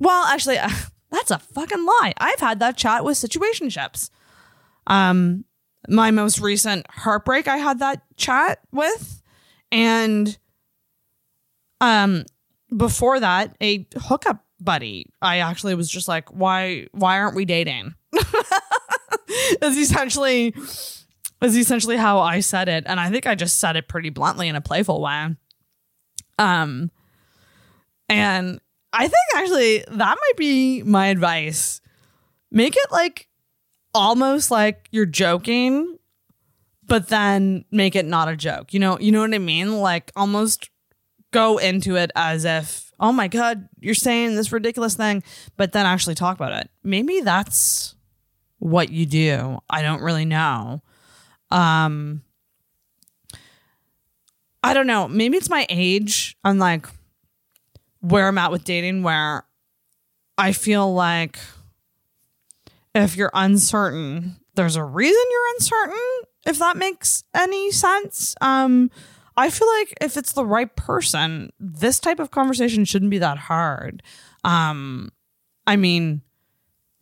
well, 0.00 0.24
actually, 0.24 0.56
that's 1.10 1.30
a 1.30 1.38
fucking 1.38 1.84
lie. 1.84 2.14
I've 2.18 2.40
had 2.40 2.58
that 2.58 2.76
chat 2.76 3.04
with 3.04 3.16
situationships. 3.18 4.10
Um, 4.86 5.44
my 5.88 6.10
most 6.10 6.40
recent 6.40 6.86
heartbreak, 6.90 7.48
I 7.48 7.56
had 7.58 7.78
that 7.78 8.02
chat 8.16 8.60
with, 8.72 9.22
and 9.70 10.36
um, 11.80 12.24
before 12.76 13.20
that, 13.20 13.56
a 13.60 13.86
hookup 13.96 14.44
buddy. 14.60 15.06
I 15.22 15.38
actually 15.38 15.74
was 15.74 15.88
just 15.88 16.08
like, 16.08 16.28
why, 16.30 16.86
why 16.92 17.18
aren't 17.18 17.36
we 17.36 17.44
dating? 17.44 17.94
is 19.62 19.76
essentially 19.76 20.54
is 21.42 21.56
essentially 21.56 21.96
how 21.96 22.20
I 22.20 22.40
said 22.40 22.68
it, 22.68 22.84
and 22.86 22.98
I 22.98 23.10
think 23.10 23.26
I 23.26 23.34
just 23.34 23.60
said 23.60 23.76
it 23.76 23.88
pretty 23.88 24.10
bluntly 24.10 24.48
in 24.48 24.56
a 24.56 24.60
playful 24.60 25.00
way. 25.02 25.36
Um, 26.38 26.90
and 28.08 28.60
I 28.92 29.02
think 29.02 29.14
actually 29.36 29.84
that 29.88 30.16
might 30.20 30.36
be 30.36 30.82
my 30.82 31.08
advice. 31.08 31.80
Make 32.50 32.76
it 32.76 32.90
like 32.90 33.25
almost 33.96 34.50
like 34.50 34.88
you're 34.92 35.06
joking, 35.06 35.98
but 36.86 37.08
then 37.08 37.64
make 37.70 37.96
it 37.96 38.04
not 38.04 38.28
a 38.28 38.36
joke. 38.36 38.72
You 38.74 38.80
know, 38.80 38.98
you 39.00 39.10
know 39.10 39.20
what 39.20 39.34
I 39.34 39.38
mean? 39.38 39.80
Like 39.80 40.12
almost 40.14 40.70
go 41.32 41.58
into 41.58 41.96
it 41.96 42.10
as 42.14 42.44
if, 42.44 42.92
oh 43.00 43.10
my 43.10 43.26
God, 43.26 43.68
you're 43.80 43.94
saying 43.94 44.36
this 44.36 44.52
ridiculous 44.52 44.94
thing, 44.94 45.22
but 45.56 45.72
then 45.72 45.86
actually 45.86 46.14
talk 46.14 46.36
about 46.36 46.52
it. 46.52 46.70
Maybe 46.84 47.20
that's 47.20 47.94
what 48.58 48.90
you 48.90 49.06
do. 49.06 49.58
I 49.68 49.82
don't 49.82 50.02
really 50.02 50.24
know. 50.24 50.82
Um 51.50 52.22
I 54.62 54.74
don't 54.74 54.86
know. 54.86 55.08
Maybe 55.08 55.36
it's 55.36 55.50
my 55.50 55.66
age. 55.68 56.36
I'm 56.44 56.58
like 56.58 56.86
where 58.00 58.28
I'm 58.28 58.38
at 58.38 58.52
with 58.52 58.64
dating 58.64 59.02
where 59.02 59.44
I 60.38 60.52
feel 60.52 60.92
like 60.92 61.38
if 63.02 63.16
you're 63.16 63.30
uncertain, 63.34 64.36
there's 64.54 64.76
a 64.76 64.84
reason 64.84 65.22
you're 65.30 65.54
uncertain, 65.54 66.22
if 66.46 66.58
that 66.58 66.76
makes 66.76 67.24
any 67.34 67.70
sense. 67.70 68.34
Um, 68.40 68.90
I 69.36 69.50
feel 69.50 69.68
like 69.78 69.94
if 70.00 70.16
it's 70.16 70.32
the 70.32 70.46
right 70.46 70.74
person, 70.74 71.50
this 71.60 72.00
type 72.00 72.18
of 72.20 72.30
conversation 72.30 72.84
shouldn't 72.84 73.10
be 73.10 73.18
that 73.18 73.38
hard. 73.38 74.02
Um, 74.44 75.10
I 75.66 75.76
mean, 75.76 76.22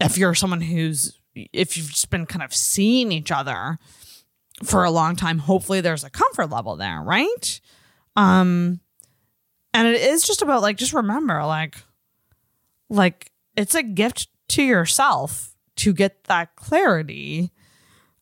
if 0.01 0.18
you're 0.18 0.34
someone 0.34 0.61
who's, 0.61 1.18
if 1.34 1.76
you've 1.76 1.90
just 1.90 2.11
been 2.11 2.26
kind 2.26 2.42
of 2.42 2.55
seeing 2.55 3.12
each 3.12 3.30
other 3.30 3.78
for 4.64 4.84
a 4.84 4.90
long 4.90 5.14
time, 5.14 5.38
hopefully 5.38 5.80
there's 5.80 6.05
a 6.05 6.11
comfort 6.11 6.51
level 6.51 6.76
there, 6.76 7.01
right? 7.03 7.61
Um, 8.16 8.80
and 9.72 9.88
it 9.88 10.01
is 10.01 10.26
just 10.26 10.42
about 10.42 10.62
like, 10.62 10.76
just 10.76 10.92
remember, 10.92 11.45
like, 11.45 11.76
like 12.90 13.30
it's 13.57 13.74
a 13.74 13.82
gift 13.82 14.28
to 14.49 14.62
yourself 14.62 15.54
to 15.77 15.93
get 15.93 16.25
that 16.25 16.57
clarity. 16.57 17.51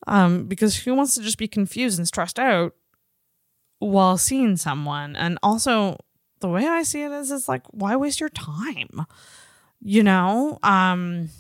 Um, 0.07 0.47
because 0.47 0.77
who 0.79 0.95
wants 0.95 1.15
to 1.15 1.23
just 1.23 1.39
be 1.39 1.49
confused 1.49 1.99
and 1.99 2.09
stressed 2.09 2.39
out 2.39 2.75
while 3.79 4.19
seeing 4.19 4.57
someone? 4.57 5.15
And 5.17 5.39
also, 5.43 5.99
the 6.41 6.49
way 6.49 6.67
I 6.67 6.83
see 6.83 7.03
it 7.03 7.13
is, 7.13 7.31
it's 7.31 7.49
like, 7.49 7.63
why 7.71 7.97
waste 7.97 8.21
your 8.21 8.29
time? 8.29 9.07
You 9.81 10.03
know? 10.03 10.59
Um, 10.63 11.31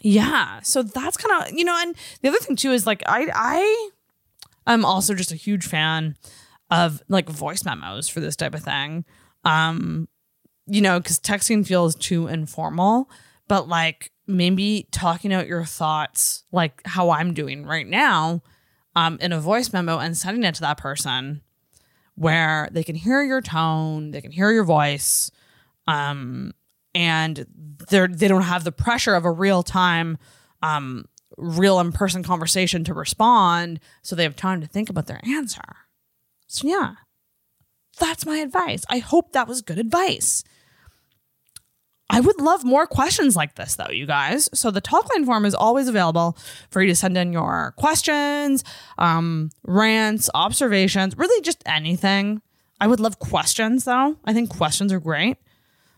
yeah. 0.00 0.60
So 0.60 0.82
that's 0.82 1.16
kind 1.16 1.42
of, 1.42 1.58
you 1.58 1.64
know, 1.64 1.76
and 1.80 1.96
the 2.22 2.28
other 2.28 2.38
thing 2.38 2.56
too 2.56 2.70
is 2.70 2.86
like, 2.86 3.02
I, 3.06 3.28
I 3.34 3.90
am 4.66 4.84
also 4.84 5.14
just 5.14 5.32
a 5.32 5.36
huge 5.36 5.66
fan 5.66 6.16
of 6.70 7.02
like 7.08 7.28
voice 7.28 7.64
memos 7.64 8.08
for 8.08 8.20
this 8.20 8.36
type 8.36 8.54
of 8.54 8.62
thing. 8.62 9.04
Um, 9.44 10.08
you 10.66 10.82
know, 10.82 11.00
because 11.00 11.18
texting 11.18 11.66
feels 11.66 11.94
too 11.94 12.26
informal, 12.26 13.10
but 13.48 13.68
like 13.68 14.12
maybe 14.28 14.86
talking 14.92 15.32
out 15.32 15.48
your 15.48 15.64
thoughts 15.64 16.44
like 16.52 16.82
how 16.84 17.10
I'm 17.10 17.34
doing 17.34 17.64
right 17.64 17.86
now 17.86 18.42
um, 18.94 19.18
in 19.20 19.32
a 19.32 19.40
voice 19.40 19.72
memo 19.72 19.98
and 19.98 20.16
sending 20.16 20.44
it 20.44 20.54
to 20.56 20.60
that 20.60 20.76
person 20.76 21.40
where 22.14 22.68
they 22.72 22.82
can 22.82 22.96
hear 22.96 23.22
your 23.22 23.40
tone, 23.40 24.10
they 24.10 24.20
can 24.20 24.32
hear 24.32 24.50
your 24.50 24.64
voice, 24.64 25.30
um, 25.86 26.52
and 26.94 27.46
they're 27.90 28.08
they 28.08 28.26
don't 28.28 28.42
have 28.42 28.64
the 28.64 28.72
pressure 28.72 29.14
of 29.14 29.24
a 29.24 29.30
real 29.30 29.62
time, 29.62 30.18
um, 30.62 31.04
real 31.36 31.78
in 31.78 31.92
person 31.92 32.22
conversation 32.24 32.82
to 32.84 32.92
respond, 32.92 33.78
so 34.02 34.16
they 34.16 34.24
have 34.24 34.36
time 34.36 34.60
to 34.60 34.66
think 34.66 34.90
about 34.90 35.06
their 35.06 35.20
answer. 35.24 35.62
So 36.48 36.66
yeah, 36.66 36.94
that's 38.00 38.26
my 38.26 38.38
advice. 38.38 38.84
I 38.90 38.98
hope 38.98 39.32
that 39.32 39.46
was 39.46 39.62
good 39.62 39.78
advice. 39.78 40.42
I 42.10 42.20
would 42.20 42.40
love 42.40 42.64
more 42.64 42.86
questions 42.86 43.36
like 43.36 43.56
this, 43.56 43.76
though, 43.76 43.90
you 43.90 44.06
guys. 44.06 44.48
So 44.54 44.70
the 44.70 44.80
talkline 44.80 45.26
form 45.26 45.44
is 45.44 45.54
always 45.54 45.88
available 45.88 46.38
for 46.70 46.80
you 46.80 46.88
to 46.88 46.94
send 46.94 47.18
in 47.18 47.32
your 47.32 47.74
questions, 47.76 48.64
um, 48.96 49.50
rants, 49.64 50.30
observations, 50.34 51.16
really 51.18 51.42
just 51.42 51.62
anything. 51.66 52.40
I 52.80 52.86
would 52.86 53.00
love 53.00 53.18
questions, 53.18 53.84
though. 53.84 54.16
I 54.24 54.32
think 54.32 54.48
questions 54.48 54.92
are 54.92 55.00
great. 55.00 55.36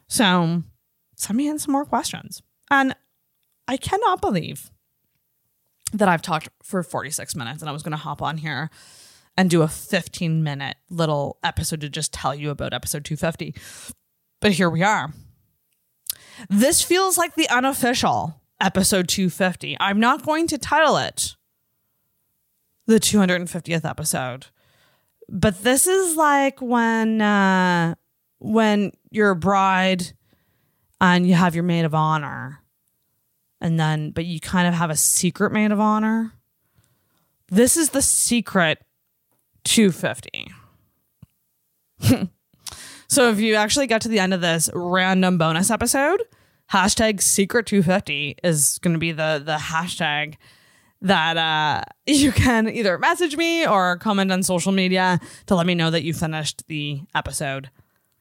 So 0.09 0.65
send 1.15 1.37
me 1.37 1.49
in 1.49 1.59
some 1.59 1.73
more 1.73 1.85
questions. 1.85 2.43
And 2.71 2.97
I 3.69 3.77
cannot 3.77 4.21
believe 4.21 4.71
that 5.93 6.09
I've 6.09 6.23
talked 6.23 6.49
for 6.63 6.83
46 6.83 7.37
minutes 7.37 7.63
and 7.63 7.69
I 7.69 7.73
was 7.73 7.83
going 7.83 7.93
to 7.93 7.97
hop 7.97 8.21
on 8.21 8.39
here 8.39 8.71
and 9.37 9.49
do 9.49 9.63
a 9.63 9.69
15 9.69 10.43
minute 10.43 10.77
little 10.89 11.39
episode 11.45 11.81
to 11.83 11.89
just 11.89 12.13
tell 12.13 12.35
you 12.35 12.51
about 12.51 12.75
episode 12.75 13.05
250. 13.05 13.55
But 14.41 14.53
here 14.53 14.71
we 14.71 14.83
are. 14.83 15.13
This 16.49 16.83
feels 16.83 17.19
like 17.19 17.35
the 17.35 17.49
unofficial 17.49 18.41
episode 18.61 19.09
250. 19.09 19.77
I'm 19.81 20.01
not 20.01 20.25
going 20.25 20.47
to 20.49 20.59
title 20.59 20.97
it 20.97 21.37
the 22.87 23.01
250th 23.01 23.89
episode. 23.89 24.47
But 25.29 25.63
this 25.63 25.87
is 25.87 26.17
like 26.17 26.61
when 26.61 27.23
uh 27.23 27.95
when 28.39 28.93
you're 29.11 29.31
a 29.31 29.37
bride 29.37 30.13
and 31.01 31.27
you 31.27 31.35
have 31.35 31.55
your 31.55 31.65
maid 31.65 31.85
of 31.85 31.95
honor 31.95 32.63
and 33.61 33.79
then 33.79 34.11
but 34.11 34.25
you 34.25 34.41
kind 34.41 34.67
of 34.67 34.75
have 34.75 34.91
a 34.91 34.97
secret 34.97 35.53
maid 35.53 35.71
of 35.73 35.81
honor. 35.81 36.33
This 37.49 37.77
is 37.77 37.91
the 37.91 38.03
secret 38.03 38.79
250. 39.65 40.51
So 43.11 43.29
if 43.29 43.41
you 43.41 43.57
actually 43.57 43.89
get 43.89 44.03
to 44.03 44.09
the 44.09 44.21
end 44.21 44.33
of 44.33 44.41
this 44.41 44.71
random 44.73 45.37
bonus 45.37 45.69
episode, 45.69 46.23
hashtag 46.73 47.21
secret 47.21 47.67
250 47.67 48.37
is 48.45 48.79
going 48.83 48.95
to 48.95 49.01
be 49.01 49.11
the 49.11 49.43
the 49.45 49.57
hashtag 49.57 50.37
that 51.03 51.37
uh, 51.37 51.83
you 52.07 52.31
can 52.31 52.69
either 52.69 52.99
message 52.99 53.37
me 53.37 53.67
or 53.67 53.97
comment 53.97 54.31
on 54.31 54.45
social 54.45 54.71
media 54.71 55.19
to 55.47 55.57
let 55.57 55.67
me 55.67 55.75
know 55.75 55.91
that 55.91 56.05
you 56.05 56.15
finished 56.15 56.63
the 56.69 57.01
episode 57.13 57.69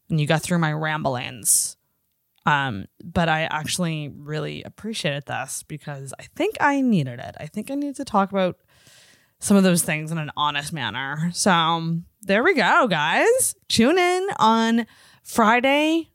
and 0.09 0.19
you 0.19 0.25
got 0.25 0.41
through 0.41 0.57
my 0.57 0.73
ramblings. 0.73 1.77
Um, 2.47 2.85
but 3.03 3.29
I 3.29 3.43
actually 3.43 4.11
really 4.11 4.63
appreciated 4.63 5.27
this 5.27 5.61
because 5.67 6.15
I 6.19 6.23
think 6.35 6.57
I 6.59 6.81
needed 6.81 7.19
it. 7.19 7.35
I 7.39 7.45
think 7.45 7.69
I 7.69 7.75
need 7.75 7.95
to 7.97 8.05
talk 8.05 8.31
about 8.31 8.57
some 9.39 9.57
of 9.57 9.63
those 9.63 9.83
things 9.83 10.11
in 10.11 10.17
an 10.17 10.31
honest 10.35 10.73
manner. 10.73 11.29
So 11.33 11.51
um, 11.51 12.05
there 12.21 12.43
we 12.43 12.53
go, 12.53 12.87
guys. 12.87 13.55
Tune 13.67 13.97
in 13.97 14.27
on 14.37 14.85
Friday, 15.23 16.09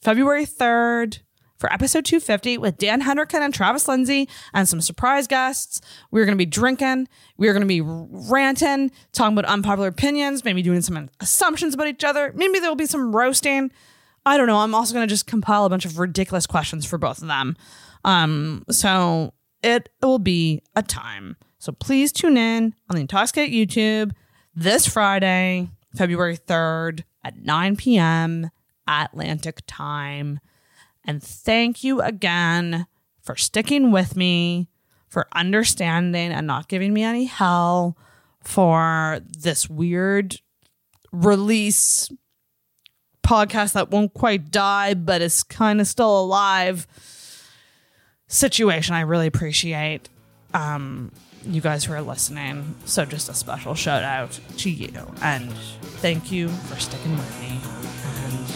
February 0.00 0.46
3rd 0.46 1.20
for 1.56 1.72
episode 1.72 2.04
250 2.04 2.58
with 2.58 2.78
Dan 2.78 3.00
Henriksen 3.00 3.42
and 3.42 3.52
Travis 3.52 3.88
Lindsay 3.88 4.28
and 4.54 4.68
some 4.68 4.80
surprise 4.80 5.26
guests. 5.26 5.80
We're 6.10 6.24
going 6.24 6.36
to 6.36 6.42
be 6.42 6.46
drinking. 6.46 7.08
We're 7.36 7.52
going 7.52 7.62
to 7.62 7.66
be 7.66 7.80
ranting, 7.82 8.92
talking 9.12 9.36
about 9.36 9.50
unpopular 9.50 9.88
opinions, 9.88 10.44
maybe 10.44 10.62
doing 10.62 10.82
some 10.82 11.10
assumptions 11.20 11.74
about 11.74 11.88
each 11.88 12.04
other. 12.04 12.32
Maybe 12.36 12.60
there'll 12.60 12.76
be 12.76 12.86
some 12.86 13.14
roasting. 13.14 13.72
I 14.24 14.36
don't 14.36 14.46
know. 14.46 14.58
I'm 14.58 14.74
also 14.74 14.94
going 14.94 15.06
to 15.06 15.12
just 15.12 15.26
compile 15.26 15.64
a 15.64 15.70
bunch 15.70 15.84
of 15.84 15.98
ridiculous 15.98 16.46
questions 16.46 16.86
for 16.86 16.98
both 16.98 17.22
of 17.22 17.28
them. 17.28 17.56
Um, 18.04 18.64
so 18.70 19.34
it 19.62 19.88
will 20.02 20.18
be 20.18 20.62
a 20.76 20.82
time. 20.82 21.36
So 21.68 21.72
please 21.72 22.12
tune 22.12 22.38
in 22.38 22.72
on 22.88 22.96
the 22.96 23.02
Intoxicate 23.02 23.50
YouTube 23.50 24.12
this 24.54 24.86
Friday, 24.88 25.68
February 25.94 26.38
3rd 26.38 27.04
at 27.22 27.36
9 27.36 27.76
p.m. 27.76 28.50
Atlantic 28.88 29.60
time. 29.66 30.40
And 31.04 31.22
thank 31.22 31.84
you 31.84 32.00
again 32.00 32.86
for 33.20 33.36
sticking 33.36 33.92
with 33.92 34.16
me, 34.16 34.70
for 35.08 35.28
understanding 35.34 36.32
and 36.32 36.46
not 36.46 36.68
giving 36.68 36.94
me 36.94 37.02
any 37.02 37.26
hell 37.26 37.98
for 38.42 39.20
this 39.26 39.68
weird 39.68 40.40
release 41.12 42.10
podcast 43.22 43.74
that 43.74 43.90
won't 43.90 44.14
quite 44.14 44.50
die, 44.50 44.94
but 44.94 45.20
is 45.20 45.42
kind 45.42 45.82
of 45.82 45.86
still 45.86 46.18
alive 46.18 46.86
situation. 48.26 48.94
I 48.94 49.02
really 49.02 49.26
appreciate. 49.26 50.08
Um, 50.54 51.12
you 51.44 51.60
guys 51.60 51.84
who 51.84 51.92
are 51.92 52.02
listening. 52.02 52.74
So 52.84 53.04
just 53.04 53.28
a 53.28 53.34
special 53.34 53.74
shout 53.74 54.02
out 54.02 54.38
to 54.58 54.70
you. 54.70 54.90
And 55.22 55.52
thank 56.02 56.30
you 56.32 56.48
for 56.48 56.78
sticking 56.78 57.12
with 57.12 57.40
me. 57.40 57.60
And 58.24 58.46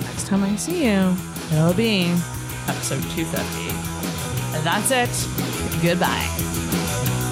the 0.00 0.06
next 0.06 0.26
time 0.26 0.42
I 0.44 0.56
see 0.56 0.84
you, 0.86 1.16
it'll 1.52 1.74
be 1.74 2.10
episode 2.68 3.02
250. 3.14 4.56
And 4.56 4.64
that's 4.64 4.90
it. 4.90 5.82
Goodbye. 5.82 7.23